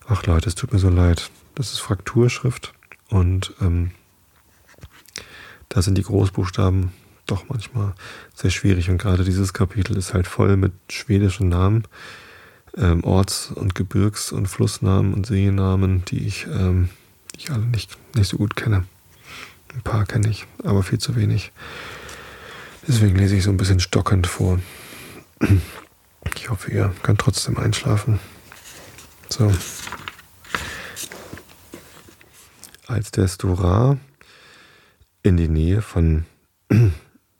Ach 0.09 0.25
Leute, 0.25 0.49
es 0.49 0.55
tut 0.55 0.73
mir 0.73 0.79
so 0.79 0.89
leid. 0.89 1.31
Das 1.57 1.73
ist 1.73 1.81
Frakturschrift 1.81 2.73
und 3.11 3.53
ähm, 3.61 3.91
da 5.69 5.83
sind 5.83 5.99
die 5.99 6.05
Großbuchstaben 6.05 6.91
doch 7.27 7.51
manchmal 7.51 7.93
sehr 8.35 8.51
schwierig 8.51 8.89
und 8.89 8.97
gerade 8.97 9.25
dieses 9.25 9.53
Kapitel 9.53 9.95
ist 9.99 10.15
halt 10.15 10.27
voll 10.27 10.57
mit 10.57 10.73
schwedischen 10.89 11.51
Namen, 11.51 11.87
ähm, 12.77 13.05
Orts- 13.05 13.51
und 13.55 13.75
Gebirgs- 13.75 14.33
und 14.33 14.47
Flussnamen 14.47 15.15
und 15.15 15.27
Seenamen, 15.27 16.05
die 16.07 16.27
ich, 16.27 16.47
ähm, 16.47 16.89
die 17.35 17.41
ich 17.41 17.51
alle 17.51 17.65
nicht, 17.65 17.97
nicht 18.15 18.29
so 18.29 18.37
gut 18.37 18.57
kenne. 18.57 18.85
Ein 19.75 19.83
paar 19.83 20.05
kenne 20.05 20.29
ich, 20.29 20.47
aber 20.63 20.83
viel 20.83 20.99
zu 20.99 21.17
wenig. 21.17 21.53
Deswegen 22.87 23.17
lese 23.17 23.37
ich 23.37 23.45
so 23.45 23.51
ein 23.51 23.57
bisschen 23.57 23.81
stockend 23.81 24.27
vor. 24.27 24.59
Ich 26.37 26.51
hoffe, 26.51 26.71
ihr 26.71 26.93
könnt 27.03 27.21
trotzdem 27.21 27.57
einschlafen. 27.57 28.19
So. 29.29 29.53
Als 32.87 33.11
der 33.13 33.29
Stora 33.29 33.97
in 35.23 35.37
die 35.37 35.49
Nähe 35.49 35.81
von 35.81 36.27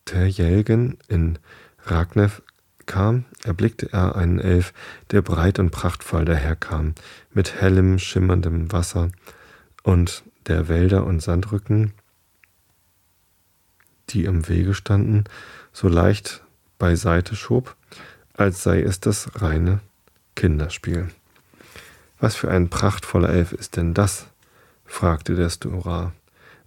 Terjelgen 0.05 0.97
in 1.07 1.37
Ragnev 1.85 2.41
kam, 2.85 3.25
erblickte 3.43 3.91
er 3.91 4.15
einen 4.15 4.39
Elf, 4.39 4.73
der 5.11 5.21
breit 5.21 5.59
und 5.59 5.71
prachtvoll 5.71 6.25
daherkam, 6.25 6.93
mit 7.33 7.61
hellem, 7.61 7.99
schimmerndem 7.99 8.71
Wasser 8.71 9.09
und 9.83 10.23
der 10.47 10.67
Wälder 10.67 11.05
und 11.05 11.21
Sandrücken, 11.21 11.93
die 14.09 14.25
im 14.25 14.47
Wege 14.47 14.73
standen, 14.73 15.23
so 15.71 15.87
leicht 15.87 16.43
beiseite 16.77 17.35
schob, 17.35 17.75
als 18.33 18.63
sei 18.63 18.81
es 18.81 18.99
das 18.99 19.41
reine 19.41 19.79
Kinderspiel. 20.35 21.09
Was 22.19 22.35
für 22.35 22.49
ein 22.49 22.69
prachtvoller 22.69 23.29
Elf 23.29 23.53
ist 23.53 23.75
denn 23.75 23.93
das? 23.93 24.27
fragte 24.85 25.35
der 25.35 25.49
Stora. 25.49 26.13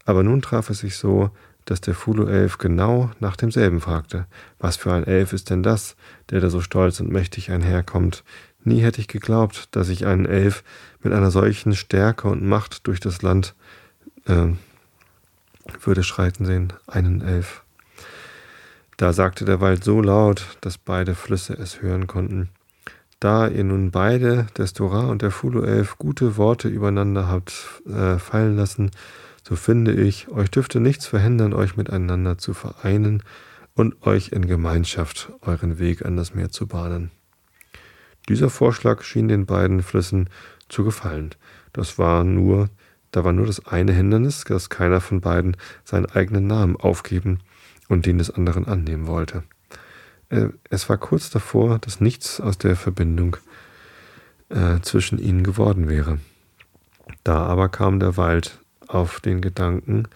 Aber 0.05 0.23
nun 0.23 0.43
traf 0.43 0.71
es 0.71 0.79
sich 0.79 0.97
so, 0.97 1.31
dass 1.67 1.83
der 1.83 1.95
Fulu-Elf 1.95 2.59
genau 2.59 3.11
nach 3.21 3.37
demselben 3.37 3.81
fragte. 3.81 4.27
Was 4.59 4.77
für 4.77 4.93
ein 4.93 5.05
Elf 5.05 5.33
ist 5.33 5.51
denn 5.51 5.63
das, 5.63 5.97
der 6.31 6.41
da 6.41 6.49
so 6.49 6.61
stolz 6.61 7.01
und 7.01 7.13
mächtig 7.13 7.51
einherkommt? 7.51 8.25
Nie 8.65 8.81
hätte 8.81 9.01
ich 9.01 9.09
geglaubt, 9.09 9.69
dass 9.73 9.91
ich 9.91 10.07
einen 10.07 10.27
Elf 10.27 10.65
mit 11.03 11.13
einer 11.13 11.31
solchen 11.31 11.75
Stärke 11.75 12.29
und 12.29 12.45
Macht 12.45 12.87
durch 12.87 13.01
das 13.01 13.23
Land 13.23 13.55
äh, 14.27 14.49
würde 15.83 16.03
schreiten 16.03 16.45
sehen. 16.47 16.73
Einen 16.87 17.21
Elf. 17.21 17.63
Da 18.97 19.13
sagte 19.13 19.45
der 19.45 19.61
Wald 19.61 19.85
so 19.85 20.01
laut, 20.01 20.57
dass 20.63 20.79
beide 20.79 21.15
Flüsse 21.15 21.53
es 21.55 21.83
hören 21.83 22.07
konnten. 22.07 22.49
Da 23.21 23.49
ihr 23.49 23.65
nun 23.65 23.91
beide, 23.91 24.47
der 24.57 24.67
Stora 24.67 25.07
und 25.07 25.23
der 25.23 25.31
Fulu-Elf, 25.31 25.99
gute 25.99 26.37
Worte 26.37 26.69
übereinander 26.69 27.29
habt 27.29 27.83
äh, 27.87 28.19
fallen 28.19 28.57
lassen, 28.57 28.91
so 29.47 29.55
finde 29.55 29.93
ich, 29.93 30.27
euch 30.29 30.51
dürfte 30.51 30.81
nichts 30.81 31.07
verhindern, 31.07 31.55
euch 31.55 31.77
miteinander 31.77 32.37
zu 32.37 32.53
vereinen 32.53 33.23
und 33.75 34.05
euch 34.05 34.33
in 34.33 34.49
Gemeinschaft 34.49 35.31
euren 35.41 35.79
Weg 35.79 36.05
an 36.05 36.17
das 36.17 36.35
Meer 36.35 36.51
zu 36.51 36.67
bahnen. 36.67 37.13
Dieser 38.29 38.51
Vorschlag 38.51 39.05
schien 39.05 39.29
den 39.29 39.47
beiden 39.47 39.85
Flüssen 39.85 40.29
zu 40.69 40.83
gefallen. 40.83 41.31
Das 41.73 41.97
war 41.97 42.25
nur, 42.25 42.71
da 43.13 43.23
war 43.23 43.33
nur 43.33 43.47
das 43.47 43.65
eine 43.67 43.93
Hindernis, 43.93 44.43
dass 44.43 44.69
keiner 44.69 45.01
von 45.01 45.21
beiden 45.21 45.57
seinen 45.85 46.07
eigenen 46.07 46.49
Namen 46.49 46.75
aufgeben 46.75 47.39
und 47.89 48.05
den 48.05 48.19
des 48.19 48.33
anderen 48.33 48.67
annehmen 48.67 49.07
wollte. 49.07 49.45
Äh, 50.29 50.49
es 50.71 50.89
war 50.89 50.99
kurz 50.99 51.31
davor, 51.31 51.79
dass 51.79 52.01
nichts 52.01 52.41
aus 52.41 52.59
der 52.59 52.75
Verbindung 52.75 53.37
äh, 54.49 54.81
zwischen 54.81 55.21
ihnen 55.21 55.45
geworden 55.45 55.89
wäre. 55.89 56.19
Da 57.23 57.45
aber 57.45 57.69
kam 57.69 58.01
der 58.01 58.17
Wald 58.17 58.59
auf 58.89 59.21
den 59.21 59.41
Gedanken, 59.41 60.09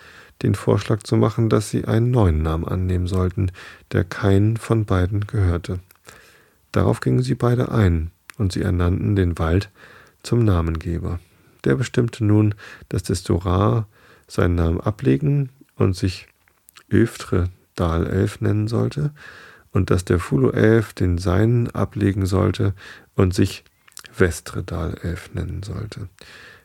den 0.42 0.54
Vorschlag 0.54 1.02
zu 1.02 1.16
machen, 1.16 1.48
dass 1.48 1.70
sie 1.70 1.84
einen 1.84 2.10
neuen 2.10 2.42
Namen 2.42 2.66
annehmen 2.66 3.06
sollten, 3.06 3.52
der 3.92 4.04
keinen 4.04 4.56
von 4.56 4.84
beiden 4.84 5.26
gehörte. 5.26 5.80
Darauf 6.72 7.00
gingen 7.00 7.22
sie 7.22 7.34
beide 7.34 7.72
ein, 7.72 8.10
und 8.38 8.52
sie 8.52 8.62
ernannten 8.62 9.16
den 9.16 9.38
Wald 9.38 9.70
zum 10.22 10.44
Namengeber. 10.44 11.20
Der 11.64 11.74
bestimmte 11.74 12.24
nun, 12.24 12.54
dass 12.88 13.02
der 13.02 13.16
Storar 13.16 13.86
seinen 14.26 14.54
Namen 14.54 14.80
ablegen 14.80 15.50
und 15.76 15.94
sich 15.94 16.26
Öftre 16.90 17.50
Dalelf 17.74 18.40
nennen 18.40 18.68
sollte, 18.68 19.12
und 19.72 19.90
dass 19.90 20.04
der 20.04 20.18
Fulu-Elf 20.18 20.94
den 20.94 21.18
seinen 21.18 21.70
ablegen 21.70 22.26
sollte 22.26 22.74
und 23.14 23.34
sich 23.34 23.64
Westre 24.16 24.62
Dalelf 24.64 25.32
nennen 25.34 25.62
sollte. 25.62 26.08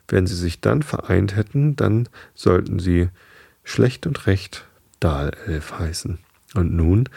Wenn 0.07 0.27
sie 0.27 0.35
sich 0.35 0.61
dann 0.61 0.83
vereint 0.83 1.35
hätten, 1.35 1.75
dann 1.75 2.09
sollten 2.33 2.79
sie 2.79 3.09
schlecht 3.63 4.05
und 4.05 4.27
recht 4.27 4.65
Dalelf 4.99 5.79
heißen. 5.79 6.19
Und 6.53 6.73
nun, 6.73 7.09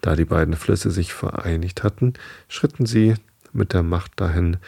da 0.00 0.16
die 0.16 0.24
beiden 0.24 0.54
Flüsse 0.54 0.90
sich 0.90 1.14
vereinigt 1.14 1.82
hatten, 1.82 2.14
schritten 2.48 2.86
sie 2.86 3.14
mit 3.52 3.72
der 3.72 3.82
Macht 3.82 4.12
dahin, 4.20 4.58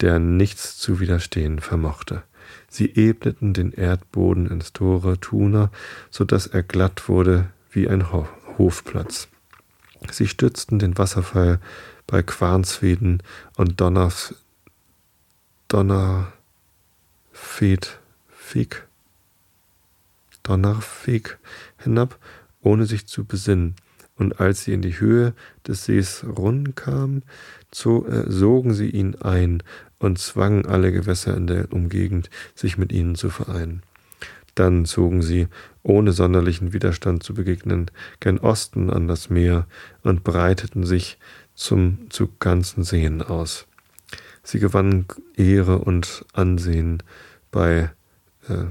der 0.00 0.18
nichts 0.18 0.78
zu 0.78 1.00
widerstehen 1.00 1.58
vermochte. 1.58 2.22
Sie 2.68 2.94
ebneten 2.94 3.54
den 3.54 3.72
Erdboden 3.72 4.46
ins 4.46 4.72
Tore 4.72 5.18
Tuna, 5.18 5.70
so 6.10 6.24
dass 6.24 6.46
er 6.46 6.62
glatt 6.62 7.08
wurde 7.08 7.48
wie 7.70 7.88
ein 7.88 8.12
Ho 8.12 8.28
Hofplatz. 8.58 9.28
Sie 10.10 10.28
stützten 10.28 10.78
den 10.78 10.98
Wasserfall 10.98 11.60
bei 12.06 12.22
Quarnsfeden 12.22 13.22
und 13.56 13.80
Donners, 13.80 14.34
Donner, 15.68 16.32
Fed, 17.44 18.00
Feg, 18.28 18.88
Donnerfeg 20.42 21.38
hinab, 21.78 22.18
ohne 22.62 22.86
sich 22.86 23.06
zu 23.06 23.24
besinnen. 23.24 23.76
Und 24.16 24.40
als 24.40 24.64
sie 24.64 24.72
in 24.72 24.82
die 24.82 24.98
Höhe 24.98 25.34
des 25.66 25.84
Sees 25.84 26.24
Run 26.24 26.74
kamen, 26.74 27.22
äh, 27.22 28.30
sogen 28.30 28.74
sie 28.74 28.90
ihn 28.90 29.16
ein 29.16 29.62
und 29.98 30.18
zwangen 30.18 30.66
alle 30.66 30.90
Gewässer 30.92 31.36
in 31.36 31.46
der 31.46 31.72
Umgegend, 31.72 32.30
sich 32.54 32.78
mit 32.78 32.92
ihnen 32.92 33.14
zu 33.14 33.30
vereinen. 33.30 33.82
Dann 34.54 34.84
zogen 34.84 35.22
sie, 35.22 35.48
ohne 35.82 36.12
sonderlichen 36.12 36.72
Widerstand 36.72 37.22
zu 37.22 37.34
begegnen, 37.34 37.90
gen 38.20 38.38
Osten 38.38 38.90
an 38.90 39.08
das 39.08 39.30
Meer 39.30 39.66
und 40.02 40.24
breiteten 40.24 40.84
sich 40.84 41.18
zum 41.54 42.10
zu 42.10 42.28
ganzen 42.38 42.84
Seen 42.84 43.22
aus. 43.22 43.66
Sie 44.44 44.60
gewannen 44.60 45.06
Ehre 45.36 45.78
und 45.78 46.24
Ansehen 46.34 47.02
bei 47.54 47.92
äh, 48.48 48.64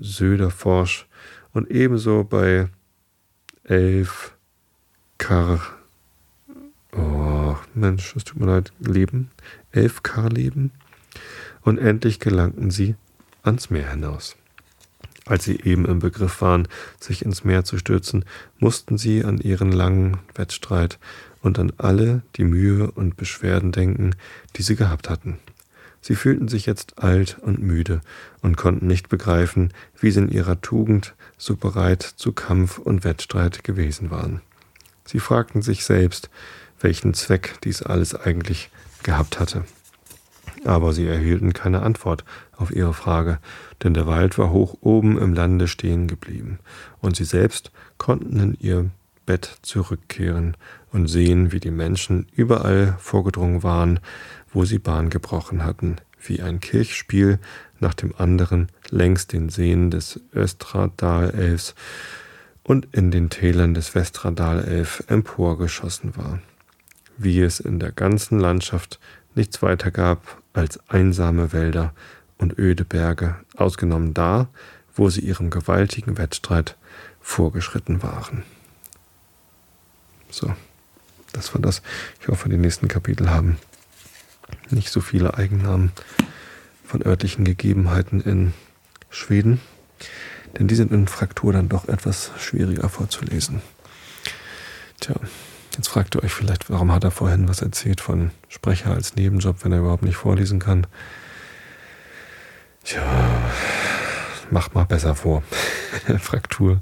Söderforsch 0.00 1.06
und 1.52 1.70
ebenso 1.70 2.24
bei 2.24 2.70
Elf 3.64 4.34
Kar. 5.18 5.60
Oh, 6.96 7.54
Mensch, 7.74 8.16
es 8.16 8.24
tut 8.24 8.40
mir 8.40 8.46
leid, 8.46 8.72
Leben. 8.80 9.30
Elf 9.72 10.02
Kar 10.02 10.30
Leben. 10.30 10.72
Und 11.60 11.76
endlich 11.76 12.18
gelangten 12.18 12.70
sie 12.70 12.94
ans 13.42 13.68
Meer 13.68 13.90
hinaus. 13.90 14.36
Als 15.26 15.44
sie 15.44 15.60
eben 15.60 15.84
im 15.84 15.98
Begriff 15.98 16.40
waren, 16.40 16.68
sich 16.98 17.22
ins 17.22 17.44
Meer 17.44 17.64
zu 17.64 17.76
stürzen, 17.76 18.24
mussten 18.58 18.96
sie 18.96 19.22
an 19.22 19.36
ihren 19.36 19.70
langen 19.70 20.16
Wettstreit 20.34 20.98
und 21.42 21.58
an 21.58 21.74
alle 21.76 22.22
die 22.36 22.44
Mühe 22.44 22.90
und 22.90 23.18
Beschwerden 23.18 23.70
denken, 23.70 24.16
die 24.56 24.62
sie 24.62 24.76
gehabt 24.76 25.10
hatten. 25.10 25.38
Sie 26.02 26.16
fühlten 26.16 26.48
sich 26.48 26.66
jetzt 26.66 26.98
alt 26.98 27.38
und 27.40 27.60
müde 27.60 28.00
und 28.42 28.56
konnten 28.56 28.88
nicht 28.88 29.08
begreifen, 29.08 29.72
wie 29.98 30.10
sie 30.10 30.20
in 30.20 30.28
ihrer 30.28 30.60
Tugend 30.60 31.14
so 31.38 31.56
bereit 31.56 32.02
zu 32.02 32.32
Kampf 32.32 32.78
und 32.78 33.04
Wettstreit 33.04 33.62
gewesen 33.62 34.10
waren. 34.10 34.42
Sie 35.04 35.20
fragten 35.20 35.62
sich 35.62 35.84
selbst, 35.84 36.28
welchen 36.80 37.14
Zweck 37.14 37.54
dies 37.62 37.82
alles 37.82 38.14
eigentlich 38.16 38.70
gehabt 39.04 39.38
hatte. 39.38 39.64
Aber 40.64 40.92
sie 40.92 41.06
erhielten 41.06 41.52
keine 41.52 41.82
Antwort 41.82 42.24
auf 42.56 42.72
ihre 42.72 42.94
Frage, 42.94 43.38
denn 43.82 43.94
der 43.94 44.06
Wald 44.06 44.38
war 44.38 44.50
hoch 44.50 44.76
oben 44.80 45.18
im 45.18 45.34
Lande 45.34 45.68
stehen 45.68 46.08
geblieben, 46.08 46.58
und 47.00 47.16
sie 47.16 47.24
selbst 47.24 47.70
konnten 47.98 48.38
in 48.38 48.56
ihr 48.60 48.90
Bett 49.26 49.58
zurückkehren 49.62 50.56
und 50.92 51.06
sehen, 51.06 51.52
wie 51.52 51.60
die 51.60 51.70
Menschen 51.70 52.26
überall 52.34 52.96
vorgedrungen 52.98 53.62
waren, 53.62 54.00
wo 54.52 54.64
sie 54.64 54.78
Bahn 54.78 55.10
gebrochen 55.10 55.64
hatten, 55.64 55.96
wie 56.20 56.42
ein 56.42 56.60
Kirchspiel 56.60 57.38
nach 57.80 57.94
dem 57.94 58.14
anderen 58.16 58.68
längs 58.90 59.26
den 59.26 59.48
Seen 59.48 59.90
des 59.90 60.20
Östradalelfs 60.32 61.74
und 62.62 62.88
in 62.92 63.10
den 63.10 63.28
Tälern 63.30 63.74
des 63.74 63.94
Westradalelf 63.94 65.02
emporgeschossen 65.08 66.16
war, 66.16 66.40
wie 67.16 67.40
es 67.40 67.60
in 67.60 67.80
der 67.80 67.92
ganzen 67.92 68.38
Landschaft 68.38 69.00
nichts 69.34 69.62
weiter 69.62 69.90
gab 69.90 70.40
als 70.52 70.78
einsame 70.88 71.52
Wälder 71.52 71.92
und 72.38 72.58
öde 72.58 72.84
Berge, 72.84 73.36
ausgenommen 73.56 74.14
da, 74.14 74.48
wo 74.94 75.08
sie 75.08 75.22
ihrem 75.22 75.50
gewaltigen 75.50 76.18
Wettstreit 76.18 76.76
vorgeschritten 77.20 78.02
waren. 78.02 78.44
So, 80.30 80.54
das 81.32 81.54
war 81.54 81.60
das. 81.60 81.82
Ich 82.20 82.28
hoffe, 82.28 82.48
die 82.48 82.56
nächsten 82.56 82.88
Kapitel 82.88 83.30
haben 83.30 83.58
nicht 84.70 84.90
so 84.90 85.00
viele 85.00 85.34
Eigennamen 85.34 85.92
von 86.84 87.02
örtlichen 87.04 87.44
Gegebenheiten 87.44 88.20
in 88.20 88.52
Schweden, 89.10 89.60
denn 90.58 90.68
die 90.68 90.74
sind 90.74 90.92
in 90.92 91.06
Fraktur 91.06 91.52
dann 91.52 91.68
doch 91.68 91.88
etwas 91.88 92.32
schwieriger 92.38 92.88
vorzulesen. 92.88 93.62
Tja, 95.00 95.14
jetzt 95.76 95.88
fragt 95.88 96.14
ihr 96.14 96.22
euch 96.22 96.32
vielleicht, 96.32 96.70
warum 96.70 96.92
hat 96.92 97.04
er 97.04 97.10
vorhin 97.10 97.48
was 97.48 97.62
erzählt 97.62 98.00
von 98.00 98.30
Sprecher 98.48 98.92
als 98.92 99.16
Nebenjob, 99.16 99.64
wenn 99.64 99.72
er 99.72 99.80
überhaupt 99.80 100.02
nicht 100.02 100.16
vorlesen 100.16 100.58
kann. 100.58 100.86
Tja, 102.84 103.02
mach 104.50 104.74
mal 104.74 104.84
besser 104.84 105.14
vor. 105.14 105.42
Fraktur 106.20 106.80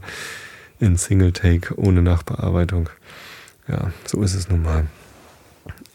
in 0.78 0.96
Single 0.96 1.32
Take 1.32 1.78
ohne 1.78 2.02
Nachbearbeitung. 2.02 2.88
Ja, 3.68 3.92
so 4.04 4.22
ist 4.22 4.34
es 4.34 4.48
nun 4.48 4.62
mal. 4.62 4.86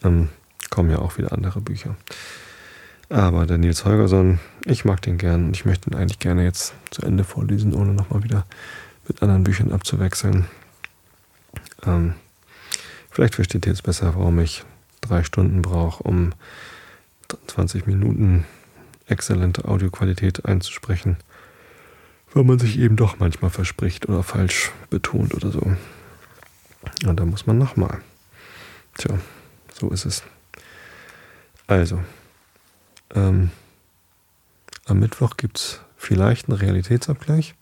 Ähm, 0.04 0.30
kommen 0.76 0.92
ja 0.92 1.00
auch 1.00 1.18
wieder 1.18 1.32
andere 1.32 1.62
Bücher. 1.62 1.96
Aber 3.08 3.46
der 3.46 3.58
Nils 3.58 3.86
Holgersson, 3.86 4.40
ich 4.66 4.84
mag 4.84 5.02
den 5.02 5.18
gern 5.18 5.46
und 5.46 5.56
ich 5.56 5.64
möchte 5.64 5.90
ihn 5.90 5.96
eigentlich 5.96 6.20
gerne 6.20 6.44
jetzt 6.44 6.74
zu 6.92 7.02
Ende 7.02 7.24
vorlesen, 7.24 7.74
ohne 7.74 7.94
nochmal 7.94 8.24
wieder 8.24 8.46
mit 9.08 9.22
anderen 9.22 9.46
Büchern 9.46 9.72
abzuwechseln. 9.72 10.48
Ähm, 11.86 12.16
vielleicht 13.10 13.36
versteht 13.36 13.66
ihr 13.66 13.72
jetzt 13.72 13.84
besser, 13.84 14.16
warum 14.16 14.38
ich 14.40 14.66
drei 15.00 15.24
Stunden 15.24 15.62
brauche, 15.62 16.04
um 16.04 16.34
20 17.48 17.88
Minuten 17.88 18.44
exzellente 19.08 19.64
Audioqualität 19.66 20.44
einzusprechen, 20.44 21.16
weil 22.34 22.44
man 22.44 22.60
sich 22.60 22.78
eben 22.80 22.98
doch 22.98 23.18
manchmal 23.18 23.50
verspricht 23.50 24.10
oder 24.10 24.24
falsch 24.24 24.74
betont 24.90 25.34
oder 25.36 25.52
so. 25.52 25.72
Und 27.06 27.18
da 27.18 27.24
muss 27.24 27.46
man 27.46 27.58
nochmal. 27.58 28.02
Tja, 28.98 29.18
so 29.74 29.90
ist 29.90 30.04
es. 30.04 30.24
Also, 31.68 32.04
ähm, 33.14 33.52
am 34.86 35.00
Mittwoch 35.00 35.38
gibt 35.38 35.58
es 35.58 35.82
vielleicht 35.98 36.48
einen 36.48 36.58
Realitätsabgleich. 36.58 37.56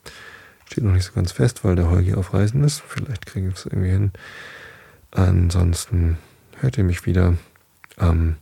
Steht 0.66 0.84
noch 0.84 0.94
nicht 0.94 1.06
so 1.06 1.14
ganz 1.14 1.32
fest, 1.32 1.64
weil 1.64 1.76
der 1.76 1.90
Holgi 1.90 2.14
auf 2.16 2.34
Reisen 2.34 2.64
ist. 2.64 2.84
Vielleicht 2.88 3.26
kriegen 3.26 3.48
wir 3.48 3.54
es 3.54 3.66
irgendwie 3.66 3.92
hin. 3.92 4.12
Ansonsten 5.12 6.18
hört 6.60 6.78
ihr 6.78 6.84
mich 6.84 7.06
wieder 7.06 7.38
am 7.98 8.38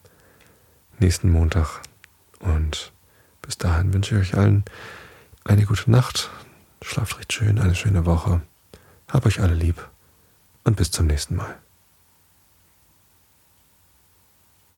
nächsten 0.99 1.29
Montag. 1.29 1.81
Und 2.39 2.91
bis 3.41 3.57
dahin 3.57 3.93
wünsche 3.93 4.15
ich 4.15 4.21
euch 4.21 4.37
allen 4.39 4.63
eine 5.43 5.65
gute 5.65 5.91
Nacht. 5.91 6.31
Schlaft 6.81 7.19
recht 7.19 7.33
schön, 7.33 7.59
eine 7.59 7.75
schöne 7.75 8.05
Woche. 8.05 8.41
Hab 9.07 9.25
euch 9.25 9.41
alle 9.41 9.53
lieb 9.53 9.87
und 10.63 10.77
bis 10.77 10.89
zum 10.91 11.07
nächsten 11.07 11.35
Mal. 11.35 11.55